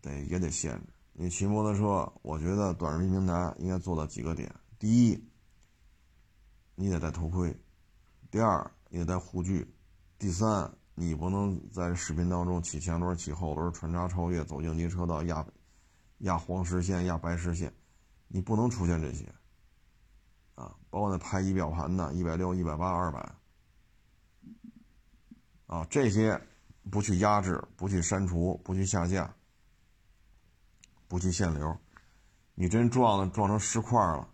[0.00, 5.28] 得也得限制，你骑摩托车，我觉得短视频平台应该做到几个点：第一，
[6.74, 7.52] 你得戴头盔；
[8.30, 9.66] 第二，你得戴护具；
[10.18, 15.44] 第三，你不能在视频当中骑前轮、骑后轮、穿插超越、走应急车道、压
[16.18, 17.72] 压黄实线、压白实线，
[18.28, 19.26] 你不能出现这些。
[20.56, 23.34] 啊，包括那拍仪表盘的，一百六、一百八、二百，
[25.68, 26.38] 啊，这些
[26.90, 29.32] 不去压制、不去删除、不去下架。
[31.08, 31.78] 不去限流，
[32.56, 34.28] 你真撞了撞成石块了，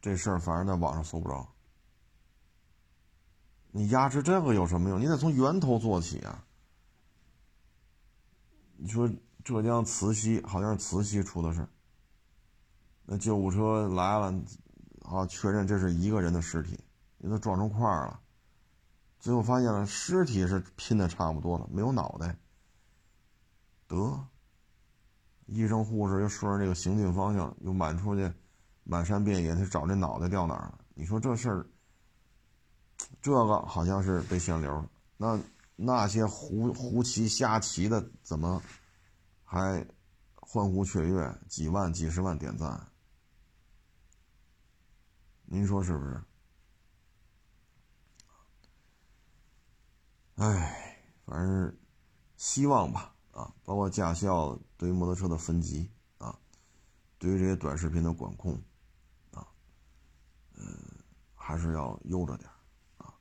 [0.00, 1.44] 这事儿反正在网上搜不着。
[3.72, 5.00] 你压制这个有什么用？
[5.00, 6.44] 你得从源头做起啊。
[8.76, 9.10] 你说
[9.42, 11.66] 浙江慈溪好像是慈溪出的事，
[13.04, 14.32] 那救护车来了，
[15.10, 16.78] 啊，确认这是一个人的尸体，
[17.18, 18.20] 给他撞成块了，
[19.18, 22.36] 最后发现了尸体是拼的差不多了，没有脑袋，
[23.86, 24.26] 得。
[25.46, 28.30] 医生护士又顺着这个行进方向，又满出去，
[28.84, 30.78] 满山遍野去找这脑袋掉哪儿了？
[30.92, 31.66] 你说这事儿，
[33.22, 34.90] 这个好像是被限流了。
[35.16, 35.40] 那
[35.74, 38.60] 那些胡胡骑瞎骑的，怎么
[39.42, 39.86] 还
[40.34, 42.86] 欢呼雀跃，几万几十万点赞？
[45.50, 46.22] 您说是不是？
[50.36, 51.78] 哎，反正
[52.36, 53.14] 希望吧。
[53.32, 55.88] 啊，包括驾校对于摩托车的分级
[56.18, 56.36] 啊，
[57.18, 58.60] 对于这些短视频的管控
[59.30, 59.46] 啊，
[60.54, 60.66] 嗯，
[61.34, 62.50] 还是要悠着点
[62.96, 63.14] 啊。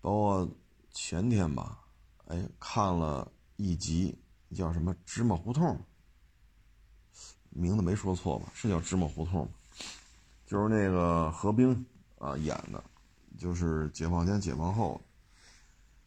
[0.00, 0.48] 包括
[0.92, 1.84] 前天吧，
[2.26, 4.16] 哎，看了一集
[4.54, 5.66] 叫什么《芝麻胡同》，
[7.48, 8.52] 名字没说错吧？
[8.54, 9.50] 是叫《芝麻胡同》吗？
[10.50, 11.86] 就是那个何冰
[12.18, 12.82] 啊演的，
[13.38, 15.00] 就是解放前、解放后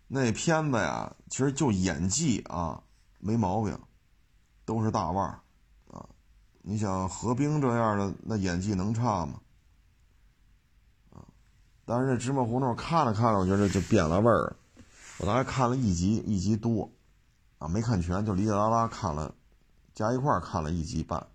[0.09, 2.83] 那片子呀，其实就演技啊。
[3.25, 3.79] 没毛病，
[4.65, 5.39] 都是大腕儿，
[5.89, 6.05] 啊，
[6.61, 9.39] 你想何冰这样的那演技能差吗？
[11.11, 11.23] 啊，
[11.85, 14.53] 但是这芝麻胡同看了看了，我觉得就变了味儿。
[15.19, 16.91] 我大概看了一集，一集多，
[17.59, 19.33] 啊，没看全，就哩哩啦啦看了，
[19.93, 21.25] 加一块看了一集半，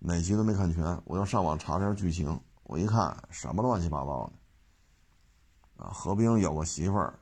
[0.00, 1.00] 哪集都没看全。
[1.04, 4.26] 我要上网查查剧情，我一看什么乱七八糟
[5.76, 7.18] 的，啊，何冰有个媳妇儿，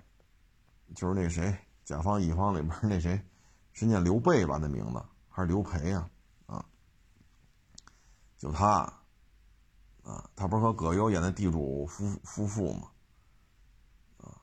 [0.94, 1.55] 就是那谁。
[1.84, 3.20] 甲方乙方里边那谁，
[3.72, 4.59] 是念刘备吧？
[4.59, 6.09] 那名字还是刘培呀？
[6.46, 6.64] 啊，
[8.36, 8.80] 就他，
[10.05, 12.90] 啊，他不是和葛优演的地主夫夫妇吗？
[14.18, 14.38] 啊，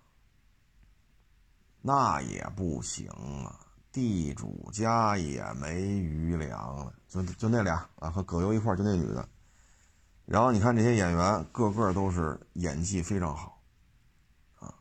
[1.82, 3.08] 那也不行
[3.46, 3.65] 啊，
[3.96, 9.26] 地主家也没余粮了，就就那俩啊，和葛优一块就那女的，
[10.26, 13.62] 然后你看这些演员个个都是演技非常好
[14.60, 14.76] 啊。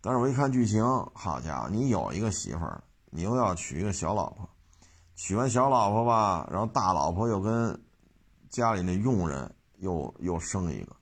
[0.00, 0.82] 但是我一看剧情，
[1.14, 4.48] 好家伙，你有一个媳妇儿，你又要娶一个小老婆，
[5.14, 7.80] 娶完小老婆吧，然后大老婆又跟
[8.50, 10.96] 家里那佣人又又生一个，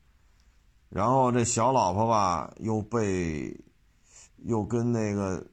[0.90, 3.58] 然后这小老婆吧又被
[4.42, 5.46] 又跟那个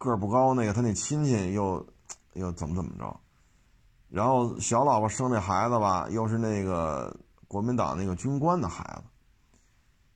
[0.00, 1.86] 个儿不高那个他那亲戚又
[2.32, 3.20] 又怎么怎么着，
[4.08, 7.14] 然后小老婆生那孩子吧又是那个
[7.46, 9.02] 国民党那个军官的孩子。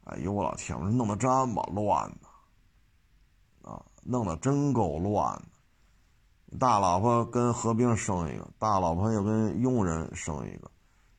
[0.04, 0.74] 哎呦我老天！
[0.78, 6.58] 我说弄得这么乱呢，啊，弄得真够乱的。
[6.58, 10.70] 大老婆跟何冰生一个，大老婆又跟佣人生一个，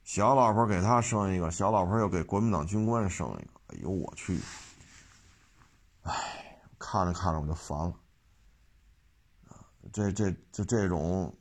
[0.03, 3.51] 小老婆给他生一个，小老婆又给国民党军官生一个。
[3.67, 4.39] 哎呦我去！
[6.03, 6.13] 哎，
[6.79, 7.93] 看着看着我就烦了。
[9.95, 11.33] 啊，这这就这种，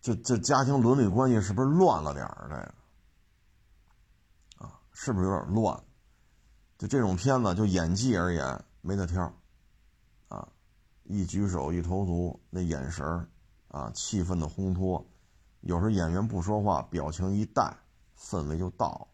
[0.00, 2.46] 这这家庭伦理关系是不是乱了点儿？
[2.50, 2.54] 这
[4.60, 5.82] 个，啊，是不是有点乱？
[6.76, 9.32] 就这种片子，就演技而言没得挑，
[10.28, 10.46] 啊，
[11.04, 13.26] 一举手一投足那眼神儿，
[13.68, 15.06] 啊，气氛的烘托，
[15.62, 17.74] 有时候演员不说话，表情一带，
[18.18, 19.08] 氛围就到。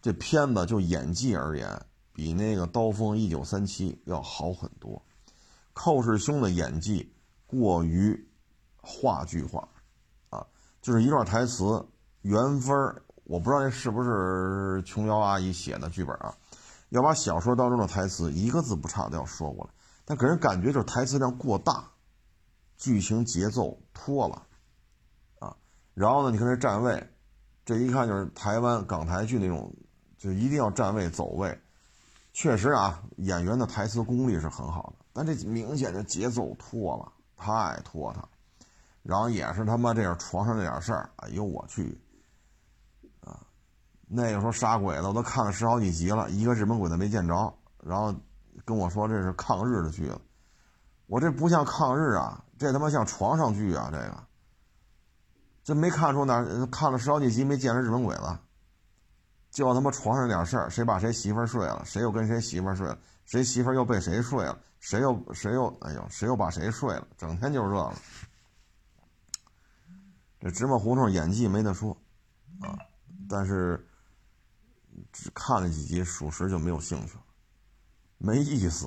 [0.00, 5.02] 这片子就演技而言，比那个《刀锋一九三七》要好很多。
[5.72, 7.12] 寇世兄的演技
[7.46, 8.28] 过于
[8.76, 9.68] 话剧化，
[10.30, 10.46] 啊，
[10.80, 11.86] 就是一段台词
[12.22, 12.76] 原分
[13.24, 16.34] 我不知道这是不是琼瑶阿姨写的剧本啊。
[16.90, 19.70] 要把小说当中的台词一个字不差都要说过来，
[20.04, 21.90] 但给人感觉就是台词量过大，
[22.76, 24.46] 剧情节奏拖了，
[25.40, 25.56] 啊，
[25.94, 27.12] 然后呢，你看这站位，
[27.64, 29.74] 这一看就是台湾港台剧那种，
[30.16, 31.60] 就一定要站位走位，
[32.32, 38.28] 确实啊，演员的台词功力是很好的，但这明显的节奏拖了，太拖沓，
[39.02, 42.00] 然后也是他妈这样床上这点事儿，哎呦我去！
[43.20, 43.38] 啊
[44.08, 47.54] 那个时候杀鬼子，我都看了十好几集了，一个日本鬼子没见着。
[47.82, 48.14] 然后
[48.64, 50.20] 跟我说这是抗日的剧了，
[51.06, 53.88] 我这不像抗日啊，这他妈像床上剧啊！
[53.92, 54.24] 这个，
[55.62, 58.38] 这没看出哪看了十好几集没见着日本鬼子，
[59.50, 67.94] 就他妈床上那点事儿，谁把谁媳妇睡了，谁又跟谁媳妇睡了，谁媳妇又被谁睡了，谁又谁又哎呦，谁又把谁睡了，整天就是这个。
[70.38, 71.96] 这芝麻胡同演技没得说
[72.60, 72.78] 啊，
[73.28, 73.84] 但是
[75.12, 77.22] 只看了几集，属实就没有兴趣了，
[78.18, 78.86] 没意思。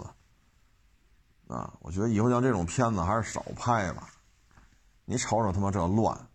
[1.48, 4.07] 啊，我觉得以后像这种片子还是少拍吧。
[5.06, 6.30] 你瞅瞅他妈这乱，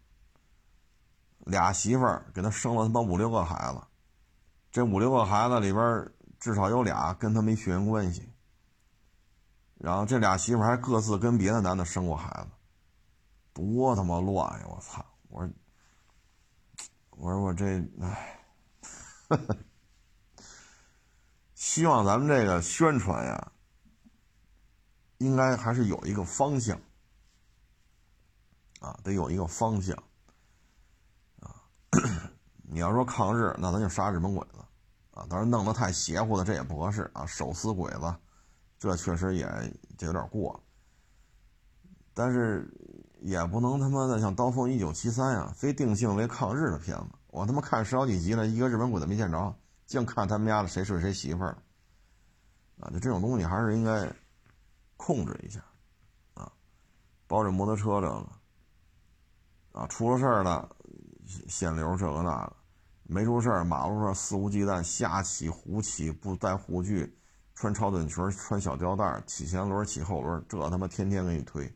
[1.46, 3.80] 俩媳妇儿给他生了他妈五六个孩子，
[4.72, 6.12] 这五六个孩子里边
[6.44, 8.28] 至少有俩跟他没血缘关系。
[9.78, 12.50] 然后这俩媳妇还各自跟别的男的生过孩子，
[13.54, 14.66] 多他妈乱呀！
[14.68, 15.02] 我操！
[15.30, 15.50] 我说，
[17.12, 18.44] 我说我这唉，
[21.54, 23.52] 希望咱们这个宣传呀。
[25.16, 26.78] 应该还是有一个方向，
[28.80, 29.96] 啊，得有一个方向，
[31.40, 31.64] 啊，
[32.68, 34.63] 你要说抗日，那咱就杀日本鬼子，
[35.14, 38.14] 啊，当然弄得太邪乎的这也不合适啊，手撕鬼子，
[38.78, 39.46] 这确实也
[39.96, 40.60] 就有点过，
[42.12, 42.68] 但是
[43.20, 51.56] 也不能他妈的像《刀锋一九七三》呀，非定性为抗日的片子，我他妈看十好几集了，一个日本鬼子没见着，净看他们家的谁睡谁媳妇儿，
[52.80, 54.12] 啊，就这种东西还是应该。
[54.96, 55.60] 控制一下，
[56.34, 56.50] 啊，
[57.26, 58.26] 包着摩托车这个，
[59.72, 60.76] 啊，出了事儿了，
[61.48, 62.56] 限流这个那个，
[63.06, 67.16] 没出事儿，马路上肆无忌惮瞎骑胡骑，不戴护具，
[67.54, 71.70] 穿超短裙，穿小吊带，起前轮，起后轮，这他妈天天给你推，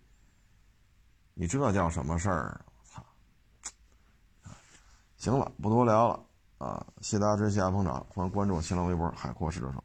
[1.35, 2.65] 你这叫什么事儿？
[2.67, 3.05] 我操！
[5.17, 6.25] 行了，不多聊了，
[6.59, 9.85] 啊，谢大家支持，谢谢捧场，欢迎关注新浪微博海阔试车手。